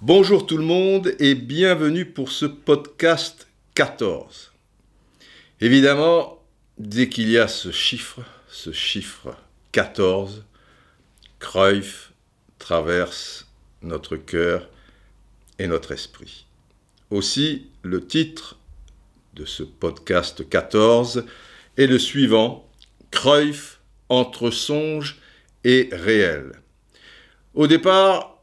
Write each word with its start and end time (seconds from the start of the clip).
Bonjour 0.00 0.46
tout 0.46 0.56
le 0.56 0.62
monde 0.62 1.12
et 1.18 1.34
bienvenue 1.34 2.04
pour 2.04 2.30
ce 2.30 2.46
podcast 2.46 3.48
14. 3.74 4.52
Évidemment, 5.60 6.40
dès 6.78 7.08
qu'il 7.08 7.28
y 7.30 7.36
a 7.36 7.48
ce 7.48 7.72
chiffre, 7.72 8.20
ce 8.48 8.70
chiffre 8.70 9.36
14, 9.72 10.44
Cruyff 11.40 12.12
traverse 12.60 13.48
notre 13.82 14.16
cœur 14.16 14.68
et 15.58 15.66
notre 15.66 15.90
esprit. 15.90 16.46
Aussi, 17.10 17.66
le 17.82 18.06
titre 18.06 18.56
de 19.34 19.44
ce 19.44 19.64
podcast 19.64 20.48
14 20.48 21.26
est 21.76 21.88
le 21.88 21.98
suivant 21.98 22.67
Cruyff 23.10 23.80
entre 24.08 24.50
songe 24.50 25.18
et 25.64 25.88
réel. 25.92 26.52
Au 27.54 27.66
départ, 27.66 28.38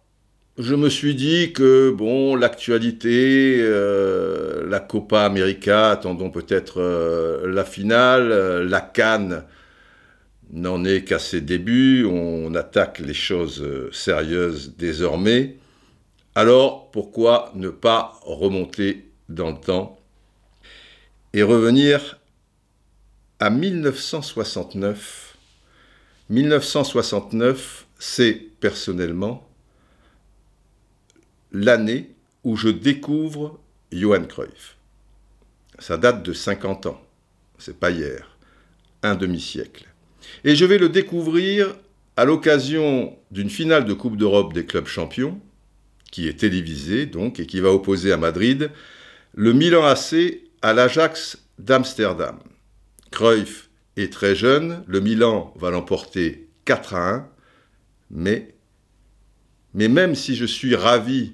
je 0.57 0.73
me 0.73 0.89
suis 0.89 1.15
dit 1.15 1.51
que, 1.51 1.91
bon, 1.91 2.35
l'actualité, 2.35 3.57
euh, 3.59 4.65
la 4.69 4.79
Copa 4.79 5.23
América, 5.23 5.91
attendons 5.91 6.29
peut-être 6.29 6.79
euh, 6.79 7.51
la 7.51 7.65
finale, 7.65 8.31
euh, 8.31 8.63
la 8.63 8.79
Cannes 8.79 9.43
n'en 10.53 10.85
est 10.85 11.03
qu'à 11.03 11.19
ses 11.19 11.41
débuts, 11.41 12.05
on 12.05 12.55
attaque 12.55 12.99
les 12.99 13.13
choses 13.13 13.67
sérieuses 13.91 14.75
désormais. 14.77 15.57
Alors, 16.35 16.89
pourquoi 16.91 17.51
ne 17.55 17.69
pas 17.69 18.13
remonter 18.23 19.09
dans 19.27 19.51
le 19.51 19.57
temps 19.57 19.99
et 21.33 21.43
revenir 21.43 22.17
à 23.39 23.49
1969. 23.49 25.37
1969, 26.29 27.85
c'est 27.99 28.33
personnellement 28.59 29.47
l'année 31.51 32.11
où 32.43 32.55
je 32.55 32.69
découvre 32.69 33.59
Johan 33.91 34.25
Cruyff. 34.25 34.77
Ça 35.79 35.97
date 35.97 36.23
de 36.23 36.33
50 36.33 36.85
ans, 36.87 37.01
c'est 37.57 37.79
pas 37.79 37.91
hier, 37.91 38.37
un 39.03 39.15
demi-siècle. 39.15 39.85
Et 40.43 40.55
je 40.55 40.65
vais 40.65 40.77
le 40.77 40.89
découvrir 40.89 41.75
à 42.17 42.25
l'occasion 42.25 43.17
d'une 43.31 43.49
finale 43.49 43.85
de 43.85 43.93
Coupe 43.93 44.17
d'Europe 44.17 44.53
des 44.53 44.65
clubs 44.65 44.87
champions, 44.87 45.39
qui 46.11 46.27
est 46.27 46.39
télévisée 46.39 47.05
donc, 47.05 47.39
et 47.39 47.45
qui 47.45 47.59
va 47.59 47.71
opposer 47.71 48.11
à 48.11 48.17
Madrid 48.17 48.71
le 49.33 49.53
Milan 49.53 49.85
AC 49.85 50.41
à 50.61 50.73
l'Ajax 50.73 51.37
d'Amsterdam. 51.59 52.39
Cruyff 53.15 53.69
est 53.95 54.11
très 54.11 54.35
jeune, 54.35 54.83
le 54.87 54.99
Milan 54.99 55.53
va 55.57 55.71
l'emporter 55.71 56.49
4 56.65 56.93
à 56.95 57.09
1, 57.15 57.27
mais, 58.11 58.55
mais 59.73 59.87
même 59.87 60.15
si 60.15 60.35
je 60.35 60.45
suis 60.45 60.75
ravi, 60.75 61.31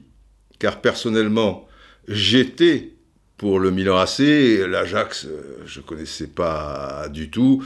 car 0.59 0.79
personnellement 0.79 1.67
j'étais 2.07 2.93
pour 3.37 3.59
le 3.59 3.71
Milan 3.71 3.97
AC, 3.97 4.19
l'Ajax 4.69 5.25
euh, 5.25 5.57
je 5.65 5.79
ne 5.79 5.85
connaissais 5.85 6.27
pas 6.27 7.07
du 7.09 7.31
tout, 7.31 7.65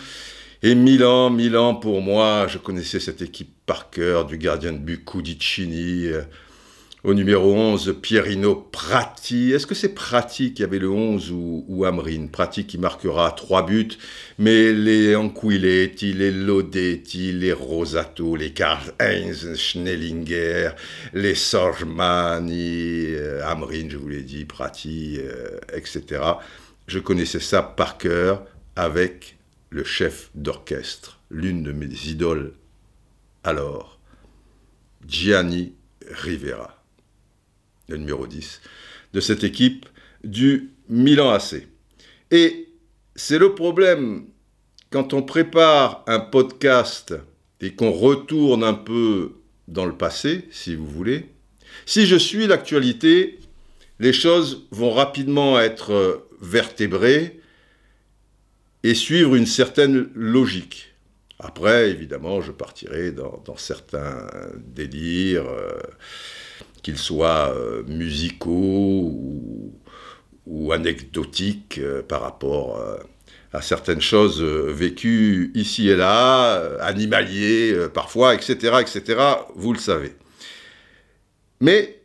et 0.63 0.75
Milan, 0.75 1.29
Milan 1.29 1.75
pour 1.75 2.01
moi, 2.01 2.47
je 2.47 2.57
connaissais 2.57 3.01
cette 3.01 3.21
équipe 3.21 3.53
par 3.65 3.89
cœur, 3.89 4.25
du 4.25 4.37
gardien 4.37 4.71
de 4.71 4.77
but 4.77 5.03
Cudicini, 5.03 6.07
euh, 6.07 6.21
au 7.05 7.13
numéro 7.13 7.53
11, 7.53 7.97
Pierino 8.01 8.55
Prati. 8.55 9.51
Est-ce 9.51 9.67
que 9.67 9.75
c'est 9.75 9.93
Prati 9.93 10.53
qui 10.53 10.63
avait 10.63 10.79
le 10.79 10.89
11 10.89 11.31
ou, 11.31 11.85
Amrine? 11.85 12.29
Prati 12.29 12.65
qui 12.65 12.77
marquera 12.77 13.31
trois 13.31 13.65
buts, 13.65 13.97
mais 14.39 14.73
les 14.73 15.15
Anquiletti, 15.15 16.13
les 16.13 16.31
Lodetti, 16.31 17.31
les 17.31 17.53
Rosato, 17.53 18.35
les 18.35 18.51
Karl-Heinz 18.51 19.55
Schnellinger, 19.55 20.71
les 21.13 21.35
Sorgmani, 21.35 23.05
euh, 23.09 23.45
Amrine, 23.45 23.91
je 23.91 23.97
vous 23.97 24.09
l'ai 24.09 24.23
dit, 24.23 24.45
Prati, 24.45 25.19
euh, 25.19 25.59
etc. 25.73 26.21
Je 26.87 26.99
connaissais 26.99 27.39
ça 27.39 27.61
par 27.61 27.97
cœur 27.97 28.45
avec 28.75 29.37
le 29.69 29.83
chef 29.83 30.31
d'orchestre, 30.33 31.19
l'une 31.29 31.63
de 31.63 31.71
mes 31.71 31.87
idoles 32.07 32.53
alors, 33.43 33.99
Gianni 35.07 35.75
Rivera 36.09 36.74
le 37.87 37.97
numéro 37.97 38.27
10, 38.27 38.61
de 39.13 39.19
cette 39.19 39.43
équipe 39.43 39.85
du 40.23 40.71
Milan 40.89 41.31
AC. 41.31 41.67
Et 42.31 42.69
c'est 43.15 43.37
le 43.37 43.55
problème 43.55 44.25
quand 44.89 45.13
on 45.13 45.21
prépare 45.21 46.03
un 46.07 46.19
podcast 46.19 47.13
et 47.61 47.73
qu'on 47.73 47.91
retourne 47.91 48.63
un 48.63 48.73
peu 48.73 49.33
dans 49.67 49.85
le 49.85 49.95
passé, 49.95 50.47
si 50.51 50.75
vous 50.75 50.87
voulez. 50.87 51.29
Si 51.85 52.05
je 52.05 52.15
suis 52.15 52.47
l'actualité, 52.47 53.39
les 53.99 54.13
choses 54.13 54.67
vont 54.71 54.91
rapidement 54.91 55.59
être 55.59 56.27
vertébrées 56.41 57.39
et 58.83 58.93
suivre 58.93 59.35
une 59.35 59.45
certaine 59.47 60.09
logique. 60.13 60.93
Après, 61.39 61.89
évidemment, 61.89 62.41
je 62.41 62.51
partirai 62.51 63.11
dans, 63.11 63.57
certains 63.57 64.27
délires. 64.57 65.47
Euh, 65.47 65.79
qu'ils 66.85 66.99
soient 66.99 67.51
euh, 67.57 67.81
musicaux 67.87 69.11
ou, 70.45 70.71
anecdotiques 70.71 71.79
euh, 71.79 72.03
par 72.03 72.21
rapport 72.21 72.77
euh, 72.77 72.97
à 73.53 73.63
certaines 73.63 74.01
choses 74.01 74.43
vécues 74.43 75.51
ici 75.55 75.89
et 75.89 75.95
là, 75.95 76.77
animaliers 76.81 77.73
parfois, 77.91 78.35
etc., 78.35 78.75
etc., 78.81 79.19
vous 79.55 79.73
le 79.73 79.79
savez. 79.79 80.13
Mais 81.59 81.99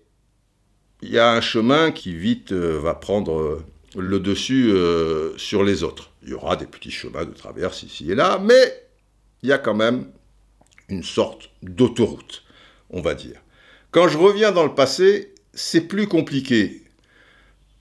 il 1.03 1.11
y 1.11 1.19
a 1.19 1.31
un 1.31 1.43
chemin 1.43 1.91
qui 1.91 2.15
vite 2.15 2.53
va 2.53 2.95
prendre 2.95 3.63
le 3.97 4.21
dessus 4.21 4.73
sur 5.37 5.65
les 5.65 5.83
autres. 5.83 6.13
Il 6.23 6.29
y 6.29 6.35
aura 6.35 6.55
des 6.55 6.67
petits 6.67 6.93
chemins 6.93 7.25
de 7.25 7.33
traverse 7.33 7.83
ici 7.83 8.13
et 8.13 8.15
là, 8.15 8.39
mais 8.39 8.89
il 9.43 9.49
y 9.49 9.53
a 9.53 9.59
quand 9.59 9.75
même 9.75 10.07
une 10.89 11.03
sorte 11.03 11.51
d'autoroute, 11.63 12.45
on 12.91 13.01
va 13.03 13.15
dire. 13.15 13.41
Quand 13.91 14.07
je 14.07 14.19
reviens 14.19 14.53
dans 14.53 14.65
le 14.65 14.75
passé, 14.75 15.35
c'est 15.53 15.81
plus 15.81 16.07
compliqué. 16.07 16.83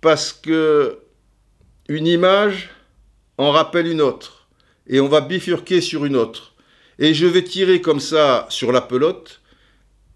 Parce 0.02 0.34
que 0.34 1.00
une 1.88 2.08
image 2.08 2.70
en 3.38 3.52
rappelle 3.52 3.88
une 3.88 4.02
autre. 4.02 4.48
Et 4.88 5.00
on 5.00 5.08
va 5.08 5.22
bifurquer 5.22 5.82
sur 5.82 6.06
une 6.06 6.16
autre. 6.16 6.56
Et 6.98 7.14
je 7.14 7.28
vais 7.28 7.44
tirer 7.44 7.80
comme 7.82 8.00
ça 8.00 8.48
sur 8.50 8.72
la 8.72 8.82
pelote. 8.82 9.42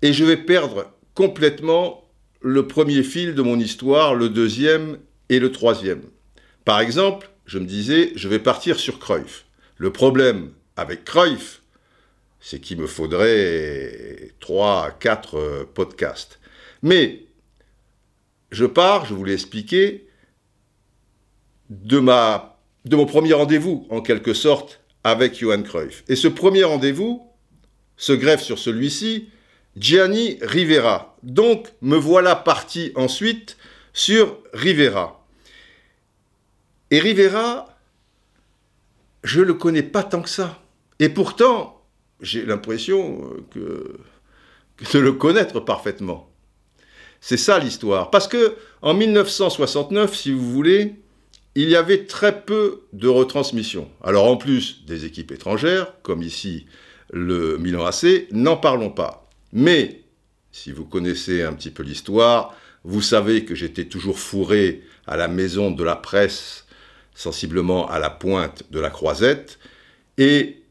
Et 0.01 0.13
je 0.13 0.25
vais 0.25 0.37
perdre 0.37 0.91
complètement 1.13 2.09
le 2.41 2.67
premier 2.67 3.03
fil 3.03 3.35
de 3.35 3.41
mon 3.41 3.59
histoire, 3.59 4.15
le 4.15 4.29
deuxième 4.29 4.97
et 5.29 5.39
le 5.39 5.51
troisième. 5.51 6.01
Par 6.65 6.79
exemple, 6.79 7.29
je 7.45 7.59
me 7.59 7.65
disais, 7.65 8.13
je 8.15 8.27
vais 8.27 8.39
partir 8.39 8.79
sur 8.79 8.97
Cruyff. 8.99 9.45
Le 9.77 9.91
problème 9.91 10.51
avec 10.75 11.05
Cruyff, 11.05 11.61
c'est 12.43 12.59
qu'il 12.59 12.77
me 12.77 12.87
faudrait 12.87 14.33
3 14.41 14.91
4 14.99 15.37
euh, 15.37 15.63
podcasts. 15.73 16.41
Mais 16.81 17.23
je 18.51 18.65
pars, 18.65 19.05
je 19.05 19.13
vous 19.13 19.23
l'ai 19.23 19.33
expliqué, 19.33 20.07
de, 21.69 21.99
de 21.99 22.95
mon 22.97 23.05
premier 23.05 23.31
rendez-vous, 23.31 23.87
en 23.89 24.01
quelque 24.01 24.33
sorte, 24.33 24.81
avec 25.05 25.39
Johan 25.39 25.63
Cruyff. 25.63 26.03
Et 26.09 26.17
ce 26.17 26.27
premier 26.27 26.65
rendez-vous 26.65 27.25
se 27.95 28.11
greffe 28.11 28.43
sur 28.43 28.59
celui-ci, 28.59 29.29
Gianni 29.77 30.37
Rivera. 30.41 31.17
Donc, 31.23 31.69
me 31.81 31.95
voilà 31.95 32.35
parti 32.35 32.91
ensuite 32.95 33.55
sur 33.93 34.37
Rivera. 34.51 35.25
Et 36.91 36.99
Rivera, 36.99 37.77
je 39.23 39.39
ne 39.39 39.45
le 39.45 39.53
connais 39.53 39.81
pas 39.81 40.03
tant 40.03 40.21
que 40.21 40.29
ça. 40.29 40.61
Et 40.99 41.07
pourtant, 41.07 41.72
j'ai 42.23 42.45
l'impression 42.45 43.29
euh, 43.57 43.99
de 44.93 44.99
le 44.99 45.11
connaître 45.13 45.59
parfaitement. 45.59 46.29
C'est 47.21 47.37
ça 47.37 47.59
l'histoire. 47.59 48.09
Parce 48.09 48.27
que 48.27 48.55
en 48.81 48.93
1969, 48.93 50.15
si 50.15 50.31
vous 50.31 50.51
voulez, 50.51 50.95
il 51.55 51.69
y 51.69 51.75
avait 51.75 52.05
très 52.05 52.41
peu 52.41 52.81
de 52.93 53.07
retransmissions. 53.07 53.89
Alors 54.03 54.25
en 54.25 54.37
plus 54.37 54.85
des 54.85 55.05
équipes 55.05 55.31
étrangères, 55.31 55.93
comme 56.01 56.23
ici 56.23 56.65
le 57.11 57.57
Milan 57.57 57.85
AC, 57.85 58.27
n'en 58.31 58.57
parlons 58.57 58.89
pas. 58.89 59.29
Mais 59.51 60.01
si 60.51 60.71
vous 60.71 60.85
connaissez 60.85 61.43
un 61.43 61.53
petit 61.53 61.69
peu 61.69 61.83
l'histoire, 61.83 62.55
vous 62.83 63.01
savez 63.01 63.45
que 63.45 63.55
j'étais 63.55 63.85
toujours 63.85 64.17
fourré 64.17 64.81
à 65.05 65.15
la 65.15 65.27
maison 65.27 65.71
de 65.71 65.83
la 65.83 65.95
presse, 65.95 66.65
sensiblement 67.13 67.87
à 67.89 67.99
la 67.99 68.09
pointe 68.09 68.63
de 68.71 68.79
la 68.79 68.89
croisette, 68.89 69.59
et 70.17 70.62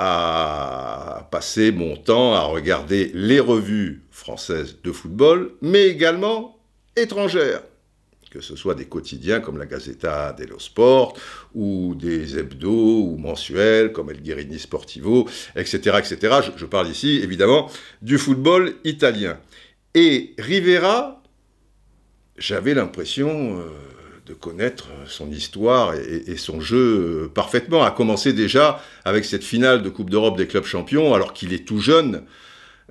à 0.00 1.26
passer 1.32 1.72
mon 1.72 1.96
temps 1.96 2.32
à 2.32 2.42
regarder 2.42 3.10
les 3.14 3.40
revues 3.40 4.04
françaises 4.12 4.76
de 4.84 4.92
football, 4.92 5.50
mais 5.60 5.88
également 5.88 6.56
étrangères, 6.94 7.62
que 8.30 8.40
ce 8.40 8.54
soit 8.54 8.76
des 8.76 8.84
quotidiens 8.84 9.40
comme 9.40 9.58
la 9.58 9.66
Gazzetta 9.66 10.34
dello 10.34 10.60
Sport, 10.60 11.14
ou 11.52 11.96
des 11.96 12.38
hebdos 12.38 13.08
ou 13.08 13.16
mensuels 13.16 13.90
comme 13.90 14.10
El 14.10 14.22
Guerini 14.22 14.60
Sportivo, 14.60 15.28
etc. 15.56 15.96
etc. 15.98 16.48
Je, 16.56 16.64
parle 16.64 16.88
ici, 16.88 17.18
évidemment, 17.24 17.68
du 18.00 18.18
football 18.18 18.74
italien. 18.84 19.40
Et 19.94 20.32
Rivera, 20.38 21.24
j'avais 22.36 22.74
l'impression... 22.74 23.58
Euh, 23.58 23.97
de 24.28 24.34
connaître 24.34 24.88
son 25.06 25.30
histoire 25.30 25.94
et, 25.94 26.36
son 26.36 26.60
jeu 26.60 27.30
parfaitement, 27.34 27.82
à 27.82 27.90
commencer 27.90 28.34
déjà 28.34 28.82
avec 29.04 29.24
cette 29.24 29.42
finale 29.42 29.82
de 29.82 29.88
Coupe 29.88 30.10
d'Europe 30.10 30.36
des 30.36 30.46
clubs 30.46 30.64
champions, 30.64 31.14
alors 31.14 31.32
qu'il 31.32 31.54
est 31.54 31.66
tout 31.66 31.80
jeune, 31.80 32.24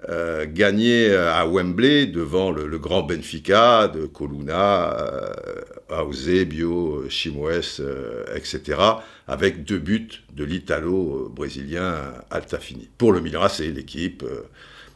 euh, 0.10 0.46
gagné 0.48 1.14
à 1.14 1.48
Wembley 1.48 2.08
devant 2.08 2.52
le, 2.52 2.78
grand 2.80 3.04
Benfica 3.04 3.88
de 3.88 4.08
Coluna, 4.08 4.96
euh, 4.96 6.04
Eusebio, 6.10 7.08
Chimoes, 7.10 7.80
euh, 7.80 8.24
etc., 8.36 8.80
avec 9.28 9.64
deux 9.64 9.80
buts 9.80 10.24
de 10.34 10.44
l'Italo-brésilien 10.44 12.14
Altafini. 12.32 12.90
Pour 12.98 13.12
le 13.12 13.22
Milan 13.22 13.48
c'est 13.50 13.70
l'équipe 13.70 14.24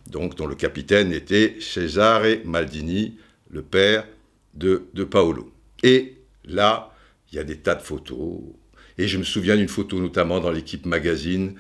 dont 0.10 0.30
le 0.48 0.56
capitaine 0.56 1.12
était 1.12 1.58
Cesare 1.60 2.38
Maldini, 2.46 3.18
le 3.52 3.62
père 3.62 4.06
de, 4.54 4.84
de 4.94 5.04
Paolo. 5.04 5.52
Et 5.84 6.21
Là, 6.52 6.92
il 7.32 7.38
y 7.38 7.40
a 7.40 7.44
des 7.44 7.58
tas 7.58 7.76
de 7.76 7.82
photos. 7.82 8.40
Et 8.98 9.08
je 9.08 9.18
me 9.18 9.24
souviens 9.24 9.56
d'une 9.56 9.70
photo 9.70 10.00
notamment 10.00 10.40
dans 10.40 10.52
l'équipe 10.52 10.86
magazine 10.86 11.56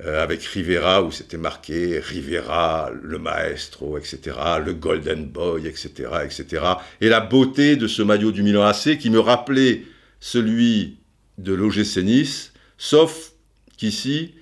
euh, 0.00 0.22
avec 0.22 0.42
Rivera 0.42 1.02
où 1.04 1.12
c'était 1.12 1.36
marqué 1.36 2.00
Rivera, 2.00 2.90
le 3.00 3.18
maestro, 3.18 3.96
etc., 3.96 4.36
le 4.64 4.74
golden 4.74 5.26
boy, 5.26 5.66
etc., 5.66 5.90
etc. 6.24 6.64
Et 7.00 7.08
la 7.08 7.20
beauté 7.20 7.76
de 7.76 7.86
ce 7.86 8.02
maillot 8.02 8.32
du 8.32 8.42
Milan 8.42 8.62
AC 8.62 8.98
qui 8.98 9.10
me 9.10 9.20
rappelait 9.20 9.82
celui 10.20 10.98
de 11.38 11.52
l'OGC 11.52 11.98
Nice, 11.98 12.52
sauf 12.78 13.32
qu'ici, 13.76 14.34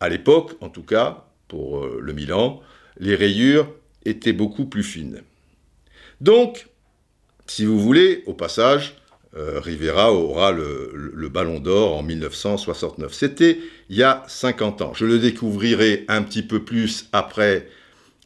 à 0.00 0.08
l'époque 0.08 0.56
en 0.60 0.70
tout 0.70 0.82
cas, 0.82 1.26
pour 1.46 1.84
euh, 1.84 2.00
le 2.00 2.12
Milan, 2.12 2.60
les 2.98 3.14
rayures 3.14 3.70
étaient 4.04 4.32
beaucoup 4.32 4.64
plus 4.64 4.82
fines. 4.82 5.22
Donc, 6.20 6.66
si 7.46 7.64
vous 7.64 7.78
voulez, 7.78 8.22
au 8.26 8.34
passage, 8.34 8.96
euh, 9.36 9.60
Rivera 9.60 10.12
aura 10.12 10.52
le, 10.52 11.28
ballon 11.28 11.58
d'or 11.58 11.96
en 11.96 12.02
1969. 12.02 13.12
C'était 13.12 13.58
il 13.88 13.96
y 13.96 14.02
a 14.02 14.22
50 14.28 14.82
ans. 14.82 14.94
Je 14.94 15.04
le 15.06 15.18
découvrirai 15.18 16.04
un 16.08 16.22
petit 16.22 16.42
peu 16.42 16.64
plus 16.64 17.08
après, 17.12 17.68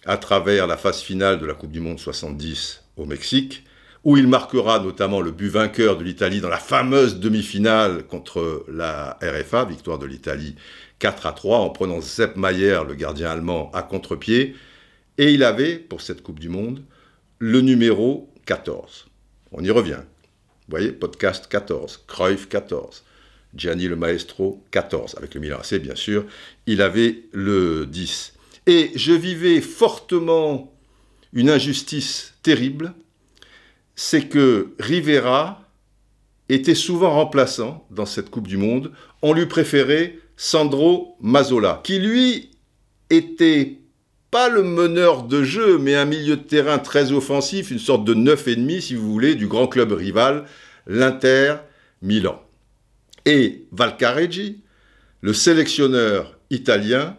à 0.04 0.18
travers 0.18 0.66
la 0.66 0.76
phase 0.76 1.00
finale 1.00 1.38
de 1.40 1.46
la 1.46 1.54
Coupe 1.54 1.72
du 1.72 1.80
Monde 1.80 1.98
70 1.98 2.84
au 2.96 3.06
Mexique, 3.06 3.64
où 4.04 4.16
il 4.16 4.28
marquera 4.28 4.78
notamment 4.78 5.20
le 5.20 5.30
but 5.30 5.48
vainqueur 5.48 5.96
de 5.96 6.04
l'Italie 6.04 6.40
dans 6.40 6.48
la 6.48 6.58
fameuse 6.58 7.18
demi-finale 7.18 8.04
contre 8.04 8.64
la 8.68 9.18
RFA, 9.22 9.64
victoire 9.64 9.98
de 9.98 10.06
l'Italie 10.06 10.54
4 10.98 11.26
à 11.26 11.32
3, 11.32 11.58
en 11.58 11.70
prenant 11.70 12.00
Sepp 12.00 12.36
Mayer, 12.36 12.80
le 12.86 12.94
gardien 12.94 13.30
allemand, 13.30 13.70
à 13.72 13.82
contre-pied. 13.82 14.54
Et 15.16 15.32
il 15.32 15.42
avait, 15.42 15.76
pour 15.76 16.00
cette 16.00 16.22
Coupe 16.22 16.38
du 16.38 16.48
Monde, 16.48 16.82
le 17.38 17.60
numéro 17.60 18.32
14. 18.46 19.07
On 19.52 19.62
y 19.64 19.70
revient. 19.70 20.00
Vous 20.00 20.70
voyez, 20.70 20.92
podcast 20.92 21.46
14, 21.48 22.04
Cruyff 22.06 22.48
14, 22.48 23.04
Gianni 23.54 23.88
le 23.88 23.96
Maestro 23.96 24.62
14, 24.70 25.14
avec 25.16 25.34
le 25.34 25.40
Milan 25.40 25.58
AC 25.58 25.80
bien 25.80 25.94
sûr, 25.94 26.26
il 26.66 26.82
avait 26.82 27.22
le 27.32 27.86
10. 27.86 28.34
Et 28.66 28.90
je 28.94 29.12
vivais 29.12 29.62
fortement 29.62 30.72
une 31.32 31.48
injustice 31.48 32.34
terrible, 32.42 32.92
c'est 33.96 34.28
que 34.28 34.74
Rivera 34.78 35.64
était 36.48 36.74
souvent 36.74 37.14
remplaçant 37.14 37.86
dans 37.90 38.06
cette 38.06 38.30
Coupe 38.30 38.46
du 38.46 38.56
Monde. 38.56 38.92
On 39.22 39.32
lui 39.32 39.46
préférait 39.46 40.18
Sandro 40.36 41.16
Mazzola, 41.20 41.80
qui 41.84 41.98
lui 41.98 42.50
était 43.10 43.78
pas 44.30 44.48
le 44.48 44.62
meneur 44.62 45.22
de 45.22 45.42
jeu, 45.42 45.78
mais 45.78 45.94
un 45.94 46.04
milieu 46.04 46.36
de 46.36 46.42
terrain 46.42 46.78
très 46.78 47.12
offensif, 47.12 47.70
une 47.70 47.78
sorte 47.78 48.04
de 48.04 48.14
neuf 48.14 48.46
et 48.46 48.56
demi, 48.56 48.82
si 48.82 48.94
vous 48.94 49.10
voulez, 49.10 49.34
du 49.34 49.46
grand 49.46 49.68
club 49.68 49.92
rival, 49.92 50.44
l'Inter 50.86 51.56
Milan. 52.02 52.42
Et 53.24 53.66
Valcareggi, 53.72 54.62
le 55.20 55.32
sélectionneur 55.32 56.38
italien, 56.50 57.16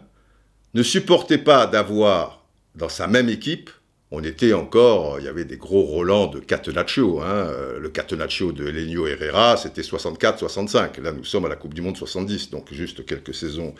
ne 0.74 0.82
supportait 0.82 1.38
pas 1.38 1.66
d'avoir 1.66 2.44
dans 2.76 2.88
sa 2.88 3.06
même 3.06 3.28
équipe 3.28 3.70
on 4.12 4.24
était 4.24 4.52
encore, 4.52 5.20
il 5.20 5.24
y 5.24 5.28
avait 5.28 5.44
des 5.44 5.56
gros 5.56 5.82
Roland 5.82 6.26
de 6.26 6.40
Catenaccio. 6.40 7.20
Hein. 7.20 7.48
Le 7.78 7.88
Catenaccio 7.90 8.50
de 8.50 8.64
Lenio 8.64 9.06
Herrera, 9.06 9.56
c'était 9.56 9.82
64-65. 9.82 11.00
Là, 11.00 11.12
nous 11.12 11.24
sommes 11.24 11.44
à 11.44 11.48
la 11.48 11.54
Coupe 11.54 11.74
du 11.74 11.80
Monde 11.80 11.96
70, 11.96 12.50
donc 12.50 12.72
juste 12.72 13.06
quelques 13.06 13.34
saisons 13.34 13.72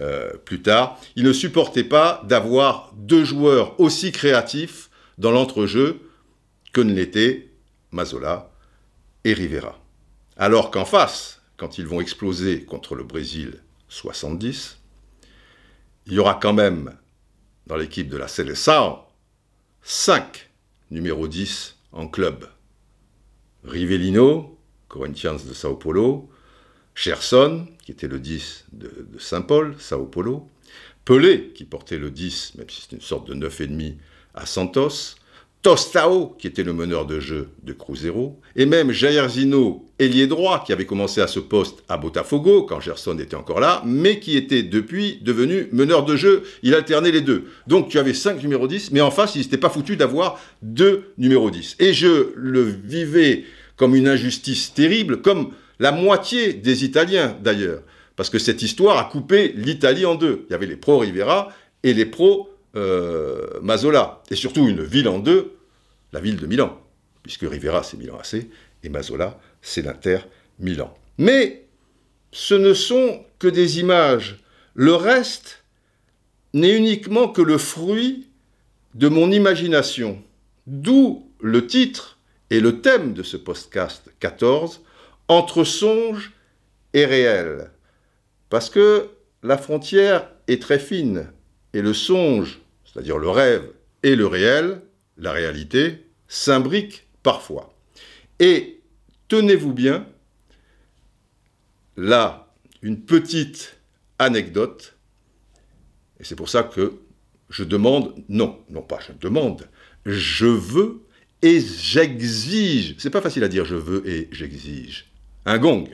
euh, 0.00 0.32
plus 0.44 0.62
tard. 0.62 1.00
Il 1.16 1.24
ne 1.24 1.32
supportait 1.32 1.82
pas 1.82 2.22
d'avoir 2.28 2.92
deux 2.96 3.24
joueurs 3.24 3.78
aussi 3.80 4.12
créatifs 4.12 4.88
dans 5.18 5.32
l'entrejeu 5.32 5.98
que 6.72 6.80
ne 6.80 6.94
l'étaient 6.94 7.48
Mazola 7.90 8.52
et 9.24 9.34
Rivera. 9.34 9.80
Alors 10.36 10.70
qu'en 10.70 10.84
face, 10.84 11.42
quand 11.56 11.78
ils 11.78 11.86
vont 11.86 12.00
exploser 12.00 12.64
contre 12.64 12.94
le 12.94 13.02
Brésil 13.02 13.60
70, 13.88 14.78
il 16.06 16.12
y 16.12 16.18
aura 16.20 16.38
quand 16.40 16.52
même 16.52 16.94
dans 17.66 17.76
l'équipe 17.76 18.08
de 18.08 18.16
la 18.16 18.28
Seleção 18.28 19.00
5 19.82 20.50
numéro 20.90 21.26
10 21.26 21.76
en 21.92 22.06
club. 22.06 22.48
Rivellino, 23.64 24.58
Corinthians 24.88 25.38
de 25.46 25.54
Sao 25.54 25.76
Paulo, 25.76 26.30
Cherson, 26.94 27.66
qui 27.84 27.92
était 27.92 28.08
le 28.08 28.18
10 28.18 28.66
de, 28.72 29.06
Saint-Paul, 29.18 29.74
Sao 29.78 30.06
Paulo, 30.06 30.48
Pelé, 31.04 31.52
qui 31.54 31.64
portait 31.64 31.98
le 31.98 32.10
10, 32.10 32.54
même 32.56 32.70
si 32.70 32.82
c'est 32.82 32.94
une 32.94 33.02
sorte 33.02 33.26
de 33.28 33.34
9,5 33.34 33.96
à 34.34 34.46
Santos, 34.46 35.16
Tostao, 35.62 36.34
qui 36.38 36.48
était 36.48 36.64
le 36.64 36.72
meneur 36.72 37.06
de 37.06 37.20
jeu 37.20 37.50
de 37.62 37.72
Cruzeiro, 37.72 38.40
et 38.56 38.66
même 38.66 38.90
Jairzino, 38.90 39.88
ailier 40.00 40.26
droit, 40.26 40.64
qui 40.66 40.72
avait 40.72 40.86
commencé 40.86 41.20
à 41.20 41.28
ce 41.28 41.38
poste 41.38 41.84
à 41.88 41.96
Botafogo, 41.96 42.64
quand 42.64 42.80
Gerson 42.80 43.16
était 43.20 43.36
encore 43.36 43.60
là, 43.60 43.80
mais 43.86 44.18
qui 44.18 44.36
était 44.36 44.64
depuis 44.64 45.20
devenu 45.22 45.68
meneur 45.70 46.04
de 46.04 46.16
jeu. 46.16 46.42
Il 46.64 46.74
alternait 46.74 47.12
les 47.12 47.20
deux. 47.20 47.44
Donc 47.68 47.88
tu 47.88 48.00
avais 48.00 48.12
cinq 48.12 48.42
numéros 48.42 48.66
10, 48.66 48.90
mais 48.90 49.00
en 49.00 49.12
face, 49.12 49.36
il 49.36 49.42
n'était 49.42 49.56
pas 49.56 49.70
foutu 49.70 49.96
d'avoir 49.96 50.40
deux 50.62 51.12
numéros 51.16 51.52
10. 51.52 51.76
Et 51.78 51.92
je 51.92 52.32
le 52.34 52.62
vivais 52.62 53.44
comme 53.76 53.94
une 53.94 54.08
injustice 54.08 54.74
terrible, 54.74 55.22
comme 55.22 55.50
la 55.78 55.92
moitié 55.92 56.54
des 56.54 56.84
Italiens 56.84 57.36
d'ailleurs, 57.40 57.82
parce 58.16 58.30
que 58.30 58.40
cette 58.40 58.62
histoire 58.62 58.98
a 58.98 59.04
coupé 59.04 59.52
l'Italie 59.56 60.06
en 60.06 60.16
deux. 60.16 60.44
Il 60.48 60.52
y 60.52 60.54
avait 60.56 60.66
les 60.66 60.76
pro 60.76 60.98
Rivera 60.98 61.52
et 61.84 61.94
les 61.94 62.06
pro 62.06 62.51
euh, 62.76 63.60
Mazola, 63.60 64.22
et 64.30 64.36
surtout 64.36 64.66
une 64.66 64.82
ville 64.82 65.08
en 65.08 65.18
deux, 65.18 65.58
la 66.12 66.20
ville 66.20 66.36
de 66.36 66.46
Milan, 66.46 66.80
puisque 67.22 67.42
Rivera 67.42 67.82
c'est 67.82 67.96
Milan 67.96 68.18
AC, 68.18 68.46
et 68.82 68.88
Mazola 68.88 69.38
c'est 69.60 69.82
l'Inter 69.82 70.18
Milan. 70.58 70.94
Mais 71.18 71.66
ce 72.32 72.54
ne 72.54 72.74
sont 72.74 73.24
que 73.38 73.48
des 73.48 73.78
images. 73.78 74.40
Le 74.74 74.94
reste 74.94 75.64
n'est 76.54 76.76
uniquement 76.76 77.28
que 77.28 77.42
le 77.42 77.58
fruit 77.58 78.28
de 78.94 79.08
mon 79.08 79.30
imagination, 79.30 80.22
d'où 80.66 81.30
le 81.40 81.66
titre 81.66 82.18
et 82.50 82.60
le 82.60 82.80
thème 82.80 83.12
de 83.12 83.22
ce 83.22 83.36
podcast 83.36 84.10
14, 84.20 84.82
Entre 85.28 85.64
songe 85.64 86.32
et 86.92 87.06
réel. 87.06 87.70
Parce 88.50 88.68
que 88.68 89.08
la 89.42 89.56
frontière 89.56 90.28
est 90.46 90.60
très 90.60 90.78
fine 90.78 91.30
et 91.72 91.80
le 91.80 91.94
songe 91.94 92.61
c'est-à-dire 92.92 93.18
le 93.18 93.30
rêve 93.30 93.70
et 94.02 94.16
le 94.16 94.26
réel, 94.26 94.82
la 95.16 95.32
réalité, 95.32 96.06
s'imbriquent 96.28 97.06
parfois. 97.22 97.74
Et 98.38 98.80
tenez-vous 99.28 99.72
bien, 99.72 100.06
là, 101.96 102.52
une 102.82 103.00
petite 103.00 103.78
anecdote, 104.18 104.96
et 106.20 106.24
c'est 106.24 106.36
pour 106.36 106.48
ça 106.48 106.62
que 106.62 107.00
je 107.48 107.64
demande, 107.64 108.14
non, 108.28 108.58
non 108.70 108.82
pas 108.82 108.98
je 109.06 109.12
demande, 109.12 109.68
je 110.04 110.46
veux 110.46 111.02
et 111.42 111.60
j'exige. 111.60 112.94
C'est 112.98 113.10
pas 113.10 113.20
facile 113.20 113.44
à 113.44 113.48
dire 113.48 113.64
je 113.64 113.74
veux 113.74 114.08
et 114.08 114.28
j'exige. 114.32 115.12
Un 115.44 115.58
gong. 115.58 115.88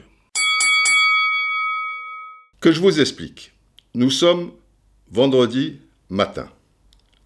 Que 2.61 2.73
je 2.73 2.81
vous 2.81 3.01
explique. 3.01 3.53
Nous 3.95 4.11
sommes 4.11 4.53
vendredi 5.11 5.81
matin 6.11 6.51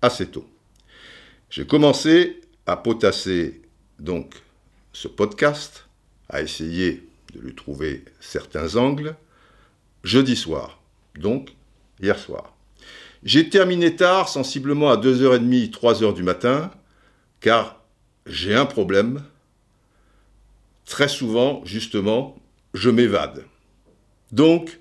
assez 0.03 0.27
tôt. 0.27 0.47
J'ai 1.51 1.67
commencé 1.67 2.41
à 2.67 2.77
potasser 2.77 3.63
donc 3.99 4.35
ce 4.93 5.09
podcast, 5.09 5.87
à 6.29 6.43
essayer 6.43 7.09
de 7.35 7.41
lui 7.41 7.55
trouver 7.55 8.05
certains 8.21 8.77
angles, 8.77 9.17
jeudi 10.05 10.37
soir, 10.37 10.81
donc 11.17 11.55
hier 12.01 12.19
soir. 12.19 12.55
J'ai 13.23 13.49
terminé 13.49 13.95
tard, 13.95 14.29
sensiblement 14.29 14.91
à 14.91 14.97
2h30, 14.97 15.71
3h 15.71 16.15
du 16.15 16.23
matin, 16.23 16.71
car 17.41 17.81
j'ai 18.27 18.55
un 18.55 18.67
problème, 18.67 19.23
très 20.85 21.09
souvent, 21.09 21.63
justement, 21.65 22.37
je 22.75 22.91
m'évade. 22.91 23.45
Donc, 24.33 24.81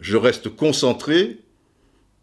je 0.00 0.16
reste 0.16 0.48
concentré 0.48 1.38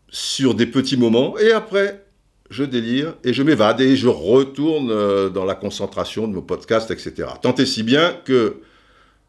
sur 0.09 0.55
des 0.55 0.65
petits 0.67 0.97
moments 0.97 1.37
et 1.37 1.51
après, 1.51 2.02
je 2.49 2.63
délire 2.63 3.15
et 3.23 3.33
je 3.33 3.43
m'évade 3.43 3.81
et 3.81 3.95
je 3.95 4.07
retourne 4.07 4.91
euh, 4.91 5.29
dans 5.29 5.45
la 5.45 5.55
concentration 5.55 6.27
de 6.27 6.33
mon 6.33 6.41
podcast, 6.41 6.91
etc. 6.91 7.29
Tant 7.41 7.55
et 7.55 7.65
si 7.65 7.83
bien 7.83 8.13
que 8.25 8.61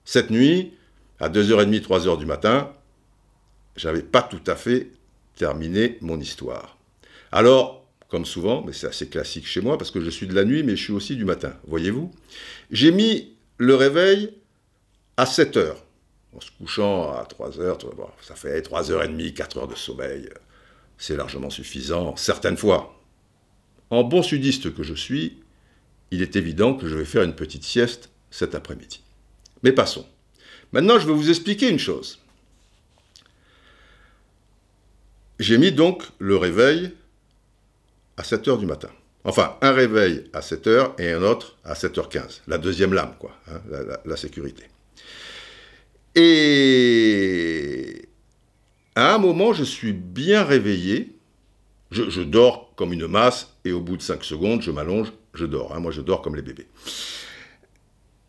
cette 0.04 0.30
nuit, 0.30 0.72
à 1.20 1.28
2h30, 1.28 1.80
3h 1.80 2.18
du 2.18 2.26
matin, 2.26 2.72
j'avais 3.76 4.02
pas 4.02 4.22
tout 4.22 4.42
à 4.46 4.56
fait 4.56 4.90
terminé 5.36 5.98
mon 6.00 6.20
histoire. 6.20 6.76
Alors, 7.32 7.86
comme 8.08 8.24
souvent, 8.24 8.62
mais 8.64 8.72
c'est 8.72 8.86
assez 8.86 9.08
classique 9.08 9.46
chez 9.46 9.60
moi 9.60 9.78
parce 9.78 9.90
que 9.90 10.00
je 10.00 10.10
suis 10.10 10.26
de 10.26 10.34
la 10.34 10.44
nuit, 10.44 10.62
mais 10.62 10.76
je 10.76 10.84
suis 10.84 10.92
aussi 10.92 11.16
du 11.16 11.24
matin, 11.24 11.54
voyez-vous, 11.66 12.10
j'ai 12.70 12.92
mis 12.92 13.34
le 13.58 13.74
réveil 13.74 14.34
à 15.16 15.26
7 15.26 15.56
h 15.56 15.74
En 16.36 16.40
se 16.40 16.50
couchant 16.58 17.12
à 17.12 17.24
3 17.24 17.50
h 17.50 17.78
ça 18.22 18.34
fait 18.34 18.60
3h30, 18.60 19.32
4 19.32 19.58
h 19.58 19.70
de 19.70 19.74
sommeil. 19.74 20.28
C'est 20.98 21.16
largement 21.16 21.50
suffisant, 21.50 22.14
certaines 22.16 22.56
fois. 22.56 22.94
En 23.90 24.02
bon 24.04 24.22
sudiste 24.22 24.74
que 24.74 24.82
je 24.82 24.94
suis, 24.94 25.38
il 26.10 26.22
est 26.22 26.36
évident 26.36 26.74
que 26.74 26.88
je 26.88 26.96
vais 26.96 27.04
faire 27.04 27.22
une 27.22 27.34
petite 27.34 27.64
sieste 27.64 28.10
cet 28.30 28.54
après-midi. 28.54 29.02
Mais 29.62 29.72
passons. 29.72 30.06
Maintenant, 30.72 30.98
je 30.98 31.06
vais 31.06 31.12
vous 31.12 31.30
expliquer 31.30 31.68
une 31.68 31.78
chose. 31.78 32.18
J'ai 35.38 35.58
mis 35.58 35.72
donc 35.72 36.04
le 36.18 36.36
réveil 36.36 36.92
à 38.16 38.24
7 38.24 38.46
h 38.46 38.58
du 38.58 38.66
matin. 38.66 38.90
Enfin, 39.24 39.56
un 39.62 39.72
réveil 39.72 40.24
à 40.32 40.42
7 40.42 40.66
h 40.66 41.00
et 41.00 41.10
un 41.10 41.22
autre 41.22 41.56
à 41.64 41.72
7h15. 41.74 42.40
La 42.46 42.58
deuxième 42.58 42.92
lame, 42.92 43.14
quoi, 43.18 43.32
hein, 43.50 43.60
la, 44.04 44.16
sécurité. 44.16 44.64
Et 46.14 48.06
à 48.94 49.14
un 49.14 49.18
moment, 49.18 49.54
je 49.54 49.64
suis 49.64 49.94
bien 49.94 50.44
réveillé. 50.44 51.13
Je, 51.94 52.22
dors 52.22 52.72
comme 52.74 52.92
une 52.92 53.06
masse 53.06 53.54
et 53.64 53.70
au 53.70 53.80
bout 53.80 53.96
de 53.96 54.02
5 54.02 54.24
secondes, 54.24 54.62
je 54.62 54.72
m'allonge, 54.72 55.12
je 55.32 55.46
dors. 55.46 55.74
Hein. 55.74 55.78
moi, 55.78 55.92
je 55.92 56.00
dors 56.00 56.22
comme 56.22 56.34
les 56.34 56.42
bébés. 56.42 56.66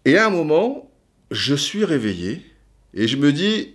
Et 0.06 0.18
à 0.18 0.28
un 0.28 0.30
moment, 0.30 0.92
je 1.32 1.56
suis 1.56 1.84
réveillé 1.84 2.46
et 2.94 3.08
je 3.08 3.18
me 3.18 3.34
dis, 3.34 3.74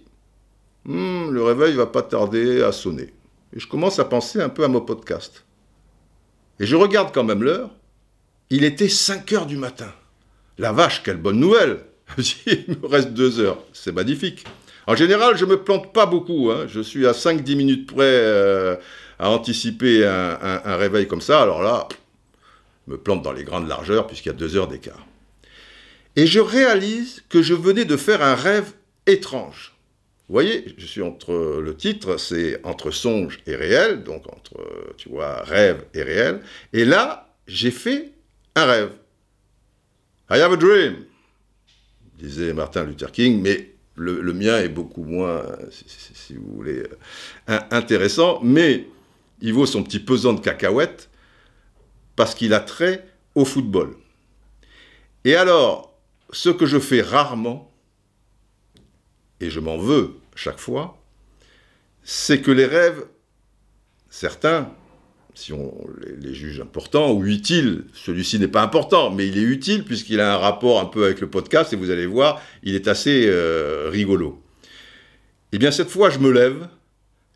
hmm, 0.85 1.31
le 1.31 1.43
réveil 1.43 1.75
va 1.75 1.87
pas 1.87 2.03
tarder 2.03 2.63
à 2.63 2.71
sonner. 2.71 3.13
Et 3.55 3.59
je 3.59 3.67
commence 3.67 3.99
à 3.99 4.05
penser 4.05 4.41
un 4.41 4.49
peu 4.49 4.63
à 4.63 4.69
mon 4.69 4.81
podcast. 4.81 5.45
Et 6.61 6.67
je 6.67 6.77
regarde 6.77 7.13
quand 7.13 7.25
même 7.25 7.43
l'heure. 7.43 7.71
Il 8.49 8.63
était 8.63 8.89
5 8.89 9.33
heures 9.33 9.47
du 9.47 9.57
matin. 9.57 9.93
La 10.57 10.71
vache, 10.71 11.03
quelle 11.03 11.17
bonne 11.17 11.41
nouvelle 11.41 11.81
Il 12.47 12.77
me 12.81 12.87
reste 12.87 13.11
2 13.11 13.41
heures. 13.41 13.65
C'est 13.73 13.93
magnifique. 13.93 14.45
En 14.87 14.95
général, 14.95 15.37
je 15.37 15.45
ne 15.45 15.51
me 15.51 15.63
plante 15.65 15.93
pas 15.93 16.07
beaucoup. 16.07 16.51
Hein. 16.51 16.67
Je 16.69 16.81
suis 16.81 17.09
à 17.09 17.13
5-10 17.13 17.57
minutes 17.57 17.93
près 17.93 18.05
euh, 18.05 18.77
à 19.21 19.29
anticiper 19.29 20.05
un, 20.07 20.77
réveil 20.77 21.07
comme 21.07 21.21
ça. 21.21 21.43
Alors 21.43 21.63
là, 21.63 21.87
je 22.87 22.93
me 22.93 22.99
plante 22.99 23.23
dans 23.23 23.33
les 23.33 23.45
grandes 23.45 23.69
largeurs 23.69 24.07
puisqu'il 24.07 24.31
y 24.31 24.33
a 24.33 24.35
2 24.35 24.57
heures 24.57 24.69
d'écart. 24.69 25.07
Et 26.17 26.27
je 26.27 26.41
réalise 26.41 27.23
que 27.29 27.43
je 27.43 27.55
venais 27.55 27.85
de 27.85 27.97
faire 27.99 28.23
un 28.23 28.35
rêve 28.35 28.73
étrange. 29.07 29.75
Vous 30.29 30.33
voyez, 30.33 30.75
je 30.79 30.87
suis 30.87 31.03
entre 31.03 31.61
le 31.61 31.77
titre, 31.77 32.17
c'est 32.17 32.65
entre 32.65 32.91
songe 32.91 33.41
et 33.47 33.57
réel, 33.57 34.05
donc 34.05 34.27
entre, 34.33 34.65
tu 34.97 35.11
vois, 35.11 35.43
rêve 35.43 35.85
et 35.93 36.03
réel. 36.03 36.41
Et 36.73 36.85
là, 36.85 37.29
j'ai 37.47 37.71
fait 37.71 38.13
un 38.55 38.65
rêve. 38.65 38.91
I 40.31 40.41
have 40.41 40.53
a 40.53 40.57
dream, 40.57 41.05
disait 42.19 42.55
Martin 42.55 42.85
Luther 42.85 43.11
King, 43.13 43.43
mais 43.43 43.75
le, 43.97 44.33
mien 44.33 44.59
est 44.61 44.69
beaucoup 44.69 45.05
moins, 45.05 45.45
si, 45.71 46.37
vous 46.37 46.55
voulez, 46.55 46.85
euh, 47.51 47.59
intéressant, 47.71 48.41
mais 48.43 48.87
il 49.41 49.53
vaut 49.53 49.67
son 49.67 49.83
petit 49.83 50.01
pesant 50.01 50.33
de 50.33 50.41
cacahuètes 50.41 51.11
parce 52.17 52.35
qu'il 52.35 52.55
a 52.55 52.61
trait 52.61 53.07
au 53.35 53.45
football. 53.45 53.97
Et 55.25 55.35
alors, 55.35 55.99
ce 56.33 56.51
que 56.51 56.67
je 56.67 56.79
fais 56.79 57.03
rarement, 57.03 57.73
et 59.41 59.51
je 59.51 59.61
m'en 59.61 59.79
veux 59.79 60.17
chaque 60.35 60.59
fois, 60.59 61.03
c'est 62.03 62.41
que 62.41 62.51
les 62.51 62.67
rêves, 62.67 63.05
certains, 64.09 64.71
si 65.35 65.53
on 65.53 65.75
les, 66.19 66.35
juge 66.35 66.61
importants 66.61 67.13
ou 67.13 67.25
utiles, 67.25 67.85
celui-ci 67.95 68.39
n'est 68.39 68.49
pas 68.49 68.63
important, 68.63 69.11
mais 69.11 69.27
il 69.27 69.39
est 69.39 69.43
utile 69.43 69.85
puisqu'il 69.85 70.21
a 70.21 70.35
un 70.35 70.39
rapport 70.39 70.81
un 70.81 70.87
peu 70.87 71.05
avec 71.05 71.21
le 71.21 71.31
podcast 71.31 71.73
et 71.73 71.77
vous 71.77 71.91
allez 71.91 72.07
voir, 72.07 72.41
il 72.63 72.75
est 72.75 72.89
assez 72.89 73.27
euh, 73.27 73.89
rigolo. 73.91 74.43
Eh 75.53 75.59
bien 75.59 75.71
cette 75.71 75.91
fois, 75.91 76.11
je 76.11 76.19
me 76.19 76.31
lève 76.31 76.69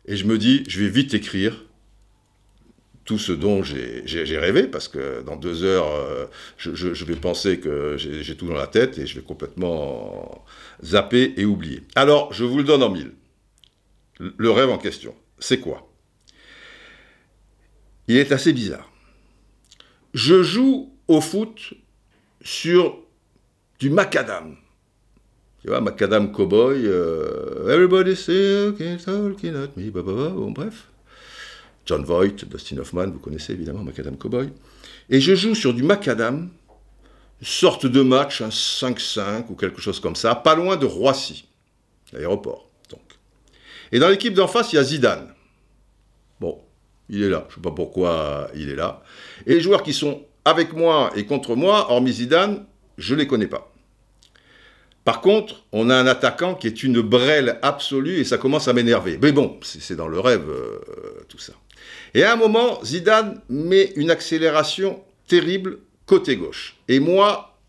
et 0.05 0.15
je 0.15 0.25
me 0.25 0.37
dis, 0.37 0.63
je 0.67 0.81
vais 0.81 0.89
vite 0.89 1.13
écrire 1.13 1.64
tout 3.05 3.19
ce 3.19 3.31
dont 3.31 3.61
j'ai 3.63 4.37
rêvé, 4.37 4.63
parce 4.63 4.87
que 4.87 5.21
dans 5.21 5.35
deux 5.35 5.63
heures, 5.63 5.87
euh, 5.87 6.25
je, 6.57 7.05
vais 7.05 7.15
penser 7.15 7.59
que 7.59 7.97
j'ai 7.97 8.35
tout 8.35 8.47
dans 8.47 8.55
la 8.55 8.67
tête 8.67 8.97
et 8.97 9.05
je 9.05 9.15
vais 9.15 9.21
complètement 9.21 10.43
zapper 10.83 11.33
et 11.37 11.45
oublier. 11.45 11.83
Alors, 11.93 12.33
je 12.33 12.43
vous 12.43 12.57
le 12.57 12.63
donne 12.63 12.81
en 12.81 12.89
mille. 12.89 13.13
Le 14.19 14.49
rêve 14.49 14.69
en 14.69 14.79
question, 14.79 15.13
c'est 15.37 15.59
quoi? 15.59 15.87
Il 18.07 18.17
est 18.17 18.31
assez 18.31 18.53
bizarre. 18.53 18.91
Je 20.13 20.41
joue 20.41 20.91
au 21.07 21.21
foot 21.21 21.73
sur 22.41 22.97
du 23.79 23.91
macadam. 23.91 24.55
Tu 25.61 25.67
vois, 25.67 25.81
macadam 25.81 26.31
cowboy, 26.31 26.85
euh, 26.85 27.69
everybody 27.69 28.15
talking 28.15 29.55
at 29.55 29.75
me, 29.75 29.91
bon, 29.91 30.51
bref. 30.51 30.87
John 31.85 32.03
Voight, 32.03 32.45
Dustin 32.45 32.77
Hoffman, 32.77 33.07
vous 33.07 33.19
connaissez 33.19 33.53
évidemment 33.53 33.83
Macadam 33.83 34.17
Cowboy. 34.17 34.49
Et 35.09 35.21
je 35.21 35.35
joue 35.35 35.55
sur 35.55 35.73
du 35.73 35.83
Macadam, 35.83 36.49
une 37.41 37.47
sorte 37.47 37.85
de 37.85 38.01
match, 38.01 38.41
un 38.41 38.49
5-5 38.49 39.45
ou 39.49 39.55
quelque 39.55 39.81
chose 39.81 39.99
comme 39.99 40.15
ça, 40.15 40.33
pas 40.35 40.55
loin 40.55 40.77
de 40.77 40.85
Roissy, 40.85 41.47
l'aéroport. 42.11 42.69
Donc. 42.89 43.01
Et 43.91 43.99
dans 43.99 44.09
l'équipe 44.09 44.33
d'en 44.33 44.47
face, 44.47 44.73
il 44.73 44.77
y 44.77 44.79
a 44.79 44.83
Zidane. 44.83 45.33
Bon, 46.39 46.59
il 47.09 47.21
est 47.21 47.29
là, 47.29 47.45
je 47.49 47.53
ne 47.53 47.55
sais 47.55 47.61
pas 47.61 47.75
pourquoi 47.75 48.49
il 48.55 48.69
est 48.69 48.75
là. 48.75 49.03
Et 49.45 49.53
les 49.53 49.61
joueurs 49.61 49.83
qui 49.83 49.93
sont 49.93 50.23
avec 50.43 50.73
moi 50.73 51.11
et 51.15 51.25
contre 51.25 51.55
moi, 51.55 51.91
hormis 51.91 52.13
Zidane, 52.13 52.65
je 52.97 53.13
ne 53.13 53.19
les 53.19 53.27
connais 53.27 53.47
pas. 53.47 53.74
Par 55.05 55.21
contre, 55.21 55.63
on 55.71 55.91
a 55.91 55.95
un 55.95 56.07
attaquant 56.07 56.55
qui 56.55 56.65
est 56.65 56.81
une 56.81 56.99
brêle 56.99 57.59
absolue 57.61 58.17
et 58.17 58.23
ça 58.23 58.39
commence 58.39 58.67
à 58.67 58.73
m'énerver. 58.73 59.19
Mais 59.21 59.31
bon, 59.31 59.57
c'est 59.61 59.95
dans 59.95 60.07
le 60.07 60.19
rêve, 60.19 60.49
euh, 60.49 60.79
tout 61.29 61.37
ça. 61.37 61.53
Et 62.15 62.23
à 62.23 62.33
un 62.33 62.35
moment, 62.35 62.83
Zidane 62.83 63.39
met 63.47 63.93
une 63.95 64.09
accélération 64.09 65.03
terrible 65.27 65.77
côté 66.07 66.35
gauche. 66.37 66.77
Et 66.87 66.99
moi, 66.99 67.59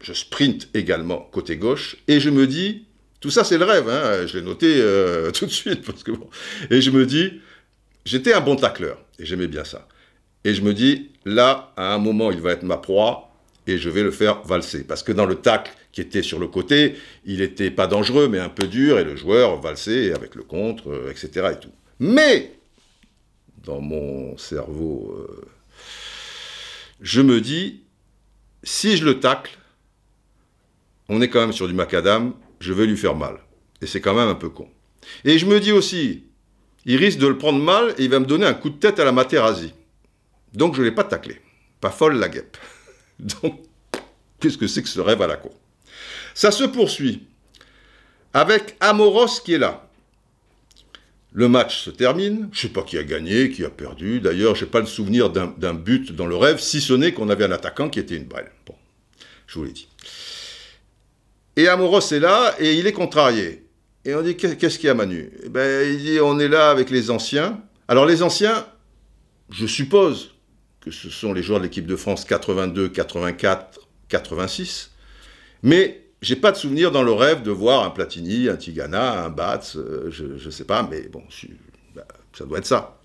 je 0.00 0.14
sprint 0.14 0.70
également 0.72 1.28
côté 1.32 1.58
gauche 1.58 1.98
et 2.08 2.18
je 2.18 2.30
me 2.30 2.46
dis, 2.46 2.86
tout 3.20 3.30
ça 3.30 3.44
c'est 3.44 3.58
le 3.58 3.64
rêve, 3.64 3.88
hein, 3.88 4.26
je 4.26 4.38
l'ai 4.38 4.44
noté 4.44 4.76
euh, 4.78 5.30
tout 5.32 5.44
de 5.44 5.50
suite 5.50 5.84
parce 5.84 6.02
que 6.02 6.12
bon. 6.12 6.30
Et 6.70 6.80
je 6.80 6.90
me 6.90 7.04
dis, 7.04 7.40
j'étais 8.06 8.32
un 8.32 8.40
bon 8.40 8.56
tacleur 8.56 8.98
et 9.18 9.26
j'aimais 9.26 9.48
bien 9.48 9.64
ça. 9.64 9.86
Et 10.44 10.54
je 10.54 10.62
me 10.62 10.72
dis, 10.72 11.10
là, 11.26 11.74
à 11.76 11.92
un 11.92 11.98
moment, 11.98 12.30
il 12.30 12.40
va 12.40 12.52
être 12.52 12.62
ma 12.62 12.78
proie 12.78 13.27
et 13.68 13.78
je 13.78 13.90
vais 13.90 14.02
le 14.02 14.10
faire 14.10 14.42
valser. 14.42 14.84
Parce 14.84 15.02
que 15.02 15.12
dans 15.12 15.26
le 15.26 15.36
tacle 15.36 15.72
qui 15.92 16.00
était 16.00 16.22
sur 16.22 16.38
le 16.38 16.48
côté, 16.48 16.96
il 17.24 17.40
n'était 17.40 17.70
pas 17.70 17.86
dangereux, 17.86 18.28
mais 18.28 18.38
un 18.38 18.48
peu 18.48 18.66
dur, 18.66 18.98
et 18.98 19.04
le 19.04 19.16
joueur 19.16 19.60
valsait 19.60 20.12
avec 20.12 20.34
le 20.34 20.42
contre, 20.42 20.90
euh, 20.90 21.10
etc. 21.10 21.50
Et 21.52 21.60
tout. 21.60 21.72
Mais 22.00 22.52
dans 23.64 23.80
mon 23.80 24.36
cerveau, 24.38 25.14
euh, 25.18 25.44
je 27.00 27.20
me 27.20 27.40
dis, 27.40 27.82
si 28.62 28.96
je 28.96 29.04
le 29.04 29.20
tacle, 29.20 29.58
on 31.08 31.20
est 31.20 31.28
quand 31.28 31.40
même 31.40 31.52
sur 31.52 31.68
du 31.68 31.74
macadam, 31.74 32.34
je 32.60 32.72
vais 32.72 32.86
lui 32.86 32.96
faire 32.96 33.14
mal. 33.14 33.38
Et 33.82 33.86
c'est 33.86 34.00
quand 34.00 34.14
même 34.14 34.28
un 34.28 34.34
peu 34.34 34.48
con. 34.48 34.68
Et 35.24 35.38
je 35.38 35.46
me 35.46 35.60
dis 35.60 35.72
aussi, 35.72 36.24
il 36.86 36.96
risque 36.96 37.18
de 37.18 37.26
le 37.26 37.38
prendre 37.38 37.62
mal 37.62 37.94
et 37.98 38.04
il 38.04 38.10
va 38.10 38.20
me 38.20 38.26
donner 38.26 38.46
un 38.46 38.54
coup 38.54 38.70
de 38.70 38.78
tête 38.78 38.98
à 38.98 39.04
la 39.04 39.12
Materazzi. 39.12 39.72
Donc 40.54 40.74
je 40.74 40.80
ne 40.80 40.86
l'ai 40.86 40.92
pas 40.92 41.04
taclé. 41.04 41.40
Pas 41.80 41.90
folle 41.90 42.18
la 42.18 42.28
guêpe. 42.28 42.56
Donc, 43.42 43.60
qu'est-ce 44.40 44.58
que 44.58 44.66
c'est 44.66 44.82
que 44.82 44.88
ce 44.88 45.00
rêve 45.00 45.22
à 45.22 45.26
la 45.26 45.36
con? 45.36 45.52
Ça 46.34 46.50
se 46.50 46.64
poursuit 46.64 47.26
avec 48.32 48.76
Amoros 48.80 49.40
qui 49.44 49.54
est 49.54 49.58
là. 49.58 49.84
Le 51.32 51.48
match 51.48 51.84
se 51.84 51.90
termine, 51.90 52.48
je 52.52 52.62
sais 52.62 52.68
pas 52.68 52.82
qui 52.82 52.96
a 52.96 53.02
gagné, 53.02 53.50
qui 53.50 53.64
a 53.64 53.70
perdu, 53.70 54.20
d'ailleurs 54.20 54.54
je 54.54 54.64
n'ai 54.64 54.70
pas 54.70 54.80
le 54.80 54.86
souvenir 54.86 55.30
d'un 55.30 55.74
but 55.74 56.12
dans 56.12 56.26
le 56.26 56.36
rêve, 56.36 56.58
si 56.58 56.80
ce 56.80 56.94
n'est 56.94 57.12
qu'on 57.12 57.28
avait 57.28 57.44
un 57.44 57.52
attaquant 57.52 57.90
qui 57.90 57.98
était 57.98 58.16
une 58.16 58.24
balle. 58.24 58.50
Bon, 58.66 58.74
je 59.46 59.58
vous 59.58 59.64
l'ai 59.64 59.72
dit. 59.72 59.88
Et 61.56 61.68
Amoros 61.68 62.12
est 62.12 62.20
là 62.20 62.54
et 62.58 62.74
il 62.74 62.86
est 62.86 62.92
contrarié. 62.92 63.64
Et 64.04 64.14
on 64.14 64.22
dit 64.22 64.36
qu'est-ce 64.36 64.78
qu'il 64.78 64.86
y 64.86 64.90
a 64.90 64.94
Manu? 64.94 65.30
Eh 65.44 65.48
ben, 65.48 65.92
Il 65.92 65.98
dit 65.98 66.20
on 66.20 66.38
est 66.38 66.48
là 66.48 66.70
avec 66.70 66.88
les 66.88 67.10
anciens. 67.10 67.60
Alors 67.88 68.06
les 68.06 68.22
anciens, 68.22 68.66
je 69.50 69.66
suppose 69.66 70.34
que 70.80 70.90
ce 70.90 71.10
sont 71.10 71.32
les 71.32 71.42
joueurs 71.42 71.58
de 71.58 71.64
l'équipe 71.64 71.86
de 71.86 71.96
France 71.96 72.24
82, 72.24 72.88
84, 72.88 73.80
86. 74.08 74.90
Mais 75.62 76.04
j'ai 76.22 76.36
pas 76.36 76.52
de 76.52 76.56
souvenir 76.56 76.90
dans 76.90 77.02
le 77.02 77.12
rêve 77.12 77.42
de 77.42 77.50
voir 77.50 77.84
un 77.84 77.90
Platini, 77.90 78.48
un 78.48 78.56
Tigana, 78.56 79.24
un 79.24 79.30
Batz, 79.30 79.76
euh, 79.76 80.08
je, 80.10 80.24
ne 80.24 80.50
sais 80.50 80.64
pas, 80.64 80.86
mais 80.88 81.02
bon, 81.08 81.22
bah, 81.94 82.06
ça 82.32 82.44
doit 82.44 82.58
être 82.58 82.66
ça. 82.66 83.00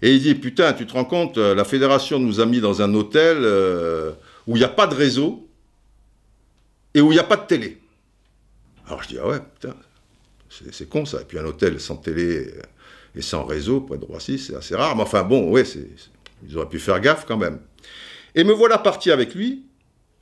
Et 0.00 0.14
il 0.14 0.22
dit, 0.22 0.34
putain, 0.34 0.72
tu 0.72 0.86
te 0.86 0.92
rends 0.92 1.04
compte, 1.04 1.38
euh, 1.38 1.54
la 1.54 1.64
fédération 1.64 2.18
nous 2.18 2.40
a 2.40 2.46
mis 2.46 2.60
dans 2.60 2.82
un 2.82 2.92
hôtel 2.94 3.38
euh, 3.40 4.12
où 4.46 4.56
il 4.56 4.58
n'y 4.58 4.64
a 4.64 4.68
pas 4.68 4.86
de 4.86 4.94
réseau 4.94 5.48
et 6.94 7.00
où 7.00 7.12
il 7.12 7.14
n'y 7.14 7.20
a 7.20 7.24
pas 7.24 7.36
de 7.36 7.46
télé. 7.46 7.78
Alors 8.86 9.02
je 9.02 9.08
dis, 9.08 9.18
ah 9.22 9.28
ouais, 9.28 9.38
putain, 9.54 9.76
c'est 10.72 10.88
con 10.88 11.04
ça. 11.04 11.20
Et 11.20 11.24
puis 11.24 11.38
un 11.38 11.44
hôtel 11.44 11.80
sans 11.80 11.96
télé 11.96 12.52
et 13.14 13.22
sans 13.22 13.44
réseau, 13.44 13.80
près 13.80 13.98
de 13.98 14.04
Roissy, 14.04 14.38
c'est 14.38 14.56
assez 14.56 14.74
rare. 14.74 14.96
Mais 14.96 15.02
enfin 15.02 15.22
bon, 15.22 15.50
ouais, 15.50 15.64
ils 16.46 16.56
auraient 16.56 16.68
pu 16.68 16.78
faire 16.78 17.00
gaffe 17.00 17.24
quand 17.26 17.36
même. 17.36 17.60
Et 18.34 18.44
me 18.44 18.52
voilà 18.52 18.78
parti 18.78 19.10
avec 19.10 19.34
lui 19.34 19.66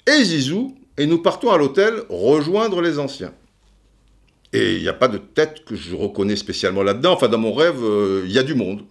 et 0.07 0.25
Zizou, 0.25 0.77
et 0.97 1.07
nous 1.07 1.19
partons 1.19 1.51
à 1.51 1.59
l'hôtel 1.59 2.03
rejoindre 2.09 2.81
les 2.81 2.99
anciens. 2.99 3.33
Et 4.53 4.77
il 4.77 4.83
n'y 4.83 4.89
a 4.89 4.95
pas 4.95 5.09
de 5.09 5.19
tête 5.19 5.65
que 5.65 5.77
je 5.77 5.95
reconnais 5.95 6.37
spécialement 6.37 6.83
là-dedans. 6.83 7.13
Enfin, 7.13 7.29
dans 7.29 7.39
mon 7.39 7.53
rêve, 7.53 7.83
euh, 7.83 8.23
il 8.25 8.33
y 8.33 8.39
a 8.39 8.43
du 8.43 8.55
monde. 8.55 8.83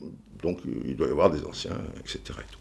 Donc, 0.42 0.60
il 0.86 0.96
doit 0.96 1.08
y 1.08 1.12
avoir 1.12 1.30
des 1.30 1.44
anciens, 1.44 1.78
etc. 2.00 2.20
Et 2.28 2.52
tout, 2.52 2.60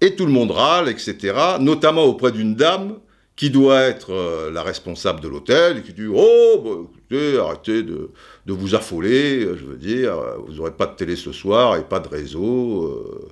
et 0.00 0.16
tout 0.16 0.24
le 0.24 0.32
monde 0.32 0.50
râle, 0.50 0.88
etc. 0.88 1.34
Notamment 1.60 2.04
auprès 2.04 2.32
d'une 2.32 2.54
dame 2.54 2.98
qui 3.36 3.50
doit 3.50 3.82
être 3.82 4.12
euh, 4.12 4.50
la 4.50 4.62
responsable 4.62 5.20
de 5.20 5.28
l'hôtel, 5.28 5.78
et 5.78 5.82
qui 5.82 5.92
dit 5.92 6.06
Oh, 6.10 6.62
bah, 6.64 6.70
écoutez, 6.90 7.38
arrêtez 7.38 7.82
de, 7.82 8.10
vous 8.52 8.74
affoler, 8.74 9.40
je 9.40 9.64
veux 9.64 9.76
dire, 9.76 10.16
vous 10.46 10.54
n'aurez 10.54 10.72
pas 10.72 10.86
de 10.86 10.96
télé 10.96 11.16
ce 11.16 11.32
soir 11.32 11.76
et 11.76 11.84
pas 11.84 12.00
de 12.00 12.08
réseau. 12.08 12.84
Euh, 12.84 13.28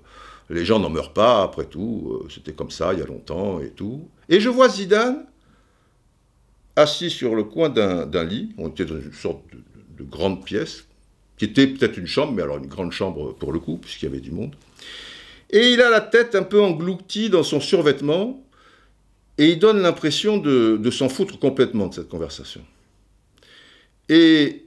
les 0.50 0.64
gens 0.64 0.78
n'en 0.78 0.90
meurent 0.90 1.12
pas, 1.12 1.42
après 1.42 1.64
tout, 1.64 2.20
euh, 2.23 2.28
c'était 2.32 2.52
comme 2.52 2.70
ça 2.70 2.92
il 2.92 3.00
y 3.00 3.02
a 3.02 3.06
longtemps 3.06 3.61
et 3.61 3.70
tout. 3.70 4.08
Et 4.28 4.40
je 4.40 4.49
vois 4.49 4.68
Zidane 4.68 5.26
assis 6.76 7.11
sur 7.11 7.35
le 7.35 7.44
coin 7.44 7.70
d'un 7.70 8.25
lit, 8.25 8.50
on 8.58 8.68
était 8.68 8.85
dans 8.85 9.00
une 9.00 9.12
sorte 9.12 9.40
de, 9.99 10.04
grande 10.04 10.44
pièce, 10.44 10.85
qui 11.38 11.46
était 11.46 11.66
peut-être 11.66 11.96
une 11.96 12.06
chambre, 12.06 12.32
mais 12.32 12.42
alors 12.42 12.58
une 12.58 12.66
grande 12.66 12.92
chambre 12.92 13.32
pour 13.32 13.50
le 13.50 13.58
coup, 13.58 13.78
puisqu'il 13.78 14.04
y 14.04 14.08
avait 14.08 14.20
du 14.20 14.30
monde. 14.30 14.54
Et 15.49 15.70
il 15.70 15.80
a 15.80 15.88
la 15.88 16.02
tête 16.02 16.35
un 16.35 16.42
peu 16.42 16.61
engloutie 16.61 17.30
dans 17.30 17.42
son 17.42 17.61
survêtement, 17.61 18.42
et 19.38 19.52
il 19.52 19.58
donne 19.58 19.80
l'impression 19.80 20.37
de, 20.37 20.76
de 20.76 20.90
s'en 20.90 21.08
foutre 21.08 21.38
complètement 21.38 21.87
de 21.87 21.94
cette 21.94 22.08
conversation. 22.11 22.61
Et 24.11 24.65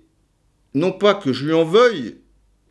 non 0.73 0.91
pas 0.91 1.15
que 1.15 1.33
je 1.33 1.45
lui 1.45 1.53
en 1.53 1.65
veuille, 1.65 2.17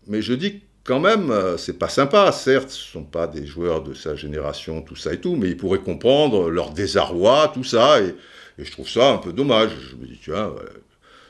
mais 0.06 0.22
je 0.22 0.34
dis 0.34 0.62
quand 0.84 1.00
même, 1.00 1.30
euh, 1.30 1.58
c'est 1.58 1.78
pas 1.78 1.90
sympa. 1.90 2.32
Certes, 2.32 2.70
ce 2.70 2.80
sont 2.80 3.04
pas 3.04 3.26
des 3.26 3.46
joueurs 3.46 3.82
de 3.82 3.92
sa 3.92 4.16
génération, 4.16 4.80
tout 4.80 4.96
ça 4.96 5.12
et 5.12 5.20
tout, 5.20 5.36
mais 5.36 5.48
ils 5.48 5.56
pourraient 5.56 5.80
comprendre 5.80 6.48
leur 6.48 6.70
désarroi, 6.70 7.50
tout 7.52 7.64
ça, 7.64 8.00
et, 8.00 8.14
je 8.56 8.72
trouve 8.72 8.88
ça 8.88 9.12
un 9.12 9.18
peu 9.18 9.32
dommage. 9.32 9.70
Je 9.90 9.96
me 9.96 10.06
dis, 10.06 10.18
tu 10.18 10.30
vois, 10.30 10.56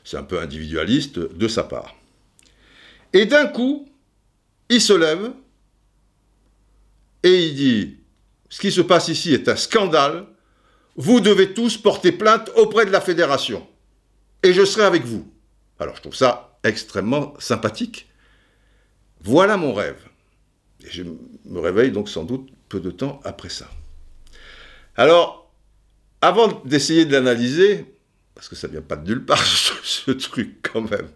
c'est 0.02 0.16
un 0.16 0.22
peu 0.22 0.40
individualiste 0.40 1.18
de 1.18 1.48
sa 1.48 1.64
part. 1.64 1.94
Et 3.12 3.26
d'un 3.26 3.46
coup, 3.46 3.86
il 4.70 4.80
se 4.80 4.94
lève 4.94 5.32
et 7.22 7.46
il 7.46 7.54
dit, 7.54 7.96
ce 8.48 8.60
qui 8.60 8.70
se 8.70 8.80
passe 8.80 9.08
ici 9.08 9.34
est 9.34 9.48
un 9.48 9.56
scandale, 9.56 10.26
vous 10.96 11.20
devez 11.20 11.52
tous 11.52 11.76
porter 11.76 12.12
plainte 12.12 12.50
auprès 12.56 12.86
de 12.86 12.90
la 12.90 13.00
fédération, 13.00 13.66
et 14.42 14.52
je 14.52 14.64
serai 14.64 14.84
avec 14.84 15.04
vous. 15.04 15.30
Alors 15.78 15.96
je 15.96 16.00
trouve 16.00 16.14
ça 16.14 16.47
extrêmement 16.64 17.34
sympathique 17.38 18.08
voilà 19.20 19.56
mon 19.56 19.74
rêve. 19.74 20.00
Et 20.84 20.90
je 20.90 21.02
me 21.44 21.60
réveille 21.60 21.90
donc 21.90 22.08
sans 22.08 22.24
doute 22.24 22.48
peu 22.68 22.80
de 22.80 22.90
temps 22.90 23.20
après 23.24 23.48
ça. 23.48 23.68
Alors, 24.96 25.52
avant 26.20 26.60
d'essayer 26.64 27.04
de 27.04 27.12
l'analyser, 27.12 27.84
parce 28.34 28.48
que 28.48 28.56
ça 28.56 28.68
vient 28.68 28.82
pas 28.82 28.96
de 28.96 29.06
nulle 29.08 29.24
part 29.24 29.44
ce, 29.82 30.10
truc 30.12 30.58
quand 30.62 30.82
même, 30.82 31.08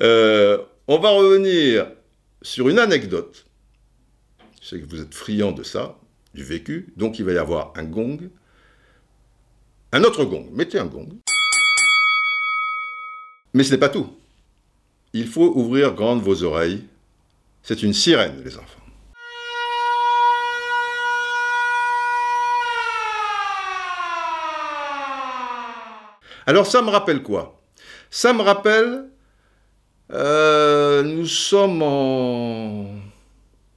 euh, 0.00 0.58
on 0.88 0.98
va 0.98 1.10
revenir 1.10 1.90
sur 2.42 2.68
une 2.68 2.78
anecdote. 2.78 3.46
Je 4.60 4.68
sais 4.68 4.80
que 4.80 4.86
vous 4.86 5.00
êtes 5.00 5.14
friand 5.14 5.52
de 5.52 5.62
ça, 5.62 5.98
du 6.34 6.44
vécu, 6.44 6.92
donc 6.96 7.18
il 7.18 7.24
va 7.24 7.32
y 7.32 7.38
avoir 7.38 7.72
un 7.76 7.84
gong, 7.84 8.30
un 9.92 10.04
autre 10.04 10.24
gong, 10.24 10.48
mettez 10.52 10.78
un 10.78 10.86
gong. 10.86 11.08
Mais 13.52 13.64
ce 13.64 13.72
n'est 13.72 13.78
pas 13.78 13.88
tout. 13.88 14.19
Il 15.12 15.26
faut 15.26 15.52
ouvrir 15.56 15.92
grandes 15.94 16.22
vos 16.22 16.44
oreilles. 16.44 16.84
C'est 17.62 17.82
une 17.82 17.92
sirène, 17.92 18.42
les 18.44 18.56
enfants. 18.56 18.80
Alors 26.46 26.66
ça 26.66 26.82
me 26.82 26.90
rappelle 26.90 27.22
quoi? 27.22 27.60
Ça 28.10 28.32
me 28.32 28.42
rappelle, 28.42 29.08
euh, 30.12 31.02
nous 31.02 31.26
sommes 31.26 31.80
en, 31.82 32.86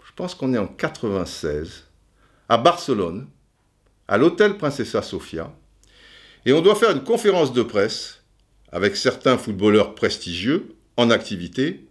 je 0.04 0.12
pense 0.15 0.34
qu'on 0.34 0.54
est 0.54 0.58
en 0.58 0.65
96, 0.65 1.84
à 2.50 2.58
Barcelone, 2.58 3.28
à 4.08 4.17
l'hôtel 4.17 4.58
Princessa 4.58 5.04
Sofia, 5.04 5.52
et 6.46 6.54
on 6.54 6.62
doit 6.62 6.76
faire 6.76 6.91
une 6.91 7.04
conférence 7.04 7.54
de 7.54 7.62
presse 7.62 8.24
avec 8.72 8.96
certains 8.96 9.38
footballeurs 9.38 9.93
prestigieux 9.93 10.73
en 10.97 11.10
activité 11.10 11.86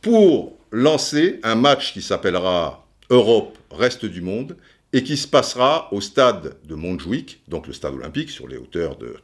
pour 0.00 0.56
lancer 0.70 1.40
un 1.42 1.54
match 1.54 1.92
qui 1.92 2.02
s'appellera 2.02 2.86
Europe 3.10 3.58
Reste 3.70 4.04
du 4.04 4.20
Monde 4.20 4.56
et 4.92 5.02
qui 5.02 5.16
se 5.16 5.28
passera 5.28 5.88
au 5.92 6.00
stade 6.00 6.56
de 6.64 6.74
Montjuic, 6.74 7.42
donc 7.48 7.66
le 7.66 7.72
stade 7.72 7.94
olympique 7.94 8.30
sur 8.30 8.48
les 8.48 8.56
hauteurs 8.56 8.96
de 8.96 9.16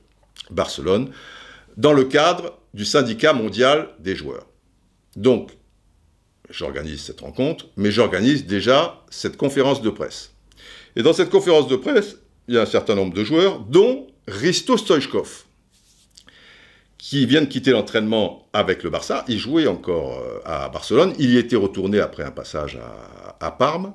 Barcelone, 0.50 1.10
dans 1.76 1.92
le 1.92 2.04
cadre 2.04 2.58
du 2.74 2.84
syndicat 2.84 3.32
mondial 3.32 3.88
des 3.98 4.14
joueurs. 4.14 4.46
Donc, 5.16 5.50
j'organise 6.50 7.02
cette 7.02 7.20
rencontre, 7.20 7.66
mais 7.76 7.90
j'organise 7.90 8.46
déjà 8.46 9.04
cette 9.10 9.36
conférence 9.36 9.82
de 9.82 9.90
presse. 9.90 10.32
Et 10.94 11.02
dans 11.02 11.12
cette 11.12 11.30
conférence 11.30 11.68
de 11.68 11.76
presse, 11.76 12.16
il 12.48 12.54
y 12.54 12.58
a 12.58 12.62
un 12.62 12.66
certain 12.66 12.94
nombre 12.94 13.14
de 13.14 13.24
joueurs, 13.24 13.60
dont 13.60 14.06
Risto 14.28 14.76
Stoichkov 14.76 15.44
qui 17.08 17.24
vient 17.24 17.40
de 17.40 17.46
quitter 17.46 17.70
l'entraînement 17.70 18.48
avec 18.52 18.82
le 18.82 18.90
Barça. 18.90 19.24
Il 19.28 19.38
jouait 19.38 19.68
encore 19.68 20.18
euh, 20.18 20.40
à 20.44 20.68
Barcelone. 20.68 21.12
Il 21.20 21.30
y 21.30 21.38
était 21.38 21.54
retourné 21.54 22.00
après 22.00 22.24
un 22.24 22.32
passage 22.32 22.80
à, 23.38 23.50
Parme. 23.52 23.94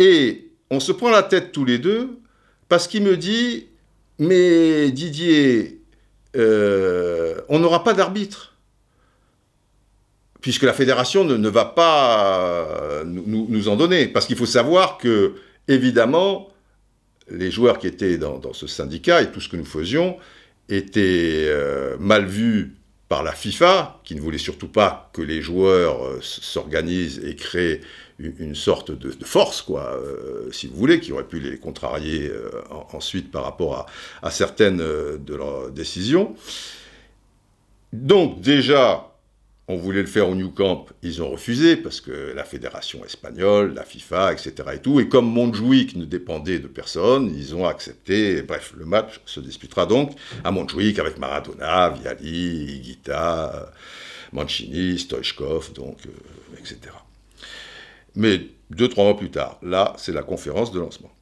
Et 0.00 0.50
on 0.68 0.80
se 0.80 0.90
prend 0.90 1.10
la 1.10 1.22
tête 1.22 1.52
tous 1.52 1.64
les 1.64 1.78
deux 1.78 2.18
parce 2.68 2.88
qu'il 2.88 3.04
me 3.04 3.16
dit 3.16 3.68
Mais 4.18 4.90
Didier, 4.90 5.80
euh, 6.34 7.40
on 7.48 7.60
n'aura 7.60 7.84
pas 7.84 7.94
d'arbitre. 7.94 8.56
Puisque 10.40 10.64
la 10.64 10.72
fédération 10.72 11.22
ne, 11.22 11.48
va 11.48 11.66
pas 11.66 12.66
euh, 12.66 13.04
nous, 13.04 13.68
en 13.68 13.76
donner. 13.76 14.08
Parce 14.08 14.26
qu'il 14.26 14.36
faut 14.36 14.44
savoir 14.44 14.98
que, 14.98 15.34
évidemment, 15.68 16.48
les 17.30 17.52
joueurs 17.52 17.78
qui 17.78 17.86
étaient 17.86 18.18
dans, 18.18 18.52
ce 18.52 18.66
syndicat 18.66 19.22
et 19.22 19.30
tout 19.30 19.40
ce 19.40 19.48
que 19.48 19.56
nous 19.56 19.64
faisions, 19.64 20.16
était 20.68 21.46
euh, 21.48 21.96
mal 21.98 22.26
vu 22.26 22.74
par 23.08 23.22
la 23.22 23.32
FIFA, 23.32 24.00
qui 24.04 24.14
ne 24.14 24.20
voulait 24.20 24.38
surtout 24.38 24.68
pas 24.68 25.10
que 25.14 25.22
les 25.22 25.40
joueurs 25.40 26.04
euh, 26.04 26.18
s'organisent 26.20 27.20
et 27.24 27.36
créent 27.36 27.80
une, 28.18 28.54
sorte 28.54 28.90
de, 28.90 29.12
force, 29.24 29.62
quoi, 29.62 29.94
euh, 29.94 30.50
si 30.50 30.66
vous 30.66 30.76
voulez, 30.76 31.00
qui 31.00 31.12
aurait 31.12 31.28
pu 31.28 31.38
les 31.38 31.56
contrarier 31.56 32.30
ensuite 32.92 33.30
par 33.30 33.44
rapport 33.44 33.76
à, 33.76 33.86
à 34.26 34.30
certaines 34.32 34.78
de 34.78 35.34
leurs 35.34 35.70
décisions. 35.70 36.34
Donc 37.92 38.40
déjà, 38.40 39.07
on 39.68 39.76
voulait 39.76 40.00
le 40.00 40.06
faire 40.06 40.28
au 40.28 40.34
New 40.34 40.50
Camp, 40.50 40.86
ils 41.02 41.22
ont 41.22 41.30
refusé 41.30 41.76
parce 41.76 42.00
que 42.00 42.32
la 42.34 42.44
fédération 42.44 43.04
espagnole, 43.04 43.74
la 43.74 43.84
FIFA, 43.84 44.32
etc. 44.32 44.52
et 44.74 44.78
tout. 44.78 44.98
Et 44.98 45.08
comme 45.08 45.30
Montjuic 45.30 45.94
ne 45.94 46.06
dépendait 46.06 46.58
de 46.58 46.68
personne, 46.68 47.32
ils 47.36 47.54
ont 47.54 47.66
accepté. 47.66 48.40
Bref, 48.40 48.72
le 48.76 48.86
match 48.86 49.20
se 49.26 49.40
disputera 49.40 49.84
donc 49.84 50.12
à 50.42 50.50
Montjuic 50.50 50.98
avec 50.98 51.18
Maradona, 51.18 51.90
Viali, 51.90 52.76
Higuita, 52.76 53.70
Mancini, 54.32 54.98
Stoichkov, 54.98 55.74
donc, 55.74 55.98
euh, 56.06 56.58
etc. 56.58 56.78
Mais 58.14 58.40
deux, 58.70 58.88
trois 58.88 59.04
mois 59.04 59.16
plus 59.18 59.30
tard, 59.30 59.58
là, 59.62 59.94
c'est 59.98 60.12
la 60.12 60.22
conférence 60.22 60.72
de 60.72 60.80
lancement. 60.80 61.12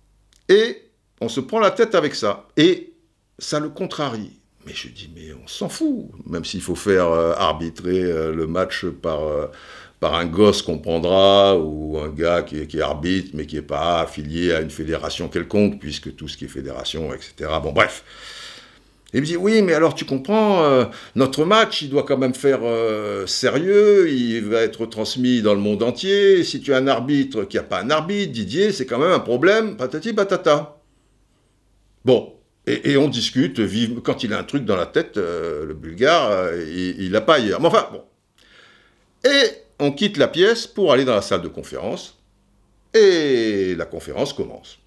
Et 0.49 0.83
on 1.21 1.29
se 1.29 1.41
prend 1.41 1.59
la 1.59 1.73
tête 1.73 1.97
avec 1.97 2.15
ça. 2.15 2.47
Et 2.57 2.93
ça 3.41 3.59
le 3.59 3.71
contrarie. 3.71 4.39
Mais 4.67 4.73
je 4.75 4.89
dis, 4.89 5.09
mais 5.15 5.33
on 5.33 5.47
s'en 5.47 5.69
fout, 5.69 6.09
même 6.29 6.45
s'il 6.45 6.61
faut 6.61 6.75
faire 6.75 7.07
euh, 7.07 7.33
arbitrer 7.37 8.03
euh, 8.03 8.35
le 8.35 8.49
match 8.49 8.85
par, 8.85 9.23
euh, 9.23 9.47
par 10.01 10.15
un 10.15 10.27
gosse 10.27 10.61
qu'on 10.61 10.79
prendra, 10.79 11.57
ou 11.57 11.99
un 11.99 12.09
gars 12.09 12.43
qui, 12.43 12.57
est 12.57 12.81
arbitre, 12.81 13.31
mais 13.35 13.47
qui 13.47 13.55
n'est 13.55 13.63
pas 13.63 14.01
affilié 14.01 14.53
à 14.53 14.61
une 14.61 14.71
fédération 14.71 15.29
quelconque, 15.29 15.79
puisque 15.79 16.17
tout 16.17 16.27
ce 16.27 16.37
qui 16.37 16.47
est 16.47 16.49
fédération, 16.49 17.15
etc. 17.15 17.49
Bon, 17.63 17.71
bref. 17.73 18.03
Il 19.15 19.21
me 19.21 19.27
dit, 19.27 19.37
oui, 19.37 19.63
mais 19.63 19.73
alors 19.73 19.95
tu 19.95 20.05
comprends, 20.05 20.91
notre 21.15 21.45
match, 21.45 21.81
il 21.81 21.89
doit 21.89 22.03
quand 22.03 22.19
même 22.19 22.35
faire 22.35 22.61
sérieux, 23.27 24.11
il 24.11 24.45
va 24.45 24.61
être 24.61 24.85
transmis 24.85 25.41
dans 25.41 25.55
le 25.55 25.61
monde 25.61 25.85
entier. 25.85 26.43
Si 26.43 26.61
tu 26.61 26.75
as 26.75 26.79
un 26.79 26.89
arbitre 26.89 27.45
qui 27.45 27.57
n'a 27.57 27.63
pas 27.63 27.81
un 27.81 27.89
arbitre, 27.89 28.33
Didier, 28.33 28.73
c'est 28.73 28.85
quand 28.85 28.99
même 28.99 29.13
un 29.13 29.21
problème, 29.21 29.77
patati 29.77 30.13
patata. 30.13 30.81
Bon, 32.05 32.36
et, 32.67 32.97
on 32.97 33.09
discute, 33.09 33.61
vive, 33.61 34.01
quand 34.01 34.25
il 34.25 34.33
a 34.33 34.39
un 34.39 34.45
truc 34.45 34.65
dans 34.65 34.77
la 34.77 34.87
tête, 34.87 35.17
le 35.17 35.75
bulgare, 35.75 36.53
il 36.55 37.13
l'a 37.13 37.21
pas 37.21 37.35
ailleurs. 37.35 37.61
Mais 37.61 37.69
enfin, 37.69 37.89
bon. 37.93 38.03
Et 39.25 39.51
on 39.79 39.93
quitte 39.93 40.17
la 40.17 40.29
pièce 40.29 40.67
pour 40.67 40.93
aller 40.93 41.05
dans 41.05 41.15
la 41.15 41.23
salle 41.23 41.43
de 41.43 41.49
conférence, 41.49 42.19
et 42.95 43.75
la 43.77 43.85
conférence 43.85 44.33
commence. 44.33 44.79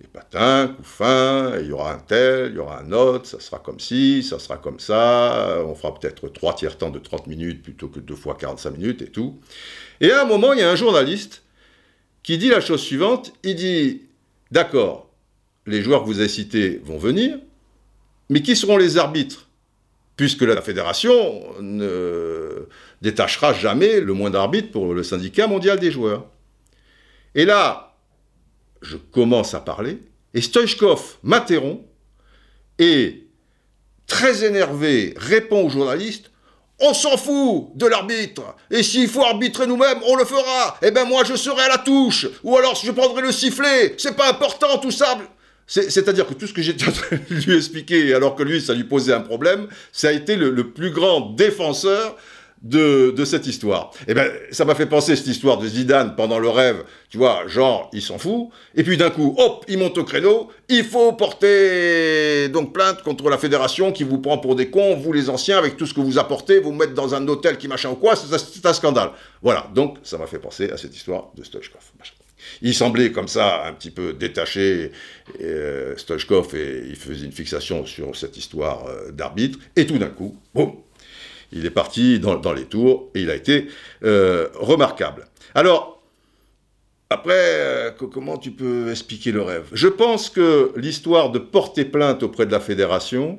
Les 0.00 0.06
patins, 0.06 0.68
couffins, 0.76 1.58
il 1.58 1.66
y 1.66 1.72
aura 1.72 1.92
un 1.92 1.98
tel, 1.98 2.52
il 2.52 2.56
y 2.56 2.58
aura 2.58 2.80
un 2.80 2.92
autre, 2.92 3.26
ça 3.26 3.40
sera 3.40 3.58
comme 3.58 3.80
ci, 3.80 4.22
ça 4.22 4.38
sera 4.38 4.56
comme 4.56 4.78
ça, 4.78 5.58
on 5.66 5.74
fera 5.74 5.92
peut-être 5.98 6.28
trois 6.28 6.54
tiers 6.54 6.78
temps 6.78 6.90
de 6.90 7.00
30 7.00 7.26
minutes 7.26 7.62
plutôt 7.64 7.88
que 7.88 7.98
deux 7.98 8.14
fois 8.14 8.36
45 8.36 8.70
minutes 8.70 9.02
et 9.02 9.10
tout. 9.10 9.40
Et 10.00 10.12
à 10.12 10.22
un 10.22 10.24
moment, 10.24 10.52
il 10.52 10.60
y 10.60 10.62
a 10.62 10.70
un 10.70 10.76
journaliste 10.76 11.42
qui 12.22 12.38
dit 12.38 12.48
la 12.48 12.60
chose 12.60 12.80
suivante, 12.80 13.32
il 13.42 13.56
dit, 13.56 14.02
d'accord, 14.52 15.07
les 15.68 15.82
joueurs 15.82 16.02
que 16.02 16.06
vous 16.06 16.20
avez 16.20 16.28
cités 16.28 16.80
vont 16.84 16.98
venir, 16.98 17.38
mais 18.30 18.42
qui 18.42 18.56
seront 18.56 18.76
les 18.76 18.96
arbitres? 18.96 19.46
Puisque 20.16 20.42
la 20.42 20.60
fédération 20.62 21.44
ne 21.60 22.66
détachera 23.02 23.52
jamais 23.52 24.00
le 24.00 24.12
moins 24.14 24.30
d'arbitres 24.30 24.72
pour 24.72 24.92
le 24.92 25.04
syndicat 25.04 25.46
mondial 25.46 25.78
des 25.78 25.92
joueurs. 25.92 26.26
Et 27.36 27.44
là, 27.44 27.96
je 28.82 28.96
commence 28.96 29.54
à 29.54 29.60
parler, 29.60 29.98
et 30.34 30.40
Stoichkov 30.40 31.18
m'interrompt, 31.22 31.84
et, 32.78 33.26
très 34.06 34.44
énervé, 34.44 35.14
répond 35.16 35.66
au 35.66 35.68
journaliste 35.68 36.30
On 36.80 36.94
s'en 36.94 37.16
fout 37.16 37.70
de 37.74 37.86
l'arbitre 37.86 38.54
Et 38.70 38.84
s'il 38.84 39.08
faut 39.08 39.24
arbitrer 39.24 39.66
nous-mêmes, 39.66 39.98
on 40.06 40.14
le 40.14 40.24
fera. 40.24 40.78
Eh 40.80 40.92
ben 40.92 41.04
moi, 41.04 41.24
je 41.24 41.34
serai 41.34 41.62
à 41.62 41.68
la 41.68 41.78
touche 41.78 42.28
Ou 42.44 42.56
alors 42.56 42.76
je 42.76 42.92
prendrai 42.92 43.22
le 43.22 43.32
sifflet. 43.32 43.94
C'est 43.98 44.16
pas 44.16 44.30
important 44.30 44.78
tout 44.78 44.92
ça 44.92 45.18
c'est-à-dire 45.68 46.26
que 46.26 46.34
tout 46.34 46.46
ce 46.46 46.52
que 46.52 46.60
de 46.60 47.46
lui 47.46 47.56
expliquer, 47.56 48.14
alors 48.14 48.34
que 48.34 48.42
lui, 48.42 48.60
ça 48.60 48.74
lui 48.74 48.84
posait 48.84 49.12
un 49.12 49.20
problème, 49.20 49.68
ça 49.92 50.08
a 50.08 50.12
été 50.12 50.34
le 50.34 50.70
plus 50.70 50.90
grand 50.90 51.32
défenseur 51.32 52.16
de, 52.62 53.24
cette 53.24 53.46
histoire. 53.46 53.90
Et 54.00 54.04
eh 54.08 54.14
ben, 54.14 54.30
ça 54.50 54.64
m'a 54.64 54.74
fait 54.74 54.86
penser 54.86 55.16
cette 55.16 55.26
histoire 55.26 55.58
de 55.58 55.66
Zidane 55.66 56.14
pendant 56.16 56.38
le 56.38 56.48
rêve, 56.48 56.84
tu 57.08 57.18
vois, 57.18 57.46
genre, 57.46 57.90
il 57.92 58.02
s'en 58.02 58.18
fout, 58.18 58.48
et 58.74 58.82
puis 58.82 58.96
d'un 58.96 59.10
coup, 59.10 59.34
hop, 59.38 59.64
il 59.68 59.78
monte 59.78 59.98
au 59.98 60.04
créneau, 60.04 60.48
il 60.68 60.84
faut 60.84 61.12
porter 61.12 62.48
donc 62.48 62.72
plainte 62.72 63.02
contre 63.02 63.28
la 63.30 63.38
fédération 63.38 63.92
qui 63.92 64.04
vous 64.04 64.18
prend 64.18 64.38
pour 64.38 64.56
des 64.56 64.70
cons, 64.70 64.96
vous 64.96 65.12
les 65.12 65.30
anciens, 65.30 65.58
avec 65.58 65.76
tout 65.76 65.86
ce 65.86 65.94
que 65.94 66.00
vous 66.00 66.18
apportez, 66.18 66.58
vous 66.58 66.72
mettre 66.72 66.94
dans 66.94 67.14
un 67.14 67.26
hôtel 67.28 67.58
qui 67.58 67.68
machin 67.68 67.90
ou 67.90 67.96
quoi, 67.96 68.14
c'est 68.16 68.66
un 68.66 68.72
scandale. 68.72 69.10
Voilà, 69.42 69.70
donc 69.74 69.98
ça 70.02 70.18
m'a 70.18 70.26
fait 70.26 70.38
penser 70.38 70.70
à 70.70 70.76
cette 70.76 70.94
histoire 70.94 71.30
de 71.36 71.44
Stoichkov. 71.44 71.82
Il 72.62 72.74
semblait 72.74 73.12
comme 73.12 73.28
ça 73.28 73.66
un 73.66 73.72
petit 73.72 73.90
peu 73.90 74.12
détaché, 74.12 74.92
euh, 75.40 75.94
et 75.94 76.82
il 76.88 76.96
faisait 76.96 77.24
une 77.24 77.32
fixation 77.32 77.86
sur 77.86 78.16
cette 78.16 78.36
histoire 78.36 78.86
euh, 78.86 79.10
d'arbitre, 79.10 79.58
et 79.76 79.86
tout 79.86 79.98
d'un 79.98 80.08
coup, 80.08 80.36
boum, 80.54 80.72
il 81.52 81.64
est 81.66 81.70
parti 81.70 82.20
dans, 82.20 82.52
les 82.52 82.64
tours 82.64 83.10
et 83.14 83.22
il 83.22 83.30
a 83.30 83.34
été 83.34 83.68
euh, 84.04 84.48
remarquable. 84.54 85.26
Alors, 85.54 86.02
après, 87.10 87.32
euh, 87.34 87.90
comment 87.90 88.36
tu 88.36 88.50
peux 88.50 88.90
expliquer 88.90 89.32
le 89.32 89.42
rêve? 89.42 89.66
Je 89.72 89.88
pense 89.88 90.28
que 90.28 90.72
l'histoire 90.76 91.30
de 91.30 91.38
porter 91.38 91.86
plainte 91.86 92.22
auprès 92.22 92.44
de 92.44 92.52
la 92.52 92.60
fédération, 92.60 93.38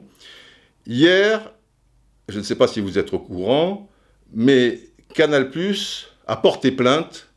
hier, 0.88 1.51
je 2.29 2.39
ne 2.39 2.43
sais 2.43 2.55
pas 2.55 2.67
si 2.67 2.79
vous 2.79 2.97
êtes 2.97 3.13
au 3.13 3.19
courant, 3.19 3.89
mais 4.33 4.79
Canal⁇ 5.13 5.51
a 6.25 6.35
porté 6.35 6.71
plainte 6.71 7.28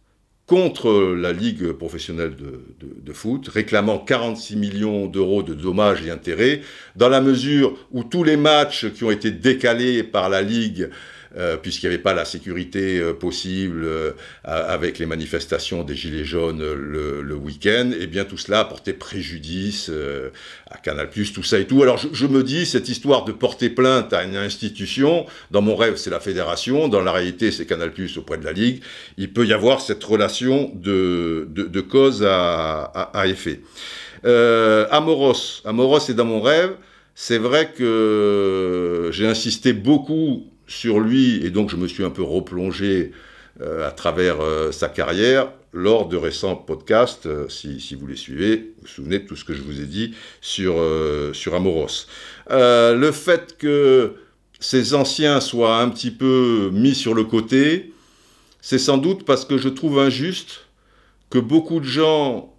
contre 0.47 1.15
la 1.15 1.33
Ligue 1.33 1.73
professionnelle 1.73 2.35
de, 2.37 3.13
foot, 3.13 3.49
réclamant 3.49 3.99
46 3.99 4.57
millions 4.57 5.07
d'euros 5.07 5.43
de 5.43 5.55
dommages 5.55 6.05
et 6.05 6.11
intérêts, 6.11 6.63
dans 6.97 7.09
la 7.09 7.21
mesure 7.21 7.77
où 7.93 8.05
tous 8.05 8.25
les 8.25 8.37
matchs 8.37 8.91
qui 8.93 9.05
ont 9.05 9.11
été 9.11 9.31
décalés 9.31 10.03
par 10.03 10.29
la 10.29 10.43
Ligue 10.43 10.91
euh, 11.37 11.57
puisqu'il 11.57 11.89
n'y 11.89 11.95
avait 11.95 12.03
pas 12.03 12.13
la 12.13 12.27
sécurité 12.27 12.99
euh, 12.99 13.15
possible 13.15 13.85
euh, 13.85 14.13
avec 14.45 14.99
les 14.99 15.07
manifestations 15.07 15.83
des 15.83 15.95
Gilets 15.95 16.27
jaunes 16.27 16.63
le, 16.63 17.35
week-end, 17.35 17.91
et 17.93 18.03
eh 18.03 18.07
bien 18.07 18.25
tout 18.25 18.37
cela 18.37 18.61
a 18.61 18.65
porté 18.67 18.93
préjudice 18.93 19.91
à 20.71 20.77
Canal+, 20.79 21.09
tout 21.09 21.43
ça 21.43 21.59
et 21.59 21.67
tout. 21.67 21.83
Alors 21.83 21.97
je, 21.97 22.27
me 22.27 22.43
dis, 22.43 22.67
cette 22.67 22.89
histoire 22.89 23.25
de 23.25 23.33
porter 23.33 23.71
plainte 23.71 24.13
à 24.13 24.23
une 24.25 24.37
institution, 24.37 25.25
dans 25.51 25.63
mon 25.63 25.75
rêve 25.75 25.97
c'est 25.97 26.11
la 26.11 26.21
fédération, 26.21 26.89
dans 26.89 27.01
la 27.01 27.13
réalité 27.13 27.51
c'est 27.51 27.65
Canal+, 27.65 27.93
auprès 28.17 28.37
de 28.37 28.45
la 28.45 28.53
Ligue, 28.53 28.83
il 29.17 29.33
peut 29.33 29.47
y 29.47 29.55
avoir 29.55 29.81
cette 29.81 30.05
relation 30.05 30.71
de, 30.75 31.49
de, 31.51 31.81
cause 31.81 32.23
à, 32.25 32.83
à, 32.85 33.27
effet. 33.27 33.61
Amoros, 34.25 35.63
Amoros 35.65 36.11
est 36.11 36.15
dans 36.15 36.27
mon 36.27 36.43
rêve, 36.43 36.75
c'est 37.15 37.39
vrai 37.39 37.73
que 37.77 39.11
j'ai 39.13 39.27
insisté 39.27 39.73
beaucoup 39.73 40.52
sur 40.73 41.01
lui, 41.01 41.45
et 41.45 41.51
donc 41.51 41.71
je 41.71 41.77
me 41.77 41.87
suis 41.87 42.05
un 42.05 42.11
peu 42.11 42.23
replongé 42.23 43.13
euh, 43.61 43.87
à 43.87 43.91
travers 43.91 44.41
euh, 44.41 44.73
sa 44.73 44.89
carrière 44.89 45.53
lors 45.75 46.09
de 46.09 46.17
récents 46.17 46.57
podcasts, 46.57 47.27
euh, 47.27 47.49
si, 47.49 47.95
vous 47.95 48.07
les 48.07 48.17
suivez, 48.17 48.57
vous 48.57 48.83
vous 48.83 48.89
souvenez 48.89 49.19
de 49.19 49.27
tout 49.27 49.37
ce 49.37 49.45
que 49.45 49.53
je 49.53 49.61
vous 49.61 49.81
ai 49.81 49.85
dit 49.85 50.15
sur, 50.41 50.83
sur 51.35 51.55
Amoros. 51.55 52.07
le 52.49 53.11
fait 53.13 53.57
que 53.59 54.15
ces 54.61 54.95
anciens 54.95 55.41
soient 55.41 55.79
un 55.79 55.91
petit 55.91 56.11
peu 56.11 56.71
mis 56.73 56.95
sur 56.95 57.15
le 57.15 57.25
côté, 57.25 57.93
c'est 58.61 58.79
sans 58.79 58.97
doute 58.97 59.25
parce 59.25 59.45
que 59.45 59.59
je 59.59 59.69
trouve 59.69 59.99
injuste 59.99 60.67
que 61.29 61.39
beaucoup 61.39 61.81
de 61.81 61.87
gens 61.87 62.55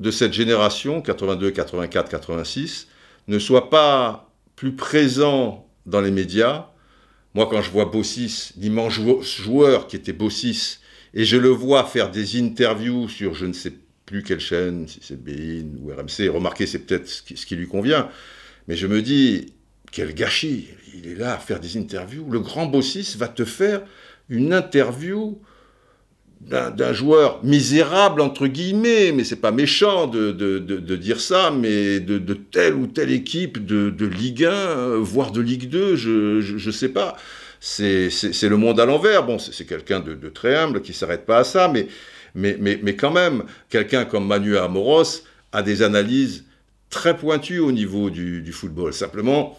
de 0.00 0.10
cette 0.10 0.32
génération, 0.32 1.00
82, 1.00 1.50
84, 1.50 2.10
86, 2.10 2.88
ne 3.28 3.38
soient 3.38 3.70
pas 3.70 4.30
plus 4.56 4.72
présents 4.72 5.66
dans 5.86 6.00
les 6.00 6.10
médias 6.10 6.68
moi, 7.34 7.48
quand 7.50 7.62
je 7.62 7.70
vois 7.70 7.86
Bossis, 7.86 8.52
l'immense 8.56 8.92
joueur 8.92 9.88
qui 9.88 9.96
était 9.96 10.12
Bossis, 10.12 10.78
et 11.14 11.24
je 11.24 11.36
le 11.36 11.48
vois 11.48 11.84
faire 11.84 12.10
des 12.10 12.40
interviews 12.40 13.08
sur 13.08 13.34
je 13.34 13.46
ne 13.46 13.52
sais 13.52 13.72
plus 14.06 14.22
quelle 14.22 14.40
chaîne, 14.40 14.86
si 14.86 15.00
c'est 15.02 15.22
Bein 15.22 15.66
ou 15.80 15.90
RMC, 15.90 16.28
remarquez, 16.28 16.66
c'est 16.66 16.80
peut-être 16.80 17.08
ce 17.08 17.22
qui, 17.22 17.56
lui 17.56 17.66
convient, 17.66 18.08
mais 18.68 18.76
je 18.76 18.86
me 18.86 19.02
dis, 19.02 19.54
quel 19.90 20.14
gâchis, 20.14 20.68
il 20.94 21.08
est 21.08 21.14
là 21.14 21.34
à 21.34 21.38
faire 21.38 21.60
des 21.60 21.76
interviews. 21.76 22.28
Le 22.30 22.40
grand 22.40 22.66
Bossis 22.66 23.16
va 23.16 23.28
te 23.28 23.44
faire 23.44 23.82
une 24.28 24.52
interview 24.52 25.40
d'un 26.46 26.92
joueur 26.92 27.42
misérable, 27.42 28.20
entre 28.20 28.46
guillemets, 28.46 29.12
mais 29.12 29.24
c'est 29.24 29.36
pas 29.36 29.50
méchant 29.50 30.06
de, 30.06 30.30
de, 30.32 30.96
dire 30.96 31.20
ça, 31.20 31.50
mais 31.50 32.00
de, 32.00 32.34
telle 32.34 32.74
ou 32.74 32.86
telle 32.86 33.10
équipe 33.10 33.64
de, 33.64 34.06
Ligue 34.06 34.44
1, 34.44 34.98
voire 34.98 35.30
de 35.30 35.40
Ligue 35.40 35.68
2, 35.68 35.96
je 35.96 36.66
ne 36.66 36.72
sais 36.72 36.90
pas. 36.90 37.16
C'est 37.60 38.10
le 38.42 38.56
monde 38.56 38.78
à 38.78 38.84
l'envers. 38.84 39.24
Bon, 39.24 39.38
c'est 39.38 39.64
quelqu'un 39.64 40.00
de, 40.00 40.28
très 40.28 40.54
humble 40.54 40.82
qui 40.82 40.92
s'arrête 40.92 41.24
pas 41.24 41.38
à 41.38 41.44
ça, 41.44 41.68
mais, 41.68 41.88
mais, 42.34 42.56
mais, 42.60 42.78
mais 42.82 42.94
quand 42.94 43.10
même, 43.10 43.44
quelqu'un 43.70 44.04
comme 44.04 44.26
Manu 44.26 44.58
Amoros 44.58 45.22
a 45.52 45.62
des 45.62 45.82
analyses 45.82 46.44
très 46.90 47.16
pointues 47.16 47.60
au 47.60 47.72
niveau 47.72 48.10
du, 48.10 48.42
du 48.42 48.52
football. 48.52 48.92
Simplement, 48.92 49.58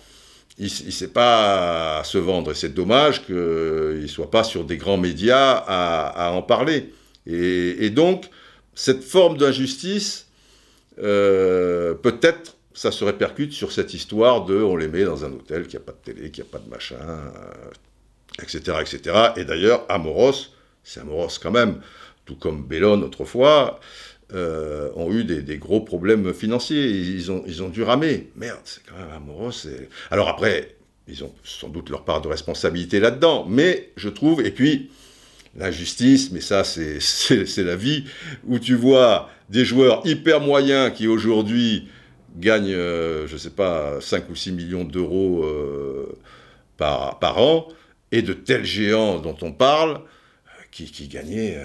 il 0.57 0.65
ne 0.65 0.91
sait 0.91 1.09
pas 1.09 2.03
se 2.03 2.17
vendre. 2.17 2.51
Et 2.51 2.55
c'est 2.55 2.73
dommage 2.73 3.25
qu'il 3.25 3.35
ne 3.35 4.07
soit 4.07 4.31
pas 4.31 4.43
sur 4.43 4.63
des 4.63 4.77
grands 4.77 4.97
médias 4.97 5.63
à, 5.67 6.31
en 6.31 6.41
parler. 6.41 6.93
Et, 7.27 7.89
donc, 7.89 8.25
cette 8.73 9.03
forme 9.03 9.37
d'injustice, 9.37 10.27
euh, 10.99 11.93
peut-être, 11.93 12.55
ça 12.73 12.91
se 12.91 13.03
répercute 13.03 13.53
sur 13.53 13.71
cette 13.71 13.93
histoire 13.93 14.45
de 14.45 14.61
on 14.61 14.75
les 14.75 14.87
met 14.87 15.03
dans 15.03 15.25
un 15.25 15.31
hôtel 15.31 15.67
qui 15.67 15.75
n'a 15.75 15.81
pas 15.81 15.93
de 15.93 16.13
télé, 16.13 16.31
qui 16.31 16.41
n'a 16.41 16.45
pas 16.45 16.59
de 16.59 16.69
machin, 16.69 16.97
etc., 18.41 18.61
euh, 18.67 18.81
etc. 18.81 19.17
Et 19.37 19.45
d'ailleurs, 19.45 19.85
Amoros, 19.89 20.51
c'est 20.83 20.99
Amoros 20.99 21.39
quand 21.41 21.51
même, 21.51 21.79
tout 22.25 22.35
comme 22.35 22.65
Bellon 22.65 23.01
autrefois, 23.01 23.79
euh, 24.35 24.89
ont 24.95 25.11
eu 25.11 25.23
des, 25.23 25.57
gros 25.57 25.81
problèmes 25.81 26.33
financiers. 26.33 26.87
Ils 26.87 27.31
ont, 27.31 27.69
dû 27.69 27.83
ramer. 27.83 28.29
Merde, 28.35 28.59
c'est 28.65 28.81
quand 28.85 28.97
même 28.97 29.15
amoureux. 29.15 29.51
Alors 30.11 30.27
après, 30.29 30.75
ils 31.07 31.23
ont 31.23 31.33
sans 31.43 31.69
doute 31.69 31.89
leur 31.89 32.03
part 32.03 32.21
de 32.21 32.27
responsabilité 32.27 32.99
là-dedans. 32.99 33.45
Mais 33.47 33.91
je 33.95 34.09
trouve, 34.09 34.45
et 34.45 34.51
puis, 34.51 34.89
la 35.55 35.71
justice, 35.71 36.31
mais 36.31 36.41
ça, 36.41 36.63
c'est 36.99 37.63
la 37.63 37.75
vie, 37.75 38.05
où 38.45 38.59
tu 38.59 38.75
vois 38.75 39.29
des 39.49 39.65
joueurs 39.65 40.01
hyper 40.05 40.41
moyens 40.41 40.91
qui 40.93 41.07
aujourd'hui 41.07 41.87
gagnent, 42.37 42.73
euh, 42.73 43.27
je 43.27 43.33
ne 43.33 43.37
sais 43.37 43.51
pas, 43.51 44.01
5 44.01 44.29
ou 44.29 44.35
6 44.35 44.51
millions 44.51 44.83
d'euros 44.83 45.45
euh, 45.45 46.17
par 46.77 47.37
an, 47.37 47.69
et 48.11 48.21
de 48.21 48.33
tels 48.33 48.65
géants 48.65 49.19
dont 49.19 49.37
on 49.41 49.51
parle, 49.51 50.01
qui, 50.83 51.07
gagnait 51.07 51.57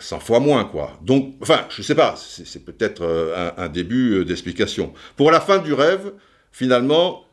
100 0.00 0.16
euh, 0.16 0.20
fois 0.20 0.40
moins, 0.40 0.64
quoi. 0.64 0.98
Donc, 1.02 1.36
enfin, 1.40 1.66
je 1.70 1.82
sais 1.82 1.94
pas, 1.94 2.16
c'est 2.16 2.64
peut-être 2.64 3.02
euh, 3.02 3.50
un, 3.56 3.68
début 3.68 4.14
euh, 4.14 4.24
d'explication. 4.24 4.92
Pour 5.16 5.30
la 5.30 5.40
fin 5.40 5.58
du 5.58 5.72
rêve, 5.72 6.12
finalement, 6.50 7.24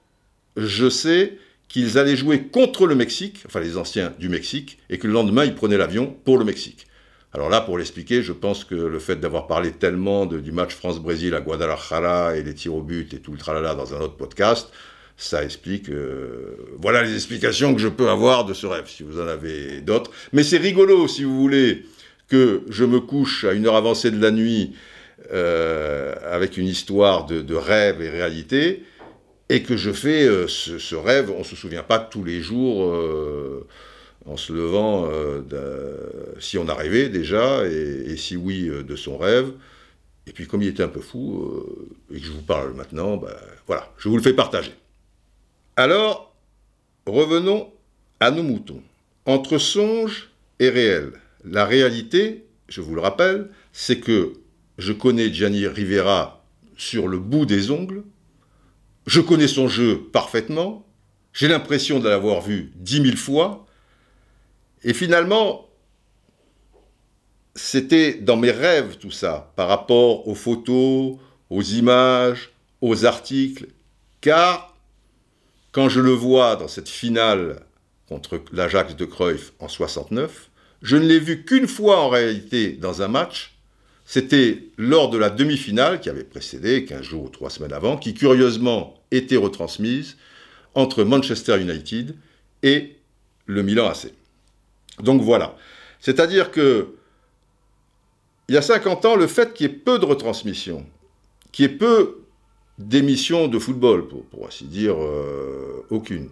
je 0.57 0.89
sais 0.89 1.37
qu'ils 1.69 1.97
allaient 1.97 2.15
jouer 2.15 2.43
contre 2.43 2.85
le 2.85 2.95
Mexique, 2.95 3.43
enfin 3.47 3.59
les 3.59 3.77
anciens 3.77 4.13
du 4.19 4.29
Mexique, 4.29 4.77
et 4.89 4.99
que 4.99 5.07
le 5.07 5.13
lendemain, 5.13 5.43
ils 5.43 5.55
prenaient 5.55 5.77
l'avion 5.77 6.15
pour 6.23 6.37
le 6.37 6.45
Mexique. 6.45 6.85
Alors 7.33 7.49
là, 7.49 7.61
pour 7.61 7.77
l'expliquer, 7.77 8.21
je 8.21 8.31
pense 8.31 8.63
que 8.63 8.75
le 8.75 8.99
fait 8.99 9.17
d'avoir 9.17 9.47
parlé 9.47 9.71
tellement 9.71 10.25
du 10.25 10.51
match 10.51 10.73
France-Brésil 10.73 11.35
à 11.35 11.41
Guadalajara 11.41 12.37
et 12.37 12.43
les 12.43 12.53
tirs 12.53 12.75
au 12.75 12.81
but 12.81 13.13
et 13.13 13.19
tout 13.19 13.31
le 13.31 13.37
tralala 13.37 13.75
dans 13.75 13.93
un 13.93 13.99
autre 13.99 14.15
podcast, 14.15 14.71
ça 15.17 15.43
explique. 15.43 15.89
Euh, 15.89 16.55
voilà 16.77 17.03
les 17.03 17.13
explications 17.15 17.73
que 17.73 17.81
je 17.81 17.87
peux 17.87 18.09
avoir 18.09 18.45
de 18.45 18.53
ce 18.53 18.67
rêve, 18.67 18.85
si 18.87 19.03
vous 19.03 19.19
en 19.19 19.27
avez 19.27 19.81
d'autres. 19.81 20.11
Mais 20.31 20.43
c'est 20.43 20.57
rigolo, 20.57 21.07
si 21.07 21.23
vous 21.23 21.37
voulez, 21.37 21.83
que 22.29 22.61
je 22.69 22.85
me 22.85 22.99
couche 22.99 23.43
à 23.43 23.53
une 23.53 23.65
heure 23.65 23.75
avancée 23.75 24.11
de 24.11 24.21
la 24.21 24.31
nuit 24.31 24.73
euh, 25.33 26.13
avec 26.29 26.57
une 26.57 26.67
histoire 26.67 27.25
de, 27.25 27.55
rêve 27.55 28.01
et 28.01 28.09
réalité, 28.09 28.83
et 29.49 29.63
que 29.63 29.75
je 29.75 29.91
fais 29.91 30.25
euh, 30.25 30.47
ce, 30.47 30.95
rêve, 30.95 31.31
on 31.31 31.39
ne 31.39 31.43
se 31.43 31.55
souvient 31.55 31.83
pas 31.83 31.99
tous 31.99 32.23
les 32.23 32.41
jours 32.41 32.93
en 34.25 34.37
se 34.37 34.53
levant, 34.53 35.09
si 36.39 36.57
on 36.57 36.67
arrivait 36.67 37.09
déjà, 37.09 37.65
et, 37.65 38.11
et, 38.11 38.17
si 38.17 38.35
oui, 38.35 38.69
de 38.69 38.95
son 38.95 39.17
rêve. 39.17 39.51
Et 40.27 40.33
puis 40.33 40.45
comme 40.45 40.61
il 40.61 40.67
était 40.67 40.83
un 40.83 40.89
peu 40.89 40.99
fou, 40.99 41.65
et 42.13 42.19
que 42.19 42.25
je 42.25 42.31
vous 42.31 42.41
parle 42.41 42.73
maintenant, 42.73 43.15
ben, 43.17 43.33
voilà, 43.65 43.91
je 43.97 44.09
vous 44.09 44.17
le 44.17 44.21
fais 44.21 44.33
partager. 44.33 44.73
Alors, 45.79 46.33
revenons 47.05 47.71
à 48.19 48.31
nos 48.31 48.41
moutons. 48.41 48.81
Entre 49.27 49.59
songe 49.59 50.31
et 50.57 50.69
réel, 50.69 51.13
la 51.45 51.65
réalité, 51.65 52.47
je 52.67 52.81
vous 52.81 52.95
le 52.95 53.01
rappelle, 53.01 53.51
c'est 53.73 53.99
que 53.99 54.33
je 54.79 54.91
connais 54.91 55.31
Gianni 55.31 55.67
Rivera 55.67 56.43
sur 56.77 57.07
le 57.07 57.19
bout 57.19 57.45
des 57.45 57.69
ongles, 57.69 58.01
je 59.05 59.21
connais 59.21 59.47
son 59.47 59.67
jeu 59.67 60.01
parfaitement, 60.11 60.83
j'ai 61.31 61.47
l'impression 61.47 61.99
de 61.99 62.09
l'avoir 62.09 62.41
vu 62.41 62.71
dix 62.77 62.99
mille 62.99 63.15
fois, 63.15 63.67
et 64.83 64.95
finalement, 64.95 65.69
c'était 67.53 68.15
dans 68.15 68.37
mes 68.37 68.49
rêves 68.49 68.97
tout 68.97 69.11
ça, 69.11 69.53
par 69.55 69.67
rapport 69.67 70.27
aux 70.27 70.35
photos, 70.35 71.17
aux 71.51 71.61
images, 71.61 72.51
aux 72.81 73.05
articles, 73.05 73.67
car 74.21 74.76
quand 75.77 75.89
je 75.89 75.99
le 75.99 76.09
vois 76.09 76.55
dans 76.55 76.67
cette 76.67 76.89
finale 76.89 77.61
contre 78.09 78.41
l'Ajax 78.51 78.95
de 78.95 79.05
Cruyff 79.05 79.53
en 79.59 79.67
69, 79.67 80.49
je 80.81 80.97
ne 80.97 81.05
l'ai 81.05 81.19
vu 81.19 81.45
qu'une 81.45 81.67
fois 81.67 81.99
en 81.99 82.09
réalité 82.09 82.71
dans 82.71 83.03
un 83.03 83.07
match. 83.07 83.59
C'était 84.03 84.63
lors 84.77 85.11
de 85.11 85.19
la 85.19 85.29
demi-finale 85.29 85.99
qui 85.99 86.09
avait 86.09 86.23
précédé, 86.23 86.83
15 86.85 87.03
jours 87.03 87.25
ou 87.25 87.29
3 87.29 87.51
semaines 87.51 87.73
avant, 87.73 87.95
qui 87.95 88.15
curieusement 88.15 88.99
était 89.11 89.35
retransmise 89.37 90.17
entre 90.73 91.03
Manchester 91.03 91.61
United 91.61 92.15
et 92.63 92.95
le 93.45 93.61
Milan 93.61 93.87
AC. 93.87 94.11
Donc 95.03 95.21
voilà. 95.21 95.55
C'est-à-dire 95.99 96.49
que, 96.49 96.95
il 98.49 98.55
y 98.55 98.57
a 98.57 98.63
50 98.63 99.05
ans, 99.05 99.15
le 99.15 99.27
fait 99.27 99.53
qu'il 99.53 99.67
y 99.67 99.69
ait 99.69 99.73
peu 99.73 99.99
de 99.99 100.05
retransmissions, 100.05 100.87
qu'il 101.51 101.65
y 101.65 101.71
ait 101.71 101.77
peu 101.77 102.23
d'émissions 102.77 103.47
de 103.47 103.59
football, 103.59 104.07
pour, 104.07 104.47
ainsi 104.47 104.65
dire 104.65 104.95
euh, 105.01 105.85
aucune, 105.89 106.29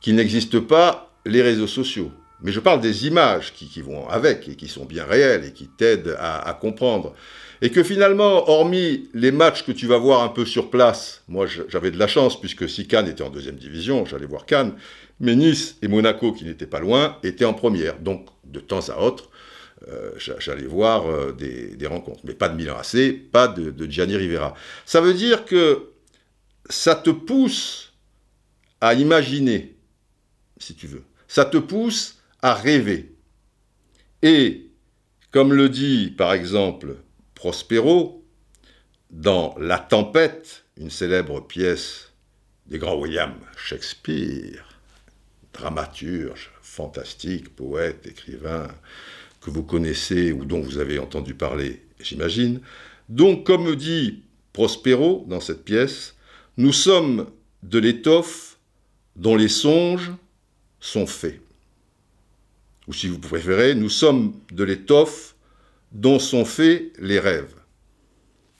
qu'il 0.00 0.14
n'existe 0.14 0.60
pas 0.60 1.10
les 1.24 1.42
réseaux 1.42 1.66
sociaux. 1.66 2.10
Mais 2.42 2.52
je 2.52 2.60
parle 2.60 2.80
des 2.80 3.06
images 3.06 3.54
qui, 3.54 3.80
vont 3.80 4.06
avec 4.08 4.48
et 4.48 4.56
qui 4.56 4.68
sont 4.68 4.84
bien 4.84 5.04
réelles 5.04 5.44
et 5.44 5.52
qui 5.52 5.68
t'aident 5.68 6.16
à, 6.18 6.56
comprendre. 6.60 7.14
Et 7.62 7.70
que 7.70 7.82
finalement, 7.82 8.50
hormis 8.50 9.08
les 9.14 9.32
matchs 9.32 9.64
que 9.64 9.72
tu 9.72 9.86
vas 9.86 9.96
voir 9.96 10.22
un 10.22 10.28
peu 10.28 10.44
sur 10.44 10.68
place, 10.68 11.22
moi 11.28 11.46
j'avais 11.46 11.90
de 11.90 11.98
la 11.98 12.06
chance 12.06 12.38
puisque 12.38 12.68
si 12.68 12.86
Cannes 12.86 13.08
était 13.08 13.22
en 13.22 13.30
deuxième 13.30 13.56
division, 13.56 14.04
j'allais 14.04 14.26
voir 14.26 14.44
Cannes, 14.44 14.74
mais 15.18 15.34
Nice 15.34 15.78
et 15.80 15.88
Monaco, 15.88 16.32
qui 16.32 16.44
n'étaient 16.44 16.66
pas 16.66 16.80
loin, 16.80 17.16
étaient 17.22 17.46
en 17.46 17.54
première. 17.54 17.98
Donc 18.00 18.26
de 18.44 18.60
temps 18.60 18.86
à 18.90 19.00
autre, 19.00 19.30
euh, 19.88 20.12
j'allais 20.18 20.66
voir 20.66 21.06
euh, 21.06 21.32
des, 21.32 21.86
rencontres. 21.86 22.20
Mais 22.24 22.34
pas 22.34 22.48
de 22.48 22.56
Milan 22.56 22.76
AC, 22.76 23.30
pas 23.30 23.48
de, 23.48 23.70
de, 23.70 23.90
Gianni 23.90 24.16
Rivera. 24.16 24.54
Ça 24.84 25.00
veut 25.00 25.14
dire 25.14 25.44
que 25.44 25.90
ça 26.68 26.94
te 26.94 27.10
pousse 27.10 27.92
à 28.80 28.94
imaginer, 28.94 29.76
si 30.58 30.74
tu 30.74 30.86
veux. 30.86 31.04
Ça 31.28 31.44
te 31.44 31.58
pousse 31.58 32.22
à 32.42 32.54
rêver. 32.54 33.14
Et, 34.22 34.70
comme 35.30 35.52
le 35.52 35.68
dit 35.68 36.14
par 36.16 36.32
exemple 36.32 36.96
Prospero, 37.34 38.24
dans 39.10 39.54
La 39.58 39.78
Tempête, 39.78 40.64
une 40.76 40.90
célèbre 40.90 41.40
pièce 41.40 42.12
des 42.66 42.78
grands 42.78 42.96
William 42.96 43.34
Shakespeare, 43.56 44.66
dramaturge, 45.52 46.50
fantastique, 46.60 47.54
poète, 47.54 48.06
écrivain, 48.06 48.68
que 49.40 49.50
vous 49.50 49.62
connaissez 49.62 50.32
ou 50.32 50.44
dont 50.44 50.60
vous 50.60 50.78
avez 50.78 50.98
entendu 50.98 51.34
parler, 51.34 51.82
j'imagine. 52.00 52.60
Donc, 53.08 53.44
comme 53.44 53.74
dit 53.76 54.22
Prospero 54.52 55.24
dans 55.28 55.40
cette 55.40 55.64
pièce, 55.64 56.16
nous 56.56 56.72
sommes 56.72 57.26
de 57.62 57.78
l'étoffe 57.78 58.58
dont 59.14 59.36
les 59.36 59.48
songes 59.48 60.12
sont 60.80 61.06
faits. 61.06 61.40
Ou 62.88 62.92
si 62.92 63.08
vous 63.08 63.18
préférez, 63.18 63.74
nous 63.74 63.90
sommes 63.90 64.34
de 64.52 64.64
l'étoffe 64.64 65.34
dont 65.92 66.18
sont 66.18 66.44
faits 66.44 66.92
les 66.98 67.18
rêves 67.18 67.54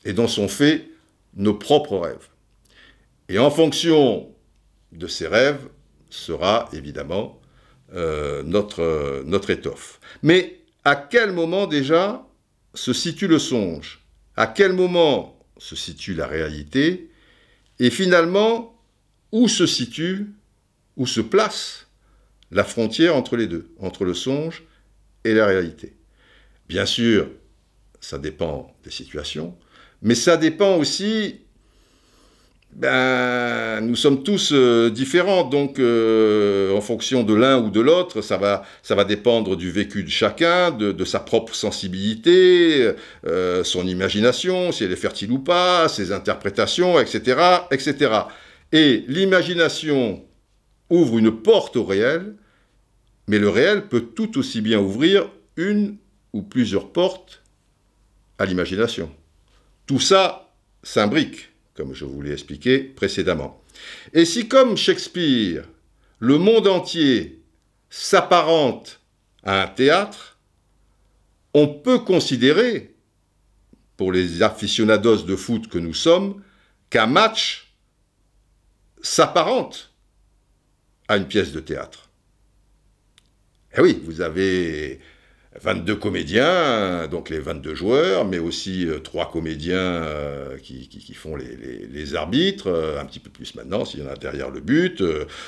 et 0.05 0.13
dont 0.13 0.29
sont 0.29 0.49
faits 0.49 0.89
nos 1.35 1.55
propres 1.55 1.99
rêves. 1.99 2.29
Et 3.29 3.39
en 3.39 3.51
fonction 3.51 4.29
de 4.93 5.07
ces 5.07 5.27
rêves 5.27 5.69
sera 6.11 6.69
évidemment 6.73 7.41
euh, 7.95 8.43
notre, 8.43 9.23
notre 9.27 9.51
étoffe. 9.51 10.01
Mais 10.23 10.61
à 10.87 10.95
quel 10.95 11.33
moment 11.33 11.67
déjà 11.67 12.25
se 12.73 12.93
situe 12.93 13.27
le 13.27 13.41
songe? 13.41 14.07
À 14.37 14.47
quel 14.47 14.73
moment 14.73 15.37
se 15.59 15.75
situe 15.75 16.15
la 16.15 16.29
réalité? 16.29 17.11
Et 17.81 17.91
finalement, 17.91 18.81
où 19.33 19.49
se 19.49 19.67
situe, 19.67 20.29
où 20.97 21.09
se 21.09 21.21
place 21.21 21.89
la 22.53 22.63
frontière 22.63 23.17
entre 23.17 23.37
les 23.37 23.49
deux, 23.49 23.75
entre 23.81 24.05
le 24.05 24.15
songe 24.15 24.63
et 25.25 25.35
la 25.35 25.47
réalité? 25.47 25.97
Bien 26.69 26.87
sûr, 26.87 27.31
ça 28.01 28.19
dépend 28.19 28.73
des 28.85 28.93
situations, 28.93 29.59
mais 30.03 30.15
ça 30.15 30.37
dépend 30.37 30.77
aussi 30.77 31.41
ben, 32.77 33.81
nous 33.81 33.97
sommes 33.97 34.23
tous 34.23 34.53
euh, 34.53 34.91
différents, 34.91 35.45
donc 35.45 35.79
euh, 35.79 36.77
en 36.77 36.83
fonction 36.83 37.23
de 37.23 37.33
l'un 37.33 37.59
ou 37.59 37.71
de 37.71 37.81
l'autre, 37.81 38.21
ça 38.21 38.37
va, 38.37 38.65
ça 38.83 38.95
va 38.95 39.05
dépendre 39.05 39.57
du 39.57 39.71
vécu 39.71 40.03
de 40.03 40.11
chacun, 40.11 40.71
de, 40.73 41.05
sa 41.07 41.21
propre 41.21 41.55
sensibilité, 41.55 42.93
euh, 43.27 43.65
son 43.65 43.87
imagination, 43.87 44.73
si 44.73 44.85
elle 44.85 44.93
est 44.93 44.97
fertile 44.97 45.33
ou 45.33 45.39
pas, 45.39 45.89
ses 45.89 46.13
interprétations, 46.13 47.01
etc., 47.01 47.41
etc. 47.71 48.13
Et 48.73 49.05
l'imagination 49.09 50.23
ouvre 50.91 51.17
une 51.17 51.31
porte 51.31 51.77
au 51.77 51.85
réel, 51.85 52.35
mais 53.27 53.39
le 53.39 53.49
réel 53.49 53.89
peut 53.89 54.03
tout 54.03 54.39
aussi 54.39 54.61
bien 54.61 54.81
ouvrir 54.81 55.31
une 55.57 55.97
ou 56.35 56.43
plusieurs 56.43 56.93
portes 56.93 57.43
à 58.39 58.45
l'imagination. 58.45 59.11
Tout 59.87 60.01
ça 60.01 60.53
s'imbrique 60.83 61.56
comme 61.77 61.95
je 61.95 62.05
vous 62.05 62.23
l'ai 62.23 62.33
expliqué 62.33 62.79
précédemment. 62.79 63.63
Et 64.13 64.25
si 64.25 64.49
comme 64.49 64.77
Shakespeare, 64.77 65.65
le 66.19 66.39
monde 66.39 66.67
entier 66.67 67.43
s'apparente 67.91 69.01
à 69.43 69.63
un 69.63 69.67
théâtre, 69.69 70.39
on 71.55 71.69
peut 71.69 72.01
considérer, 72.01 72.95
pour 73.97 74.13
les 74.13 74.43
aficionados 74.43 75.23
de 75.23 75.37
foot 75.37 75.69
que 75.69 75.79
nous 75.79 75.95
sommes, 75.95 76.43
qu'un 76.91 77.07
match 77.07 77.73
s'apparente 79.01 79.95
à 81.09 81.17
une 81.17 81.27
pièce 81.27 81.53
de 81.53 81.61
théâtre. 81.61 82.11
Eh 83.77 83.81
oui, 83.81 84.01
vous 84.05 84.21
avez 84.21 85.01
22 85.63 85.97
comédiens, 85.97 87.09
donc 87.09 87.31
les 87.31 87.39
22 87.39 87.75
joueurs, 87.75 88.25
mais 88.25 88.39
aussi 88.39 88.87
euh, 88.87 88.99
trois 88.99 89.31
comédiens 89.31 89.77
euh, 89.77 90.59
qui, 90.59 91.15
font 91.15 91.37
les, 91.37 92.15
arbitres, 92.15 92.69
euh, 92.69 93.01
un 93.01 93.05
petit 93.05 93.21
peu 93.21 93.31
plus 93.31 93.55
maintenant 93.55 93.85
s'il 93.85 94.01
y 94.01 94.03
en 94.03 94.09
a 94.09 94.17
derrière 94.17 94.51
le 94.51 94.61
but, 94.61 95.03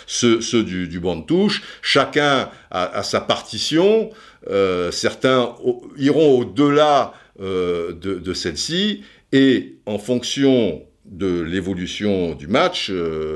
ceux, 0.07 0.62
du, 0.62 1.01
banc 1.01 1.16
de 1.16 1.25
touche, 1.25 1.62
chacun 1.83 2.51
a, 2.71 3.03
sa 3.03 3.21
partition, 3.21 4.11
certains 4.90 5.55
iront 5.97 6.40
au-delà 6.40 7.12
de, 7.38 8.33
celle-ci, 8.35 9.03
et 9.33 9.77
en 9.87 9.99
fonction 9.99 10.83
de 11.05 11.40
l'évolution 11.40 12.35
du 12.35 12.47
match, 12.47 12.90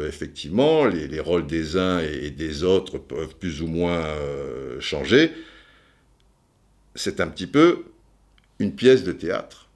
effectivement, 0.07 0.85
les, 0.85 1.21
rôles 1.21 1.47
des 1.47 1.77
uns 1.77 2.01
et 2.01 2.31
des 2.31 2.65
autres 2.65 2.99
peuvent 2.99 3.37
plus 3.37 3.63
ou 3.63 3.67
moins 3.67 4.05
changer 4.81 5.31
c'est 6.95 7.21
un 7.21 7.29
petit 7.29 7.47
peu 7.47 7.85
une 8.59 8.75
pièce 8.75 9.03
de 9.05 9.13
théâtre 9.13 9.69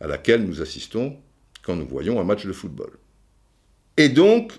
à 0.00 0.06
laquelle 0.06 0.44
nous 0.44 0.60
assistons 0.60 1.16
quand 1.62 1.76
nous 1.76 1.86
voyons 1.86 2.20
un 2.20 2.24
match 2.24 2.44
de 2.44 2.52
football. 2.52 2.90
Et 3.96 4.08
donc, 4.08 4.52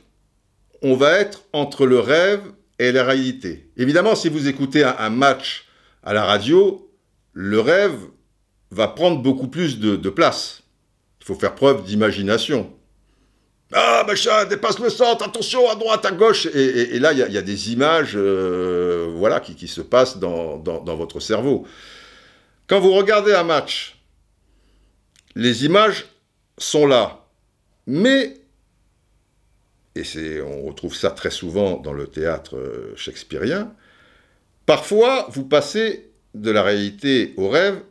on 0.81 0.95
va 0.95 1.19
être 1.19 1.43
entre 1.53 1.85
le 1.85 1.99
rêve 1.99 2.41
et 2.79 2.91
la 2.91 3.03
réalité. 3.03 3.69
Évidemment, 3.77 4.15
si 4.15 4.29
vous 4.29 4.47
écoutez 4.47 4.83
un, 4.83 5.09
match 5.09 5.67
à 6.03 6.13
la 6.13 6.25
radio, 6.25 6.89
le 7.33 7.59
rêve 7.59 7.97
va 8.71 8.87
prendre 8.87 9.21
beaucoup 9.21 9.47
plus 9.47 9.79
de, 9.79 10.09
place. 10.09 10.63
Il 11.21 11.25
faut 11.25 11.35
faire 11.35 11.55
preuve 11.55 11.83
d'imagination. 11.83 12.73
Ah, 13.73 14.03
machin, 14.05 14.45
dépasse 14.45 14.77
le 14.79 14.89
centre, 14.89 15.25
attention, 15.25 15.67
à 15.69 15.75
droite, 15.75 16.05
à 16.05 16.11
gauche. 16.11 16.45
Et, 16.45 16.99
là, 16.99 17.11
il 17.11 17.17
y, 17.17 17.37
a 17.37 17.41
des 17.41 17.71
images 17.71 18.13
euh, 18.15 19.11
voilà, 19.15 19.39
qui, 19.39 19.67
se 19.67 19.81
passent 19.81 20.17
dans, 20.17 20.57
dans, 20.57 20.95
votre 20.95 21.19
cerveau. 21.19 21.65
Quand 22.67 22.79
vous 22.79 22.93
regardez 22.93 23.33
un 23.33 23.43
match, 23.43 23.97
les 25.35 25.65
images 25.65 26.05
sont 26.57 26.85
là. 26.85 27.25
Mais, 27.87 28.35
et 29.95 30.41
on 30.41 30.67
retrouve 30.67 30.95
ça 30.95 31.09
très 31.09 31.31
souvent 31.31 31.77
dans 31.77 31.93
le 31.93 32.07
théâtre 32.07 32.57
euh, 32.57 32.93
shakespearien, 32.95 33.73
parfois 34.65 35.27
vous 35.31 35.45
passez 35.45 36.11
de 36.35 36.51
la 36.51 36.63
réalité 36.63 37.33
au 37.37 37.49
rêve 37.49 37.81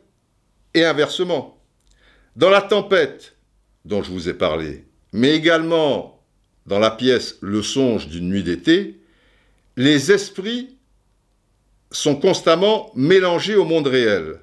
et 0.73 0.85
inversement. 0.85 1.57
Dans 2.35 2.49
la 2.49 2.61
tempête 2.61 3.35
dont 3.85 4.01
je 4.01 4.11
vous 4.11 4.29
ai 4.29 4.33
parlé, 4.33 4.85
mais 5.13 5.35
également 5.35 6.21
dans 6.65 6.79
la 6.79 6.91
pièce 6.91 7.37
Le 7.41 7.61
songe 7.61 8.07
d'une 8.07 8.27
nuit 8.27 8.43
d'été, 8.43 8.99
les 9.77 10.11
esprits 10.11 10.75
sont 11.91 12.15
constamment 12.15 12.91
mélangés 12.95 13.55
au 13.55 13.63
monde 13.63 13.87
réel. 13.87 14.39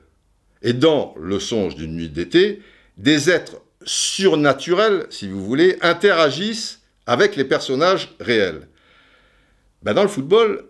Et 0.62 0.72
dans 0.72 1.14
Le 1.18 1.40
songe 1.40 1.74
d'une 1.74 1.94
nuit 1.94 2.08
d'été, 2.08 2.62
des 2.96 3.30
êtres 3.30 3.60
surnaturels, 3.84 5.06
si 5.10 5.28
vous 5.28 5.44
voulez, 5.44 5.76
interagissent 5.80 6.80
avec 7.06 7.36
les 7.36 7.44
personnages 7.44 8.14
réels. 8.20 8.68
Ben 9.82 9.94
dans 9.94 10.02
le 10.02 10.08
football, 10.08 10.68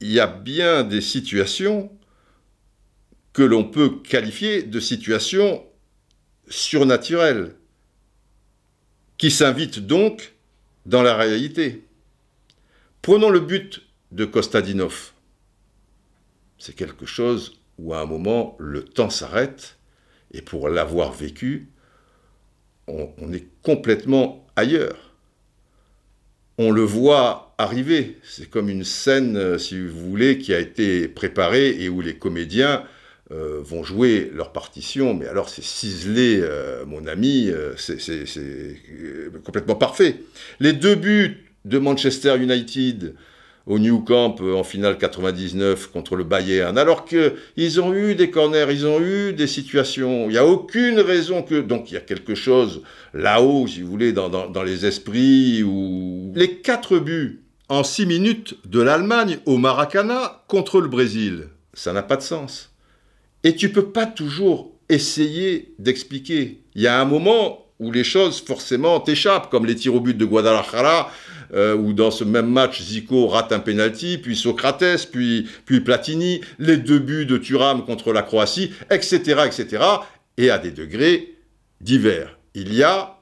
il 0.00 0.12
y 0.12 0.20
a 0.20 0.26
bien 0.26 0.84
des 0.84 1.00
situations 1.00 1.90
que 3.32 3.42
l'on 3.42 3.64
peut 3.64 4.00
qualifier 4.02 4.62
de 4.62 4.80
situations 4.80 5.64
surnaturelles, 6.48 7.54
qui 9.20 9.30
s'invitent 9.30 9.80
donc 9.80 10.32
dans 10.86 11.02
la 11.02 11.14
réalité. 11.14 11.84
Prenons 13.02 13.28
le 13.28 13.40
but 13.40 13.82
de 14.12 14.24
Kostadinov. 14.24 15.12
C'est 16.56 16.74
quelque 16.74 17.04
chose 17.04 17.60
où 17.76 17.92
à 17.92 18.00
un 18.00 18.06
moment 18.06 18.56
le 18.58 18.82
temps 18.82 19.10
s'arrête, 19.10 19.76
et 20.32 20.40
pour 20.40 20.70
l'avoir 20.70 21.12
vécu, 21.12 21.68
on, 22.88 23.10
on 23.18 23.30
est 23.34 23.46
complètement 23.60 24.46
ailleurs. 24.56 25.12
On 26.56 26.70
le 26.70 26.82
voit 26.82 27.54
arriver. 27.58 28.18
C'est 28.22 28.48
comme 28.48 28.70
une 28.70 28.84
scène, 28.84 29.36
euh, 29.36 29.58
si 29.58 29.86
vous 29.86 30.08
voulez, 30.08 30.38
qui 30.38 30.54
a 30.54 30.58
été 30.58 31.08
préparée 31.08 31.82
et 31.82 31.90
où 31.90 32.00
les 32.00 32.16
comédiens 32.16 32.84
euh, 33.32 33.60
vont 33.62 33.84
jouer 33.84 34.28
leur 34.34 34.50
partition, 34.50 35.14
mais 35.14 35.28
alors 35.28 35.48
c'est 35.48 35.62
ciselé, 35.62 36.40
euh, 36.42 36.84
mon 36.84 37.06
ami, 37.06 37.48
euh, 37.48 37.74
c'est 37.76 38.76
complètement 39.44 39.76
parfait. 39.76 40.16
Les 40.58 40.72
deux 40.72 40.96
buts 40.96 41.46
de 41.64 41.78
Manchester 41.78 42.36
United 42.36 43.14
au 43.66 43.78
New 43.78 44.00
Camp 44.00 44.34
en 44.40 44.64
finale 44.64 44.98
99 44.98 45.92
contre 45.92 46.16
le 46.16 46.24
Bayern, 46.24 46.76
alors 46.76 47.04
qu'ils 47.04 47.80
ont 47.80 47.94
eu 47.94 48.16
des 48.16 48.30
corners, 48.30 48.66
ils 48.68 48.84
ont 48.84 49.00
eu 49.00 49.32
des 49.32 49.46
situations, 49.46 50.24
il 50.24 50.32
n'y 50.32 50.38
a 50.38 50.46
aucune 50.46 50.98
raison 50.98 51.44
que... 51.44 51.60
Donc 51.60 51.92
il 51.92 51.94
y 51.94 51.98
a 51.98 52.00
quelque 52.00 52.34
chose 52.34 52.82
là-haut, 53.14 53.68
si 53.68 53.82
vous 53.82 53.90
voulez, 53.92 54.12
dans, 54.12 54.28
dans 54.28 54.62
les 54.64 54.86
esprits, 54.86 55.62
ou... 55.62 56.32
Les 56.34 56.56
quatre 56.56 56.98
buts 56.98 57.42
en 57.68 57.84
six 57.84 58.06
minutes 58.06 58.56
de 58.66 58.80
l'Allemagne 58.80 59.38
au 59.46 59.56
Maracana 59.56 60.42
contre 60.48 60.80
le 60.80 60.88
Brésil, 60.88 61.46
ça 61.74 61.92
n'a 61.92 62.02
pas 62.02 62.16
de 62.16 62.22
sens. 62.22 62.69
Et 63.44 63.56
tu 63.56 63.72
peux 63.72 63.90
pas 63.90 64.06
toujours 64.06 64.72
essayer 64.88 65.74
d'expliquer. 65.78 66.62
Il 66.74 66.82
y 66.82 66.86
a 66.86 67.00
un 67.00 67.04
moment 67.04 67.66
où 67.78 67.90
les 67.90 68.04
choses 68.04 68.40
forcément 68.40 69.00
t'échappent, 69.00 69.50
comme 69.50 69.64
les 69.64 69.74
tirs 69.74 69.94
au 69.94 70.00
but 70.00 70.16
de 70.16 70.24
Guadalajara, 70.24 71.10
euh, 71.54 71.74
où 71.74 71.94
dans 71.94 72.10
ce 72.10 72.24
même 72.24 72.50
match, 72.50 72.82
Zico 72.82 73.26
rate 73.26 73.52
un 73.52 73.58
penalty, 73.58 74.18
puis 74.18 74.36
Socrates, 74.36 75.08
puis, 75.10 75.48
puis 75.64 75.80
Platini, 75.80 76.42
les 76.58 76.76
deux 76.76 76.98
buts 76.98 77.26
de 77.26 77.38
Thuram 77.38 77.84
contre 77.84 78.12
la 78.12 78.22
Croatie, 78.22 78.72
etc., 78.90 79.42
etc., 79.46 79.82
et 80.36 80.50
à 80.50 80.58
des 80.58 80.70
degrés 80.70 81.34
divers. 81.80 82.38
Il 82.54 82.74
y 82.74 82.82
a, 82.82 83.18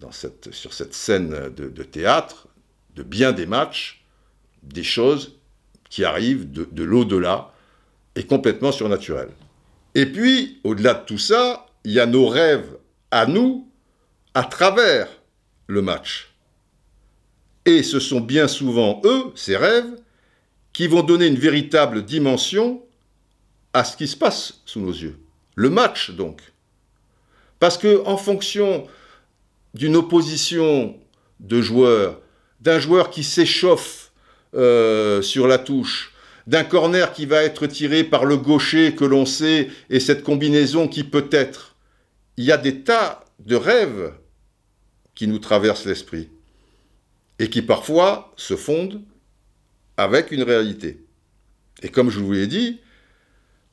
dans 0.00 0.12
cette, 0.12 0.52
sur 0.52 0.72
cette 0.72 0.94
scène 0.94 1.50
de, 1.54 1.68
de, 1.68 1.82
théâtre, 1.82 2.48
de 2.94 3.02
bien 3.02 3.32
des 3.32 3.46
matchs, 3.46 4.04
des 4.62 4.82
choses 4.82 5.38
qui 5.90 6.04
arrivent 6.04 6.50
de, 6.50 6.66
de 6.70 6.82
l'au-delà, 6.82 7.52
est 8.16 8.26
complètement 8.26 8.72
surnaturel. 8.72 9.28
Et 9.94 10.06
puis, 10.06 10.60
au-delà 10.64 10.94
de 10.94 11.04
tout 11.04 11.18
ça, 11.18 11.66
il 11.84 11.92
y 11.92 12.00
a 12.00 12.06
nos 12.06 12.26
rêves 12.26 12.76
à 13.10 13.26
nous 13.26 13.70
à 14.34 14.42
travers 14.42 15.08
le 15.68 15.82
match. 15.82 16.34
Et 17.64 17.82
ce 17.82 18.00
sont 18.00 18.20
bien 18.20 18.48
souvent 18.48 19.00
eux, 19.04 19.32
ces 19.34 19.56
rêves, 19.56 20.00
qui 20.72 20.86
vont 20.86 21.02
donner 21.02 21.26
une 21.26 21.38
véritable 21.38 22.04
dimension 22.04 22.82
à 23.72 23.84
ce 23.84 23.96
qui 23.96 24.08
se 24.08 24.16
passe 24.16 24.60
sous 24.66 24.80
nos 24.80 24.92
yeux. 24.92 25.18
Le 25.54 25.70
match, 25.70 26.10
donc. 26.10 26.42
Parce 27.58 27.78
que, 27.78 28.04
en 28.04 28.16
fonction 28.16 28.86
d'une 29.74 29.96
opposition 29.96 30.96
de 31.40 31.60
joueurs, 31.60 32.20
d'un 32.60 32.78
joueur 32.78 33.10
qui 33.10 33.24
s'échauffe 33.24 34.12
euh, 34.54 35.22
sur 35.22 35.46
la 35.46 35.58
touche, 35.58 36.12
d'un 36.46 36.64
corner 36.64 37.12
qui 37.12 37.26
va 37.26 37.42
être 37.42 37.66
tiré 37.66 38.04
par 38.04 38.24
le 38.24 38.36
gaucher 38.36 38.94
que 38.94 39.04
l'on 39.04 39.26
sait, 39.26 39.68
et 39.90 40.00
cette 40.00 40.22
combinaison 40.22 40.88
qui 40.88 41.04
peut 41.04 41.28
être. 41.30 41.76
Il 42.36 42.44
y 42.44 42.52
a 42.52 42.56
des 42.56 42.82
tas 42.82 43.24
de 43.40 43.56
rêves 43.56 44.12
qui 45.14 45.26
nous 45.26 45.38
traversent 45.38 45.86
l'esprit, 45.86 46.28
et 47.38 47.50
qui 47.50 47.62
parfois 47.62 48.32
se 48.36 48.56
fondent 48.56 49.02
avec 49.96 50.30
une 50.30 50.42
réalité. 50.42 51.04
Et 51.82 51.88
comme 51.88 52.10
je 52.10 52.20
vous 52.20 52.32
l'ai 52.32 52.46
dit, 52.46 52.80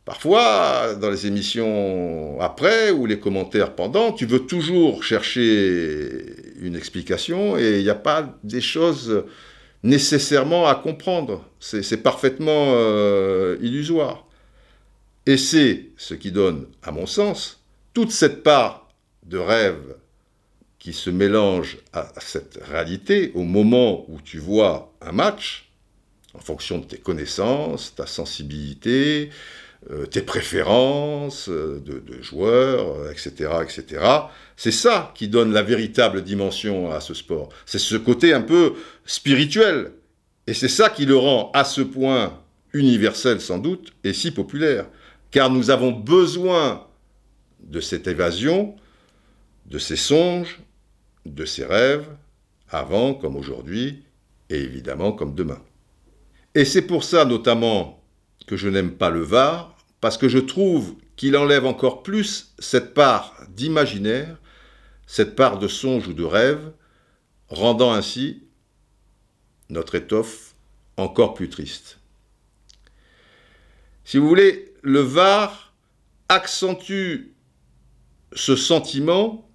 Parfois, 0.05 0.95
dans 0.95 1.09
les 1.09 1.27
émissions 1.27 2.37
après 2.41 2.91
ou 2.91 3.05
les 3.05 3.19
commentaires 3.19 3.73
pendant, 3.73 4.11
tu 4.11 4.25
veux 4.25 4.45
toujours 4.45 5.01
chercher 5.01 6.25
une 6.59 6.75
explication 6.75 7.57
et 7.57 7.77
il 7.77 7.83
n'y 7.83 7.89
a 7.89 7.95
pas 7.95 8.37
des 8.43 8.59
choses 8.59 9.23
nécessairement 9.83 10.67
à 10.67 10.75
comprendre. 10.75 11.45
C'est 11.59 12.03
parfaitement 12.03 12.73
euh, 12.75 13.57
illusoire. 13.61 14.25
Et 15.25 15.37
c'est 15.37 15.89
ce 15.97 16.13
qui 16.13 16.31
donne, 16.31 16.67
à 16.81 16.91
mon 16.91 17.05
sens, 17.05 17.63
toute 17.93 18.11
cette 18.11 18.43
part 18.43 18.89
de 19.25 19.37
rêve 19.37 19.95
qui 20.79 20.91
se 20.91 21.09
mélange 21.09 21.77
à 21.93 22.11
cette 22.19 22.59
réalité 22.61 23.31
au 23.35 23.43
moment 23.43 24.05
où 24.09 24.19
tu 24.19 24.37
vois 24.37 24.93
un 24.99 25.13
match, 25.13 25.69
en 26.33 26.39
fonction 26.39 26.79
de 26.79 26.85
tes 26.85 26.97
connaissances, 26.97 27.95
ta 27.95 28.05
sensibilité, 28.05 29.29
tes 30.09 30.21
préférences 30.21 31.49
euh, 31.49 31.81
de, 31.85 32.21
joueurs, 32.21 33.11
etc., 33.11 33.33
euh, 33.41 33.63
etc. 33.63 34.05
C'est 34.55 34.71
ça 34.71 35.11
qui 35.15 35.27
donne 35.27 35.51
la 35.51 35.63
véritable 35.63 36.23
dimension 36.23 36.91
à 36.91 37.01
ce 37.01 37.13
sport. 37.13 37.49
C'est 37.65 37.79
ce 37.79 37.95
côté 37.95 38.33
un 38.33 38.41
peu 38.41 38.73
spirituel. 39.05 39.91
Et 40.47 40.53
c'est 40.53 40.69
ça 40.69 40.89
qui 40.89 41.05
le 41.05 41.17
rend 41.17 41.51
à 41.53 41.63
ce 41.63 41.81
point 41.81 42.39
universel 42.73 43.41
sans 43.41 43.57
doute 43.57 43.93
et 44.03 44.13
si 44.13 44.31
populaire. 44.31 44.87
Car 45.31 45.49
nous 45.49 45.69
avons 45.69 45.91
besoin 45.91 46.87
de 47.61 47.79
cette 47.79 48.07
évasion, 48.07 48.75
de 49.65 49.79
ces 49.79 49.95
songes, 49.95 50.59
de 51.25 51.45
ces 51.45 51.65
rêves, 51.65 52.07
avant 52.69 53.13
comme 53.13 53.35
aujourd'hui, 53.35 54.03
et 54.49 54.59
évidemment 54.59 55.11
comme 55.11 55.35
demain. 55.35 55.61
Et 56.55 56.65
c'est 56.65 56.81
pour 56.83 57.03
ça 57.03 57.25
notamment 57.25 58.03
que 58.47 58.57
je 58.57 58.69
n'aime 58.69 58.91
pas 58.91 59.09
le 59.09 59.21
VAR, 59.21 59.72
parce 60.03 60.17
que 60.17 60.27
je 60.27 60.39
trouve 60.39 60.95
qu'il 61.15 61.37
enlève 61.37 61.65
encore 61.65 62.03
plus 62.03 62.53
cette 62.59 62.93
part 62.93 63.37
d'imaginaire, 63.55 64.35
cette 65.07 65.33
part 65.33 65.59
de 65.59 65.69
songe 65.69 66.09
ou 66.09 66.13
de 66.13 66.25
rêve, 66.25 66.73
rendant 67.47 67.93
ainsi 67.93 68.43
notre 69.69 69.95
étoffe 69.95 70.55
encore 70.97 71.33
plus 71.33 71.47
triste. 71.47 71.99
Si 74.03 74.17
vous 74.17 74.27
voulez, 74.27 74.73
le 74.81 74.99
VAR 74.99 75.73
accentue 76.27 77.31
ce 78.33 78.57
sentiment 78.57 79.49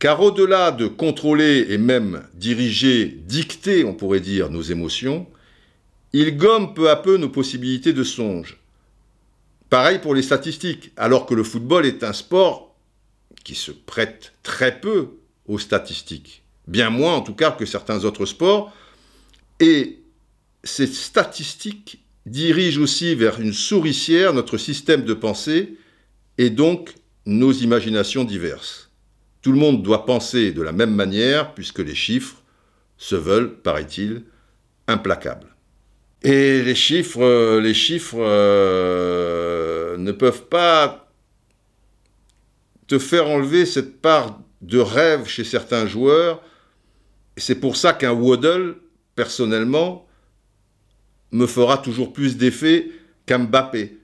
car 0.00 0.20
au-delà 0.22 0.72
de 0.72 0.88
contrôler 0.88 1.66
et 1.68 1.78
même 1.78 2.26
diriger, 2.34 3.06
dicter, 3.06 3.84
on 3.84 3.94
pourrait 3.94 4.18
dire, 4.18 4.50
nos 4.50 4.62
émotions, 4.62 5.28
il 6.12 6.36
gomme 6.36 6.74
peu 6.74 6.90
à 6.90 6.96
peu 6.96 7.16
nos 7.16 7.28
possibilités 7.28 7.92
de 7.92 8.02
songe. 8.02 8.58
Pareil 9.72 10.00
pour 10.00 10.14
les 10.14 10.20
statistiques, 10.20 10.92
alors 10.98 11.24
que 11.24 11.32
le 11.32 11.42
football 11.42 11.86
est 11.86 12.04
un 12.04 12.12
sport 12.12 12.76
qui 13.42 13.54
se 13.54 13.70
prête 13.70 14.34
très 14.42 14.78
peu 14.78 15.12
aux 15.46 15.58
statistiques, 15.58 16.42
bien 16.68 16.90
moins 16.90 17.14
en 17.14 17.22
tout 17.22 17.32
cas 17.32 17.52
que 17.52 17.64
certains 17.64 18.04
autres 18.04 18.26
sports, 18.26 18.70
et 19.60 20.02
ces 20.62 20.86
statistiques 20.86 22.04
dirige 22.26 22.76
aussi 22.76 23.14
vers 23.14 23.40
une 23.40 23.54
souricière 23.54 24.34
notre 24.34 24.58
système 24.58 25.06
de 25.06 25.14
pensée 25.14 25.78
et 26.36 26.50
donc 26.50 26.94
nos 27.24 27.52
imaginations 27.52 28.24
diverses. 28.24 28.90
Tout 29.40 29.52
le 29.52 29.58
monde 29.58 29.82
doit 29.82 30.04
penser 30.04 30.52
de 30.52 30.60
la 30.60 30.72
même 30.72 30.94
manière 30.94 31.54
puisque 31.54 31.78
les 31.78 31.94
chiffres 31.94 32.42
se 32.98 33.16
veulent, 33.16 33.54
paraît-il, 33.54 34.24
implacables. 34.86 35.51
Et 36.24 36.62
les 36.62 36.74
chiffres, 36.74 37.58
les 37.58 37.74
chiffres 37.74 38.18
euh, 38.20 39.96
ne 39.96 40.12
peuvent 40.12 40.46
pas 40.46 41.10
te 42.86 42.98
faire 42.98 43.28
enlever 43.28 43.66
cette 43.66 44.00
part 44.00 44.40
de 44.60 44.78
rêve 44.78 45.26
chez 45.26 45.42
certains 45.42 45.86
joueurs. 45.86 46.40
C'est 47.36 47.56
pour 47.56 47.76
ça 47.76 47.92
qu'un 47.92 48.12
Waddle, 48.12 48.76
personnellement, 49.16 50.06
me 51.32 51.46
fera 51.46 51.78
toujours 51.78 52.12
plus 52.12 52.36
d'effet 52.36 52.90
qu'un 53.26 53.38
Mbappé. 53.40 53.98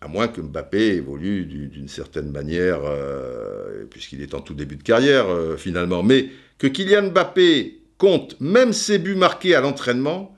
À 0.00 0.08
moins 0.08 0.28
que 0.28 0.40
Mbappé 0.40 0.96
évolue 0.96 1.44
d'une 1.44 1.88
certaine 1.88 2.30
manière, 2.30 2.80
euh, 2.84 3.84
puisqu'il 3.90 4.22
est 4.22 4.34
en 4.34 4.40
tout 4.40 4.54
début 4.54 4.76
de 4.76 4.82
carrière 4.82 5.28
euh, 5.28 5.56
finalement. 5.56 6.02
Mais 6.02 6.28
que 6.58 6.68
Kylian 6.68 7.10
Mbappé 7.10 7.82
compte 7.98 8.40
même 8.40 8.72
ses 8.72 8.98
buts 8.98 9.16
marqués 9.16 9.54
à 9.54 9.60
l'entraînement, 9.60 10.36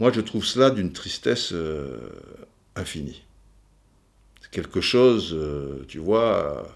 moi 0.00 0.10
je 0.12 0.20
trouve 0.20 0.44
cela 0.44 0.70
d'une 0.70 0.92
tristesse 0.92 1.52
euh, 1.52 1.98
infinie. 2.74 3.22
C'est 4.42 4.50
quelque 4.50 4.80
chose, 4.80 5.38
tu 5.86 5.98
vois, 5.98 6.66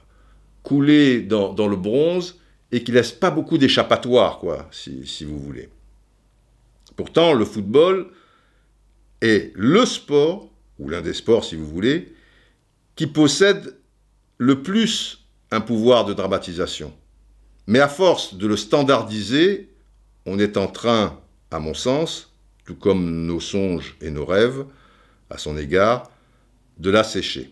coulé 0.62 1.22
dans, 1.22 1.66
le 1.66 1.76
bronze 1.76 2.38
et 2.70 2.84
qui 2.84 2.92
laisse 2.92 3.10
pas 3.10 3.30
beaucoup 3.30 3.58
d'échappatoire, 3.58 4.38
quoi, 4.38 4.68
si 4.70 5.24
vous 5.24 5.38
voulez. 5.38 5.68
Pourtant, 6.96 7.32
le 7.32 7.44
football, 7.44 8.10
est 9.24 9.52
le 9.54 9.86
sport, 9.86 10.50
ou 10.78 10.88
l'un 10.88 11.00
des 11.00 11.14
sports 11.14 11.44
si 11.44 11.56
vous 11.56 11.66
voulez, 11.66 12.14
qui 12.94 13.06
possède 13.06 13.76
le 14.38 14.62
plus 14.62 15.26
un 15.50 15.60
pouvoir 15.60 16.04
de 16.04 16.12
dramatisation. 16.12 16.92
Mais 17.66 17.80
à 17.80 17.88
force 17.88 18.34
de 18.34 18.46
le 18.46 18.56
standardiser, 18.56 19.70
on 20.26 20.38
est 20.38 20.56
en 20.56 20.66
train, 20.66 21.18
à 21.50 21.58
mon 21.58 21.74
sens, 21.74 22.33
tout 22.64 22.74
comme 22.74 23.26
nos 23.26 23.40
songes 23.40 23.96
et 24.00 24.10
nos 24.10 24.24
rêves, 24.24 24.64
à 25.30 25.38
son 25.38 25.56
égard, 25.56 26.10
de 26.78 26.90
l'assécher. 26.90 27.50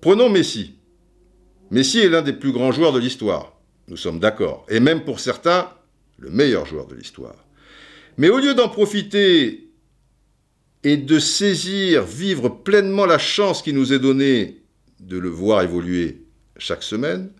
Prenons 0.00 0.28
Messi. 0.28 0.74
Messi 1.70 1.98
est 1.98 2.08
l'un 2.08 2.22
des 2.22 2.32
plus 2.32 2.52
grands 2.52 2.72
joueurs 2.72 2.92
de 2.92 2.98
l'histoire, 2.98 3.56
nous 3.88 3.96
sommes 3.96 4.20
d'accord, 4.20 4.66
et 4.68 4.80
même 4.80 5.04
pour 5.04 5.20
certains, 5.20 5.70
le 6.18 6.30
meilleur 6.30 6.66
joueur 6.66 6.86
de 6.86 6.94
l'histoire. 6.94 7.34
Mais 8.16 8.28
au 8.28 8.38
lieu 8.38 8.54
d'en 8.54 8.68
profiter 8.68 9.68
et 10.84 10.96
de 10.96 11.18
saisir, 11.18 12.04
vivre 12.04 12.48
pleinement 12.48 13.06
la 13.06 13.18
chance 13.18 13.62
qui 13.62 13.72
nous 13.72 13.92
est 13.92 13.98
donnée 13.98 14.62
de 15.00 15.18
le 15.18 15.28
voir 15.28 15.62
évoluer 15.62 16.22
chaque 16.56 16.82
semaine, 16.82 17.30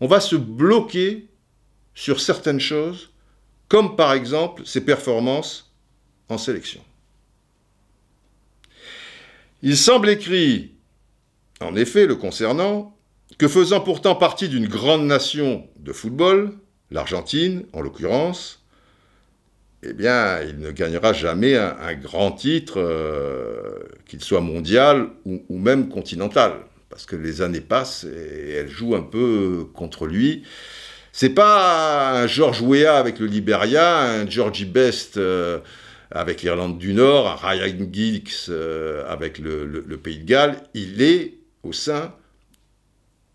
on 0.00 0.06
va 0.06 0.20
se 0.20 0.36
bloquer 0.36 1.26
sur 1.94 2.20
certaines 2.20 2.60
choses, 2.60 3.10
comme 3.68 3.96
par 3.96 4.12
exemple 4.12 4.62
ses 4.66 4.82
performances 4.82 5.65
en 6.28 6.38
sélection. 6.38 6.82
Il 9.62 9.76
semble 9.76 10.08
écrit, 10.08 10.72
en 11.60 11.74
effet, 11.76 12.06
le 12.06 12.14
concernant, 12.16 12.96
que 13.38 13.48
faisant 13.48 13.80
pourtant 13.80 14.14
partie 14.14 14.48
d'une 14.48 14.68
grande 14.68 15.06
nation 15.06 15.66
de 15.78 15.92
football, 15.92 16.52
l'Argentine 16.90 17.64
en 17.72 17.80
l'occurrence, 17.80 18.62
eh 19.82 19.92
bien, 19.92 20.40
il 20.42 20.58
ne 20.58 20.70
gagnera 20.70 21.12
jamais 21.12 21.56
un, 21.56 21.94
grand 21.94 22.32
titre, 22.32 22.74
euh, 22.78 23.84
qu'il 24.06 24.22
soit 24.22 24.40
mondial 24.40 25.08
ou, 25.24 25.58
même 25.58 25.88
continental, 25.88 26.54
parce 26.88 27.06
que 27.06 27.16
les 27.16 27.42
années 27.42 27.60
passent 27.60 28.04
et 28.04 28.52
elles 28.52 28.68
jouent 28.68 28.96
un 28.96 29.02
peu 29.02 29.66
contre 29.74 30.06
lui. 30.06 30.42
C'est 31.12 31.30
pas 31.30 32.20
un 32.20 32.26
George 32.26 32.62
Weah 32.62 32.98
avec 32.98 33.18
le 33.18 33.26
Liberia, 33.26 34.02
un 34.02 34.28
Georgie 34.28 34.64
Best 34.64 35.16
euh, 35.16 35.60
avec 36.16 36.42
l'Irlande 36.42 36.78
du 36.78 36.94
Nord, 36.94 37.40
Ryan 37.42 37.88
Giggs 37.92 38.30
euh, 38.48 39.04
avec 39.08 39.38
le 39.38 39.96
Pays 39.96 40.18
de 40.18 40.24
Galles. 40.24 40.62
Il 40.74 41.02
est 41.02 41.34
au 41.62 41.72
sein 41.72 42.14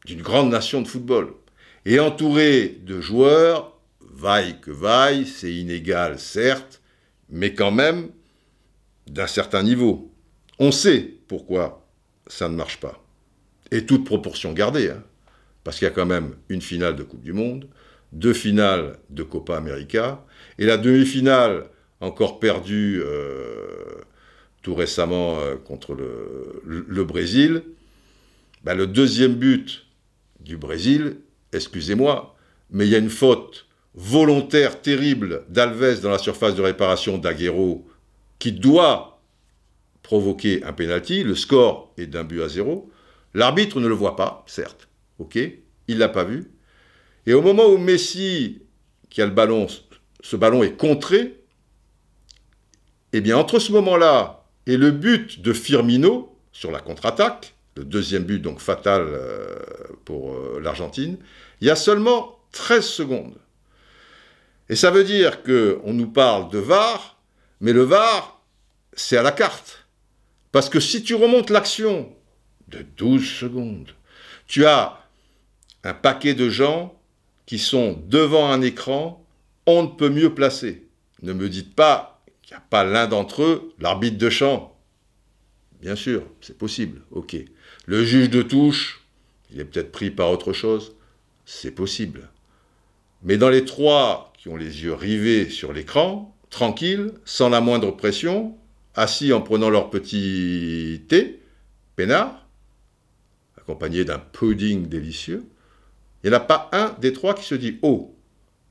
d'une 0.05 0.21
grande 0.21 0.49
nation 0.49 0.82
de 0.82 0.88
football 0.88 1.34
et 1.86 1.99
entouré 1.99 2.79
de 2.84 3.01
joueurs 3.01 3.71
vaille 4.13 4.59
que 4.61 4.71
vaille, 4.71 5.25
c'est 5.25 5.53
inégal 5.53 6.19
certes, 6.19 6.82
mais 7.29 7.53
quand 7.53 7.71
même 7.71 8.09
d'un 9.07 9.27
certain 9.27 9.63
niveau. 9.63 10.11
On 10.59 10.71
sait 10.71 11.15
pourquoi 11.27 11.88
ça 12.27 12.49
ne 12.49 12.55
marche 12.55 12.79
pas. 12.79 13.03
Et 13.71 13.86
toute 13.86 14.05
proportion 14.05 14.53
gardée, 14.53 14.89
hein. 14.89 15.03
parce 15.63 15.77
qu'il 15.77 15.86
y 15.86 15.91
a 15.91 15.93
quand 15.93 16.05
même 16.05 16.36
une 16.49 16.61
finale 16.61 16.95
de 16.95 17.03
Coupe 17.03 17.23
du 17.23 17.34
Monde, 17.34 17.67
deux 18.11 18.34
finales 18.34 18.97
de 19.09 19.23
Copa 19.23 19.57
América, 19.57 20.23
et 20.59 20.65
la 20.65 20.77
demi-finale 20.77 21.65
encore 22.02 22.39
perdue 22.39 23.02
euh, 23.04 24.02
tout 24.62 24.76
récemment 24.76 25.39
euh, 25.39 25.56
contre 25.56 25.95
le, 25.95 27.04
Brésil. 27.04 27.64
Ben, 28.64 28.76
le 28.76 28.88
deuxième 28.88 29.36
but 29.36 29.86
du 30.39 30.58
Brésil, 30.58 31.18
excusez-moi, 31.54 32.36
mais 32.72 32.86
il 32.86 32.91
y 32.91 32.95
a 32.95 32.99
une 32.99 33.10
faute 33.10 33.68
volontaire 33.93 34.82
terrible 34.82 35.43
d'Alves 35.49 36.02
dans 36.02 36.10
la 36.10 36.18
surface 36.18 36.56
de 36.56 36.62
réparation 36.62 37.18
d'Aguero 37.18 37.88
qui 38.39 38.52
doit 38.52 39.22
provoquer 40.02 40.64
un 40.64 40.74
penalty. 40.74 41.24
Le 41.24 41.36
score 41.36 41.93
est 41.97 42.08
d'un 42.08 42.24
but 42.24 42.41
à 42.41 42.49
zéro. 42.49 42.89
L'arbitre 43.34 43.80
ne 43.80 43.88
le 43.88 43.93
voit 43.93 44.16
pas, 44.16 44.43
certes. 44.47 44.88
Ok, 45.20 45.38
il 45.88 45.97
l'a 45.97 46.10
pas 46.10 46.24
vu. 46.24 46.52
Et 47.28 47.34
au 47.34 47.41
moment 47.41 47.68
où 47.68 47.78
Messi, 47.78 48.62
qui 49.10 49.22
a 49.22 49.26
le 49.26 49.32
ballon, 49.32 49.68
ce 50.22 50.36
ballon 50.36 50.64
est 50.64 50.76
contré, 50.76 51.40
eh 53.14 53.22
bien 53.22 53.38
entre 53.38 53.59
ce 53.59 53.72
moment-là 53.72 54.45
et 54.68 54.78
le 54.78 54.91
but 54.91 55.41
de 55.41 55.53
Firmino 55.53 56.36
sur 56.51 56.72
la 56.72 56.80
contre-attaque, 56.80 57.53
le 57.76 57.84
deuxième 57.84 58.24
but 58.24 58.39
donc 58.39 58.59
fatal 58.59 59.01
euh, 59.07 59.55
pour 60.05 60.34
euh, 60.34 60.59
l'Argentine, 60.62 61.18
il 61.62 61.68
y 61.68 61.70
a 61.70 61.76
seulement 61.76 62.39
13 62.51 62.86
secondes. 62.86 63.38
Et 64.70 64.76
ça 64.76 64.91
veut 64.91 65.03
dire 65.03 65.43
qu'on 65.43 65.93
nous 65.93 66.09
parle 66.09 66.49
de 66.49 66.59
VAR, 66.59 67.18
mais 67.59 67.74
le 67.74 67.84
VAR, 67.84 68.41
c'est 68.93 69.18
à 69.18 69.22
la 69.22 69.32
carte. 69.32 69.86
Parce 70.51 70.70
que 70.70 70.80
si 70.80 71.03
tu 71.03 71.16
remontes 71.16 71.49
l'action 71.49 72.14
de 72.68 72.86
12 72.97 73.26
secondes, 73.26 73.91
tu 74.47 74.66
as 74.66 74.99
un 75.84 75.93
paquet 75.93 76.34
de 76.34 76.49
gens 76.49 76.97
qui 77.45 77.59
sont 77.59 78.01
devant 78.07 78.49
un 78.49 78.62
écran, 78.62 79.26
on 79.66 79.84
ne 79.84 79.88
peut 79.88 80.09
mieux 80.09 80.34
placer. 80.34 80.88
Ne 81.22 81.34
me 81.34 81.49
dites 81.49 81.76
pas 81.76 82.20
n'y 82.52 82.58
a 82.58 82.64
pas 82.70 82.84
l'un 82.84 83.08
d'entre 83.08 83.43
eux, 83.43 83.74
l'arbitre 83.80 84.18
de 84.18 84.30
champ. 84.30 84.78
Bien 85.82 85.95
sûr, 85.95 86.24
c'est 86.41 86.58
possible, 86.58 87.02
ok. 87.12 87.36
Le 87.86 88.06
juge 88.06 88.30
de 88.30 88.41
touche, 88.41 89.02
il 89.52 89.60
est 89.60 89.66
peut-être 89.66 89.91
pris 89.91 90.12
par 90.12 90.30
autre 90.30 90.54
chose, 90.54 90.95
c'est 91.45 91.72
possible. 91.72 92.30
Mais 93.24 93.38
dans 93.38 93.49
les 93.49 93.66
trois 93.66 94.34
qui 94.38 94.49
ont 94.49 94.56
les 94.56 94.84
yeux 94.84 94.93
rivés 94.93 95.49
sur 95.49 95.74
l'écran, 95.74 96.36
tranquilles, 96.49 97.12
sans 97.26 97.49
la 97.49 97.62
moindre 97.62 97.91
pression, 97.91 98.58
assis 98.95 99.34
en 99.34 99.41
prenant 99.41 99.70
leur 99.70 99.89
petit 99.89 101.02
thé, 101.08 101.39
peinard, 101.95 102.47
accompagné 103.58 104.06
d'un 104.06 104.20
pudding 104.20 104.88
délicieux. 104.88 105.45
Il 106.24 106.30
n'y 106.30 106.36
en 106.36 106.39
a 106.39 106.41
pas 106.41 106.70
un 106.74 106.95
des 106.99 107.14
trois 107.14 107.34
qui 107.34 107.45
se 107.45 107.56
dit 107.56 107.80
Oh, 107.82 108.16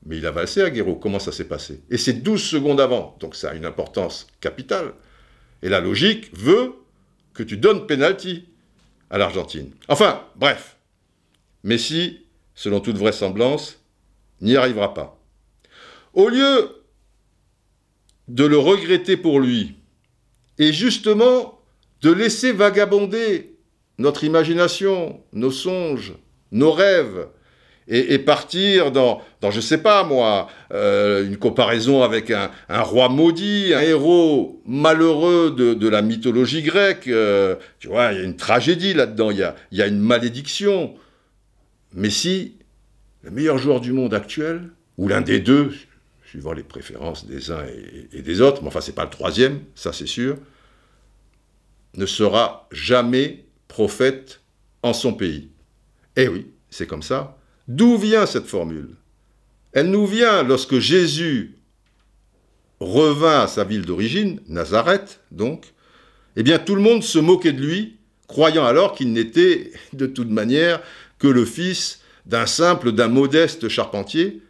mais 0.05 0.17
il 0.17 0.25
a 0.25 0.31
valsé 0.31 0.61
Aguero, 0.61 0.95
comment 0.95 1.19
ça 1.19 1.31
s'est 1.31 1.47
passé? 1.47 1.81
Et 1.89 1.97
c'est 1.97 2.13
12 2.13 2.41
secondes 2.41 2.81
avant, 2.81 3.15
donc 3.19 3.35
ça 3.35 3.51
a 3.51 3.53
une 3.53 3.65
importance 3.65 4.27
capitale. 4.39 4.93
Et 5.61 5.69
la 5.69 5.79
logique 5.79 6.35
veut 6.35 6.73
que 7.33 7.43
tu 7.43 7.57
donnes 7.57 7.85
penalty 7.85 8.45
à 9.09 9.17
l'Argentine. 9.17 9.71
Enfin, 9.87 10.23
bref, 10.35 10.77
Messi, 11.63 12.25
selon 12.55 12.79
toute 12.79 12.97
vraisemblance, 12.97 13.79
n'y 14.41 14.55
arrivera 14.55 14.93
pas. 14.93 15.19
Au 16.13 16.29
lieu 16.29 16.83
de 18.27 18.45
le 18.45 18.57
regretter 18.57 19.17
pour 19.17 19.39
lui, 19.39 19.75
et 20.57 20.73
justement 20.73 21.59
de 22.01 22.11
laisser 22.11 22.51
vagabonder 22.51 23.55
notre 23.97 24.23
imagination, 24.23 25.23
nos 25.33 25.51
songes, 25.51 26.13
nos 26.51 26.71
rêves, 26.71 27.27
et, 27.93 28.19
partir 28.19 28.93
dans, 28.93 29.21
dans, 29.41 29.51
je 29.51 29.59
sais 29.59 29.79
pas 29.79 30.05
moi, 30.05 30.47
euh, 30.71 31.25
une 31.25 31.35
comparaison 31.35 32.03
avec 32.03 32.31
un, 32.31 32.49
roi 32.69 33.09
maudit, 33.09 33.73
un 33.73 33.81
héros 33.81 34.61
malheureux 34.65 35.51
de, 35.51 35.87
la 35.89 36.01
mythologie 36.01 36.61
grecque. 36.61 37.09
Euh, 37.09 37.57
tu 37.79 37.89
vois, 37.89 38.13
il 38.13 38.19
y 38.19 38.21
a 38.21 38.23
une 38.23 38.37
tragédie 38.37 38.93
là-dedans, 38.93 39.29
il 39.29 39.39
y 39.39 39.43
a, 39.43 39.55
y 39.73 39.81
a 39.81 39.87
une 39.87 39.99
malédiction. 39.99 40.95
Mais 41.93 42.09
si 42.09 42.55
le 43.23 43.31
meilleur 43.31 43.57
joueur 43.57 43.81
du 43.81 43.91
monde 43.91 44.13
actuel, 44.13 44.69
ou 44.97 45.09
l'un 45.09 45.21
des 45.21 45.39
deux, 45.39 45.73
suivant 46.25 46.53
les 46.53 46.63
préférences 46.63 47.25
des 47.25 47.51
uns 47.51 47.65
et, 48.13 48.21
des 48.21 48.39
autres, 48.39 48.61
mais 48.61 48.69
enfin 48.69 48.79
c'est 48.79 48.95
pas 48.95 49.03
le 49.03 49.09
troisième, 49.09 49.59
ça 49.75 49.91
c'est 49.91 50.07
sûr, 50.07 50.37
ne 51.95 52.05
sera 52.05 52.69
jamais 52.71 53.43
prophète 53.67 54.39
en 54.81 54.93
son 54.93 55.13
pays. 55.13 55.49
Eh 56.15 56.29
oui, 56.29 56.47
c'est 56.69 56.87
comme 56.87 57.03
ça. 57.03 57.37
D'où 57.71 57.97
vient 57.97 58.25
cette 58.25 58.47
formule? 58.47 58.97
Elle 59.71 59.91
nous 59.91 60.05
vient 60.05 60.43
lorsque 60.43 60.79
Jésus 60.79 61.55
revint 62.81 63.43
à 63.43 63.47
sa 63.47 63.63
ville 63.63 63.85
d'origine, 63.85 64.41
Nazareth 64.49 65.21
donc, 65.31 65.73
eh 66.35 66.43
bien 66.43 66.59
tout 66.59 66.75
le 66.75 66.81
monde 66.81 67.01
se 67.01 67.17
moquait 67.17 67.53
de 67.53 67.65
lui, 67.65 67.95
croyant 68.27 68.65
alors 68.65 68.93
qu'il 68.93 69.13
n'était 69.13 69.71
de 69.93 70.05
toute 70.05 70.29
manière 70.29 70.81
que 71.17 71.27
le 71.27 71.45
fils 71.45 72.01
d'un 72.25 72.45
simple, 72.45 72.91
d'un 72.91 73.07
modeste 73.07 73.69
charpentier, 73.69 74.41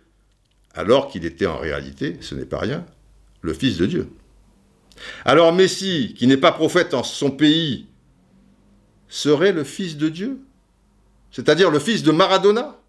alors 0.73 1.07
qu'il 1.07 1.23
était 1.23 1.45
en 1.45 1.59
réalité, 1.59 2.17
ce 2.21 2.33
n'est 2.33 2.45
pas 2.45 2.57
rien, 2.57 2.87
le 3.41 3.53
Fils 3.53 3.77
de 3.77 3.85
Dieu. 3.85 4.09
Alors 5.25 5.53
Messie, 5.53 6.15
qui 6.17 6.25
n'est 6.25 6.37
pas 6.37 6.53
prophète 6.53 6.95
en 6.95 7.03
son 7.03 7.29
pays, 7.29 7.85
serait 9.09 9.51
le 9.51 9.63
Fils 9.63 9.95
de 9.95 10.09
Dieu? 10.09 10.39
C'est-à-dire 11.29 11.69
le 11.69 11.77
Fils 11.77 12.01
de 12.01 12.11
Maradona? 12.11 12.80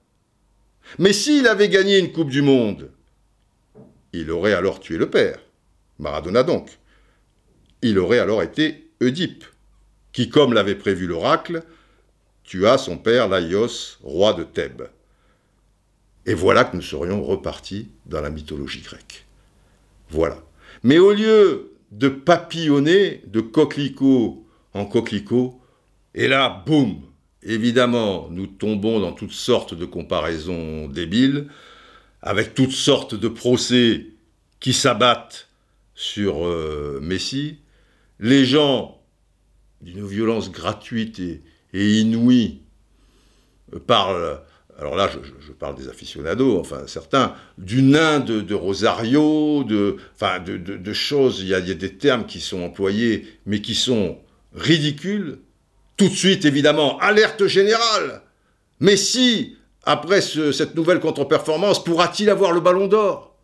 Mais 0.98 1.12
s'il 1.12 1.46
avait 1.46 1.68
gagné 1.68 1.98
une 1.98 2.12
Coupe 2.12 2.30
du 2.30 2.42
Monde, 2.42 2.90
il 4.12 4.30
aurait 4.30 4.54
alors 4.54 4.80
tué 4.80 4.98
le 4.98 5.10
Père, 5.10 5.38
Maradona 5.98 6.42
donc. 6.42 6.78
Il 7.82 7.98
aurait 7.98 8.18
alors 8.18 8.42
été 8.42 8.90
Oedipe, 9.00 9.44
qui, 10.12 10.28
comme 10.28 10.52
l'avait 10.52 10.74
prévu 10.74 11.06
l'oracle, 11.06 11.62
tua 12.44 12.78
son 12.78 12.98
père 12.98 13.28
Laios, 13.28 13.98
roi 14.02 14.34
de 14.34 14.44
Thèbes. 14.44 14.88
Et 16.26 16.34
voilà 16.34 16.64
que 16.64 16.76
nous 16.76 16.82
serions 16.82 17.22
repartis 17.22 17.90
dans 18.06 18.20
la 18.20 18.30
mythologie 18.30 18.82
grecque. 18.82 19.26
Voilà. 20.10 20.38
Mais 20.82 20.98
au 20.98 21.12
lieu 21.12 21.72
de 21.90 22.08
papillonner 22.08 23.22
de 23.26 23.40
coquelicot 23.40 24.44
en 24.74 24.86
coquelicot, 24.86 25.60
et 26.14 26.28
là, 26.28 26.62
boum, 26.66 27.00
évidemment, 27.42 28.28
nous 28.30 28.46
tombons 28.46 29.00
dans 29.00 29.12
toutes 29.12 29.32
sortes 29.32 29.74
de 29.74 29.84
comparaisons 29.84 30.88
débiles, 30.88 31.48
avec 32.20 32.54
toutes 32.54 32.72
sortes 32.72 33.14
de 33.14 33.28
procès 33.28 34.06
qui 34.60 34.72
s'abattent 34.72 35.48
sur 35.94 36.46
euh, 36.46 37.00
Messie. 37.02 37.58
Les 38.20 38.44
gens, 38.44 39.00
d'une 39.80 40.06
violence 40.06 40.50
gratuite 40.50 41.20
et, 41.20 41.42
inouïe, 41.74 42.60
parlent 43.86 44.40
alors 44.78 44.96
là, 44.96 45.08
je, 45.40 45.52
parle 45.52 45.76
des 45.76 45.88
aficionados, 45.88 46.58
enfin 46.58 46.86
certains, 46.86 47.34
du 47.58 47.82
nain 47.82 48.20
de, 48.20 48.54
Rosario, 48.54 49.64
de, 49.64 49.96
enfin, 50.14 50.40
de, 50.40 50.92
choses, 50.92 51.40
il 51.40 51.48
y, 51.48 51.54
a, 51.54 51.60
des 51.60 51.94
termes 51.94 52.26
qui 52.26 52.40
sont 52.40 52.62
employés, 52.62 53.26
mais 53.46 53.60
qui 53.60 53.74
sont 53.74 54.18
ridicules. 54.54 55.38
Tout 55.96 56.08
de 56.08 56.14
suite, 56.14 56.44
évidemment, 56.44 56.98
alerte 56.98 57.46
générale. 57.46 58.22
Mais 58.80 58.96
si, 58.96 59.56
après 59.84 60.20
cette 60.20 60.74
nouvelle 60.74 61.00
contre-performance, 61.00 61.84
pourra-t-il 61.84 62.30
avoir 62.30 62.52
le 62.52 62.60
ballon 62.60 62.88
d'or? 62.88 63.36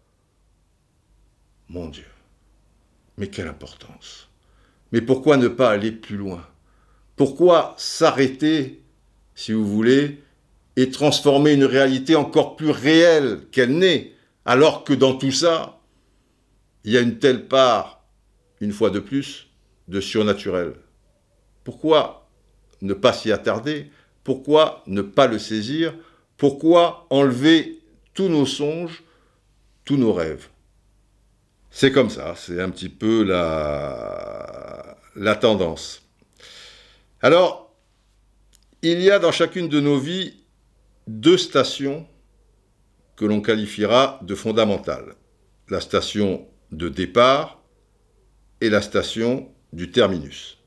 Mon 1.69 1.89
Dieu, 1.89 2.07
mais 3.17 3.29
quelle 3.29 3.49
importance. 3.49 4.29
Mais 4.91 5.03
pourquoi 5.03 5.37
ne 5.37 5.49
pas 5.49 5.71
aller 5.71 5.93
plus 5.93 6.17
loin? 6.17 6.47
Pourquoi 7.17 7.75
s'arrêter, 7.77 8.83
si 9.35 9.53
vous 9.53 9.67
voulez, 9.67 10.23
et 10.77 10.91
transformer 10.91 11.53
une 11.53 11.65
réalité 11.65 12.17
encore 12.17 12.57
plus 12.57 12.71
réelle 12.71 13.41
qu'elle 13.53 13.77
n'est, 13.77 14.15
alors 14.45 14.85
que 14.85 14.95
dans 14.95 15.15
tout 15.15 15.33
ça, 15.33 15.81
il 16.85 16.93
y 16.93 16.97
a 16.97 17.01
une 17.01 17.19
telle 17.19 17.49
part, 17.49 18.05
une 18.61 18.73
fois 18.73 18.89
de 18.89 19.01
plus, 19.01 19.49
de 19.89 20.01
surnaturel? 20.01 20.75
Pourquoi 21.65 22.18
ne 22.83 22.95
pas 22.95 23.12
s'y 23.12 23.33
attarder 23.33 23.91
Pourquoi 24.24 24.83
ne 24.87 25.03
pas 25.03 25.26
le 25.26 25.39
saisir 25.39 25.95
Pourquoi 26.37 27.07
enlever 27.11 27.81
tous 28.14 28.29
nos 28.29 28.47
songes, 28.47 29.03
tous 29.85 29.97
nos 29.97 30.12
rêves 30.12 30.49
C'est 31.70 31.93
comme 31.93 32.11
ça, 32.11 32.35
c'est 32.37 32.61
un 32.61 32.70
petit 32.70 32.89
peu 32.89 33.22
la, 33.24 34.97
tendance. 35.37 36.03
Alors, 37.22 37.74
il 38.83 39.01
y 39.01 39.11
a 39.11 39.18
dans 39.18 39.33
chacune 39.33 39.68
de 39.68 39.81
nos 39.81 39.99
vies 39.99 40.35
deux 41.07 41.39
stations 41.39 42.07
que 43.16 43.24
l'on 43.24 43.41
qualifiera 43.41 44.20
de 44.22 44.35
fondamentales. 44.35 45.14
La 45.68 45.81
station 45.81 46.47
de 46.70 46.89
départ 46.89 47.61
et 48.61 48.70
la 48.70 48.83
station 48.83 49.49
du 49.72 49.91
terminus. 49.91 50.58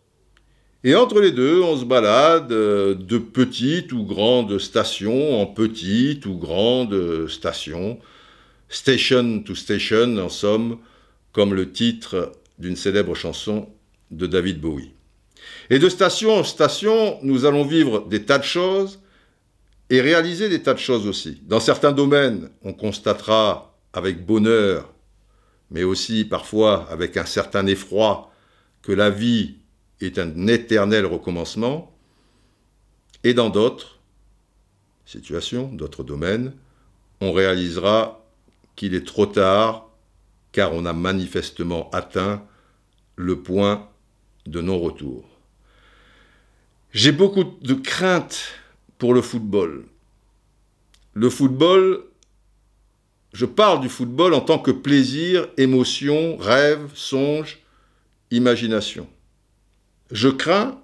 Et 0.83 0.95
entre 0.95 1.19
les 1.19 1.31
deux, 1.31 1.61
on 1.61 1.77
se 1.77 1.85
balade 1.85 2.51
euh, 2.51 2.95
de 2.95 3.19
petites 3.19 3.91
ou 3.91 4.03
grandes 4.03 4.57
stations 4.57 5.39
en 5.39 5.45
petites 5.45 6.25
ou 6.25 6.35
grandes 6.35 7.27
stations, 7.27 7.99
station 8.67 9.43
to 9.43 9.53
station 9.53 10.17
en 10.17 10.29
somme, 10.29 10.79
comme 11.33 11.53
le 11.53 11.71
titre 11.71 12.31
d'une 12.57 12.75
célèbre 12.75 13.15
chanson 13.15 13.69
de 14.09 14.25
David 14.25 14.59
Bowie. 14.59 14.91
Et 15.69 15.79
de 15.79 15.89
station 15.89 16.35
en 16.35 16.43
station, 16.43 17.19
nous 17.21 17.45
allons 17.45 17.63
vivre 17.63 18.07
des 18.07 18.23
tas 18.23 18.39
de 18.39 18.43
choses, 18.43 18.99
et 19.91 19.99
réaliser 19.99 20.47
des 20.47 20.63
tas 20.63 20.73
de 20.73 20.79
choses 20.79 21.05
aussi. 21.05 21.41
Dans 21.43 21.59
certains 21.59 21.91
domaines, 21.91 22.49
on 22.63 22.71
constatera 22.71 23.77
avec 23.91 24.25
bonheur, 24.25 24.93
mais 25.69 25.83
aussi 25.83 26.23
parfois 26.23 26.87
avec 26.89 27.17
un 27.17 27.25
certain 27.25 27.67
effroi, 27.67 28.31
que 28.81 28.93
la 28.93 29.09
vie 29.09 29.57
est 30.05 30.19
un 30.19 30.47
éternel 30.47 31.05
recommencement. 31.05 31.95
Et 33.23 33.33
dans 33.33 33.49
d'autres 33.49 33.99
situations, 35.05 35.67
d'autres 35.67 36.03
domaines, 36.03 36.53
on 37.19 37.31
réalisera 37.31 38.25
qu'il 38.75 38.95
est 38.95 39.05
trop 39.05 39.25
tard, 39.25 39.89
car 40.51 40.73
on 40.73 40.85
a 40.85 40.93
manifestement 40.93 41.89
atteint 41.91 42.43
le 43.15 43.41
point 43.41 43.89
de 44.47 44.61
non-retour. 44.61 45.25
J'ai 46.93 47.11
beaucoup 47.11 47.43
de 47.43 47.73
craintes 47.73 48.53
pour 48.97 49.13
le 49.13 49.21
football. 49.21 49.85
Le 51.13 51.29
football, 51.29 52.03
je 53.33 53.45
parle 53.45 53.81
du 53.81 53.89
football 53.89 54.33
en 54.33 54.41
tant 54.41 54.59
que 54.59 54.71
plaisir, 54.71 55.47
émotion, 55.57 56.37
rêve, 56.37 56.91
songe, 56.95 57.59
imagination. 58.31 59.07
Je 60.11 60.27
crains 60.27 60.81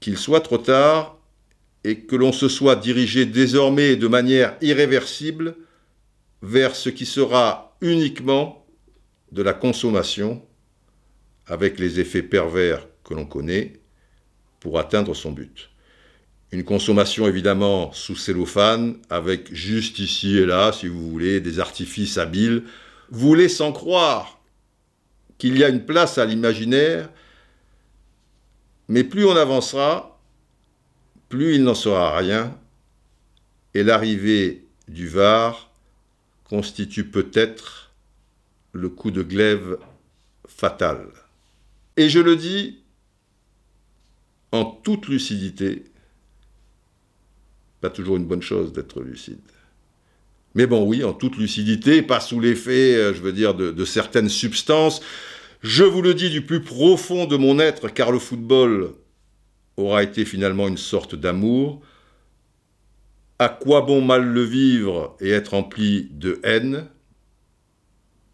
qu'il 0.00 0.18
soit 0.18 0.40
trop 0.40 0.58
tard 0.58 1.18
et 1.84 2.00
que 2.00 2.16
l'on 2.16 2.32
se 2.32 2.48
soit 2.48 2.76
dirigé 2.76 3.26
désormais 3.26 3.96
de 3.96 4.08
manière 4.08 4.56
irréversible 4.60 5.56
vers 6.42 6.74
ce 6.74 6.90
qui 6.90 7.06
sera 7.06 7.76
uniquement 7.80 8.66
de 9.32 9.42
la 9.42 9.52
consommation, 9.52 10.42
avec 11.46 11.78
les 11.78 12.00
effets 12.00 12.22
pervers 12.22 12.86
que 13.04 13.14
l'on 13.14 13.24
connaît, 13.24 13.80
pour 14.58 14.78
atteindre 14.78 15.14
son 15.14 15.30
but. 15.30 15.70
Une 16.50 16.64
consommation 16.64 17.26
évidemment 17.26 17.92
sous 17.92 18.16
cellophane, 18.16 18.96
avec 19.10 19.52
juste 19.54 19.98
ici 19.98 20.38
et 20.38 20.46
là, 20.46 20.72
si 20.72 20.88
vous 20.88 21.10
voulez, 21.10 21.40
des 21.40 21.60
artifices 21.60 22.18
habiles, 22.18 22.64
vous 23.10 23.34
laissant 23.34 23.72
croire 23.72 24.40
qu'il 25.38 25.58
y 25.58 25.64
a 25.64 25.68
une 25.68 25.84
place 25.84 26.18
à 26.18 26.24
l'imaginaire, 26.24 27.10
mais 28.88 29.04
plus 29.04 29.24
on 29.24 29.36
avancera, 29.36 30.20
plus 31.28 31.54
il 31.56 31.64
n'en 31.64 31.74
sera 31.74 32.16
rien, 32.16 32.56
et 33.74 33.82
l'arrivée 33.82 34.64
du 34.88 35.08
Var 35.08 35.70
constitue 36.44 37.04
peut-être 37.04 37.92
le 38.72 38.88
coup 38.88 39.10
de 39.10 39.22
glaive 39.22 39.78
fatal. 40.46 41.08
Et 41.96 42.08
je 42.08 42.20
le 42.20 42.36
dis 42.36 42.78
en 44.52 44.64
toute 44.64 45.08
lucidité, 45.08 45.84
pas 47.80 47.90
toujours 47.90 48.16
une 48.16 48.26
bonne 48.26 48.42
chose 48.42 48.72
d'être 48.72 49.02
lucide. 49.02 49.40
Mais 50.54 50.66
bon, 50.66 50.86
oui, 50.86 51.04
en 51.04 51.12
toute 51.12 51.36
lucidité, 51.36 52.00
pas 52.00 52.20
sous 52.20 52.40
l'effet, 52.40 52.94
euh, 52.94 53.12
je 53.12 53.20
veux 53.20 53.32
dire, 53.32 53.54
de, 53.54 53.84
certaines 53.84 54.30
substances. 54.30 55.02
Je 55.62 55.84
vous 55.84 56.02
le 56.02 56.14
dis 56.14 56.30
du 56.30 56.42
plus 56.44 56.62
profond 56.62 57.26
de 57.26 57.36
mon 57.36 57.58
être, 57.58 57.88
car 57.88 58.12
le 58.12 58.18
football 58.18 58.94
aura 59.76 60.02
été 60.02 60.24
finalement 60.24 60.68
une 60.68 60.76
sorte 60.76 61.14
d'amour. 61.14 61.82
À 63.38 63.48
quoi 63.48 63.82
bon 63.82 64.00
mal 64.00 64.24
le 64.24 64.42
vivre 64.42 65.16
et 65.20 65.30
être 65.30 65.54
empli 65.54 66.08
de 66.12 66.40
haine, 66.42 66.88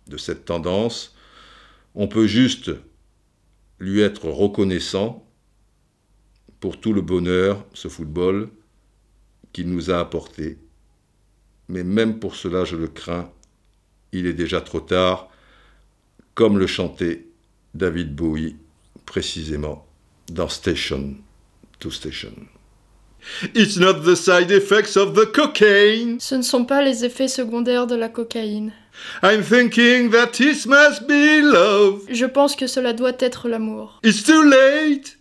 de 0.08 0.16
cette 0.16 0.44
tendance? 0.44 1.16
On 1.94 2.06
peut 2.08 2.26
juste 2.26 2.70
lui 3.78 4.00
être 4.00 4.28
reconnaissant 4.28 5.26
pour 6.60 6.80
tout 6.80 6.92
le 6.92 7.02
bonheur, 7.02 7.66
ce 7.74 7.88
football, 7.88 8.48
qu'il 9.52 9.68
nous 9.68 9.90
a 9.90 9.98
apporté. 9.98 10.58
Mais 11.68 11.82
même 11.82 12.20
pour 12.20 12.36
cela, 12.36 12.64
je 12.64 12.76
le 12.76 12.86
crains, 12.86 13.30
il 14.12 14.26
est 14.26 14.32
déjà 14.32 14.60
trop 14.60 14.80
tard, 14.80 15.28
comme 16.34 16.58
le 16.58 16.66
chantait 16.66 17.26
David 17.74 18.14
Bowie 18.14 18.56
précisément 19.06 19.86
dans 20.30 20.48
Station 20.48 21.14
to 21.78 21.90
Station. 21.90 22.32
It's 23.54 23.76
not 23.76 24.00
the 24.04 24.16
side 24.16 24.50
effects 24.50 24.96
of 24.96 25.14
the 25.14 25.30
cocaine. 25.30 26.18
Ce 26.18 26.34
ne 26.34 26.42
sont 26.42 26.64
pas 26.64 26.82
les 26.82 27.04
effets 27.04 27.28
secondaires 27.28 27.86
de 27.86 27.94
la 27.94 28.08
cocaïne. 28.08 28.72
I'm 29.22 29.42
thinking 29.42 30.10
that 30.10 30.40
it 30.40 30.66
must 30.66 31.06
be 31.06 31.40
love. 31.40 32.02
Je 32.10 32.26
pense 32.26 32.56
que 32.56 32.66
cela 32.66 32.92
doit 32.92 33.16
être 33.20 33.48
l'amour. 33.48 34.00
It's 34.02 34.24
too 34.24 34.42
late 34.42 35.18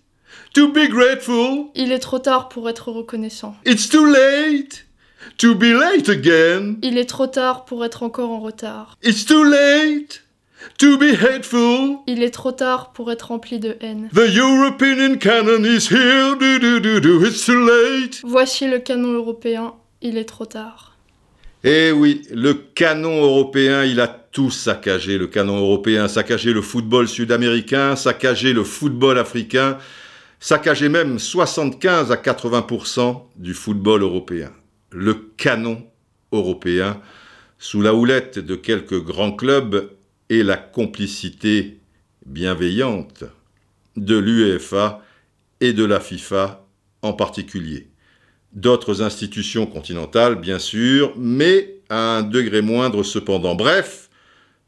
to 0.53 0.71
be 0.71 0.89
grateful. 0.89 1.71
Il 1.75 1.91
est 1.91 1.99
trop 1.99 2.19
tard 2.19 2.49
pour 2.49 2.69
être 2.69 2.91
reconnaissant. 2.91 3.55
It's 3.65 3.87
too 3.87 4.05
late 4.05 4.85
to 5.37 5.53
be 5.53 5.71
late 5.71 6.09
again. 6.09 6.77
Il 6.81 6.97
est 6.97 7.09
trop 7.09 7.27
tard 7.27 7.65
pour 7.65 7.85
être 7.85 8.01
encore 8.03 8.31
en 8.31 8.39
retard. 8.39 8.97
It's 9.03 9.25
too 9.25 9.43
late 9.43 10.23
to 10.77 10.97
be 10.97 11.13
hateful. 11.21 11.97
Il 12.07 12.23
est 12.23 12.31
trop 12.31 12.51
tard 12.51 12.91
pour 12.93 13.11
être 13.11 13.27
rempli 13.29 13.59
de 13.59 13.77
haine. 13.81 14.09
The 14.13 14.35
European 14.35 15.17
canon 15.17 15.63
is 15.63 15.87
here. 15.91 16.35
Do, 16.39 16.59
do, 16.59 16.79
do, 16.79 16.99
do. 16.99 17.25
It's 17.25 17.45
too 17.45 17.65
late. 17.65 18.21
Voici 18.23 18.67
le 18.67 18.79
canon 18.79 19.13
européen. 19.13 19.73
Il 20.01 20.17
est 20.17 20.25
trop 20.25 20.45
tard. 20.45 20.97
Eh 21.63 21.91
oui, 21.91 22.23
le 22.31 22.53
canon 22.53 23.21
européen, 23.21 23.83
il 23.83 23.99
a 23.99 24.07
tout 24.07 24.49
saccagé. 24.49 25.19
Le 25.19 25.27
canon 25.27 25.57
européen, 25.57 26.07
saccagé 26.07 26.53
le 26.53 26.61
football 26.61 27.07
sud-américain, 27.07 27.95
saccagé 27.95 28.51
le 28.51 28.63
football 28.63 29.19
africain, 29.19 29.77
saccagé 30.39 30.89
même 30.89 31.19
75 31.19 32.11
à 32.11 32.15
80% 32.15 33.21
du 33.35 33.53
football 33.53 34.01
européen. 34.01 34.51
Le 34.89 35.13
canon 35.37 35.85
européen, 36.31 36.99
sous 37.59 37.81
la 37.81 37.93
houlette 37.93 38.39
de 38.39 38.55
quelques 38.55 38.99
grands 38.99 39.33
clubs 39.33 39.91
et 40.31 40.43
la 40.43 40.55
complicité 40.55 41.81
bienveillante 42.25 43.25
de 43.97 44.17
l'UEFA 44.17 45.03
et 45.59 45.73
de 45.73 45.83
la 45.83 45.99
FIFA 45.99 46.65
en 47.01 47.11
particulier 47.11 47.89
d'autres 48.53 49.01
institutions 49.01 49.65
continentales, 49.65 50.35
bien 50.35 50.57
sûr, 50.57 51.13
mais 51.17 51.81
à 51.89 52.17
un 52.17 52.23
degré 52.23 52.61
moindre 52.61 53.03
cependant. 53.03 53.55
Bref, 53.55 54.09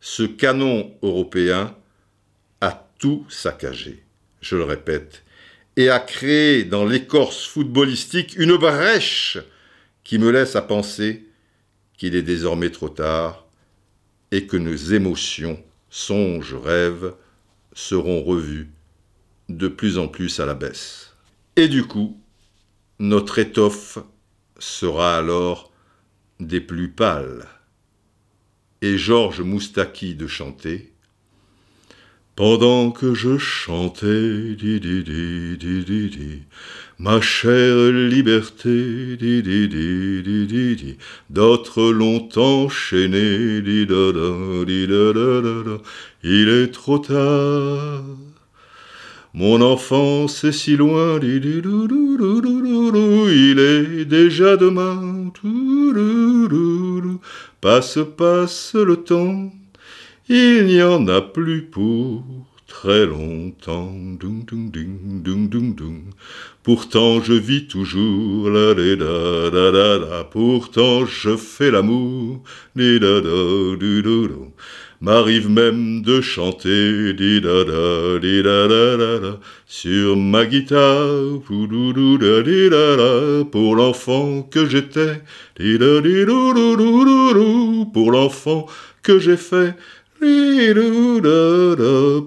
ce 0.02 0.24
canon 0.24 0.94
européen 1.02 1.74
a 2.60 2.90
tout 3.00 3.26
saccagé, 3.30 4.04
je 4.42 4.58
le 4.58 4.66
répète, 4.66 5.24
et 5.78 5.90
a 5.90 6.00
créé 6.00 6.66
dans 6.66 6.86
l'écorce 6.86 7.46
footballistique 7.46 8.36
une 8.36 8.58
brèche 8.58 9.38
qui 10.04 10.18
me 10.18 10.30
laisse 10.30 10.58
à 10.58 10.62
penser 10.62 11.26
qu'il 11.98 12.16
est 12.16 12.22
désormais 12.22 12.70
trop 12.70 12.90
tard 12.90 13.43
et 14.34 14.48
que 14.48 14.58
nos 14.58 14.76
émotions, 14.76 15.64
songes, 15.92 16.56
rêves 16.56 17.14
seront 17.72 18.24
revus 18.24 18.72
de 19.48 19.68
plus 19.68 20.00
en 20.00 20.08
plus 20.08 20.40
à 20.40 20.48
la 20.48 20.56
baisse. 20.56 21.14
Et 21.56 21.68
du 21.68 21.86
coup, 21.86 22.20
notre 22.98 23.38
étoffe 23.38 24.00
sera 24.58 25.20
alors 25.20 25.72
des 26.40 26.62
plus 26.62 26.90
pâles. 26.90 27.48
Et 28.82 28.98
Georges 28.98 29.42
Moustaki 29.42 30.16
de 30.16 30.26
chanter 30.26 30.93
pendant 32.36 32.92
que 32.92 33.14
je 33.14 33.38
chantais, 33.38 34.56
di, 34.56 34.80
di, 34.80 35.04
di, 35.04 36.42
ma 37.00 37.22
chère 37.22 37.92
liberté, 37.92 39.18
d'autres 41.30 41.92
l'ont 41.92 42.30
enchaîné, 42.36 43.62
da, 43.86 44.12
da, 44.12 45.78
il 46.24 46.50
est 46.50 46.72
trop 46.72 47.00
tard. 47.00 48.04
Mon 49.36 49.62
enfance 49.62 50.44
est 50.44 50.52
si 50.52 50.76
loin, 50.78 51.20
il 51.22 51.46
est 53.60 54.06
déjà 54.06 54.58
demain. 54.58 55.32
Passe, 57.60 57.98
passe 58.16 58.76
le 58.76 58.98
temps, 58.98 59.52
il 60.30 60.66
n'y 60.66 60.82
en 60.82 61.08
a 61.08 61.22
plus 61.22 61.64
pour 61.64 62.24
très 62.68 63.06
longtemps. 63.06 63.94
Pourtant 66.64 67.22
je 67.22 67.34
vis 67.34 67.68
toujours, 67.68 68.50
la 68.50 68.74
da 68.74 68.96
da 68.96 69.72
da 69.72 70.00
da. 70.00 70.24
Pourtant 70.24 71.06
je 71.06 71.36
fais 71.36 71.72
l'amour, 71.72 72.42
da 72.76 73.00
da 73.00 73.20
da 73.22 74.28
m'arrive 75.02 75.50
même 75.50 76.02
de 76.02 76.22
chanter. 76.22 77.14
Di 77.14 77.42
da 77.42 77.64
da 77.66 78.18
di 78.20 78.42
da 78.42 78.68
da 78.68 78.98
da 78.98 79.20
da 79.20 79.40
sur 79.68 80.16
ma 80.16 80.46
guitare. 80.46 81.42
Pou 81.46 81.68
da 81.68 82.42
di 82.42 82.70
da 82.70 83.44
pour 83.52 83.76
l'enfant 83.76 84.42
que 84.44 84.66
j'étais. 84.66 85.22
Di 85.60 85.78
da 85.78 86.00
di 86.00 86.26
do 86.26 86.54
do 86.54 86.78
do 86.78 87.34
do 87.34 87.86
pour 87.94 88.12
l'enfant 88.12 88.68
que 89.02 89.20
j'ai 89.20 89.38
fait. 89.38 89.72
di 89.72 89.78
do 89.78 90.03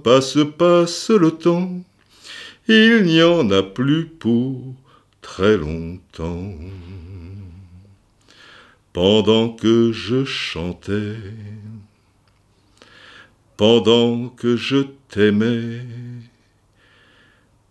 passe 0.02 0.38
passe 0.58 1.10
le 1.10 1.30
temps 1.30 1.70
il 2.68 3.02
n'y 3.04 3.22
en 3.22 3.50
a 3.50 3.62
plus 3.62 4.06
pour 4.06 4.74
très 5.22 5.56
longtemps 5.56 6.54
pendant 8.92 9.50
que 9.50 9.92
je 9.92 10.24
chantais 10.24 11.16
pendant 13.56 14.28
que 14.28 14.56
je 14.56 14.84
t'aimais, 15.08 15.80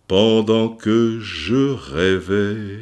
pendant 0.08 0.68
que 0.68 1.20
je 1.20 1.72
rêvais, 1.72 2.80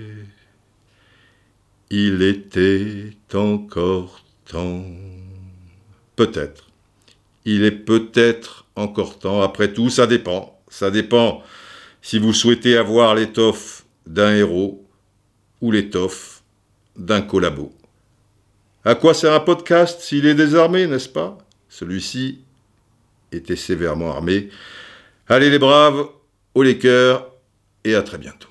il 1.91 2.23
était 2.23 3.11
encore 3.35 4.25
temps. 4.47 4.85
Peut-être. 6.17 6.74
Il 7.45 7.65
est 7.65 7.71
peut-être 7.71 8.67
encore 8.77 9.19
temps. 9.19 9.43
Après 9.43 9.73
tout, 9.73 9.91
ça 9.91 10.07
dépend. 10.07 10.59
Ça 10.69 10.91
dépend 10.91 11.43
si 12.03 12.19
vous 12.19 12.33
souhaitez 12.33 12.77
avoir 12.77 13.15
l'étoffe 13.15 13.85
d'un 14.07 14.35
héros 14.35 14.85
ou 15.61 15.71
l'étoffe 15.71 16.43
d'un 16.97 17.23
collabo. 17.23 17.73
À 18.85 18.95
quoi 18.95 19.15
sert 19.15 19.33
un 19.33 19.41
podcast 19.41 20.01
s'il 20.01 20.27
est 20.27 20.35
désarmé, 20.35 20.87
n'est-ce 20.87 21.09
pas? 21.09 21.39
Celui-ci 21.69 22.41
était 23.33 23.57
sévèrement 23.57 24.11
armé. 24.11 24.51
Allez 25.29 25.51
les 25.51 25.59
braves, 25.59 26.07
au 26.55 26.63
les 26.63 26.79
cœurs, 26.79 27.31
et 27.85 27.95
à 27.95 28.03
très 28.03 28.19
bientôt. 28.19 28.49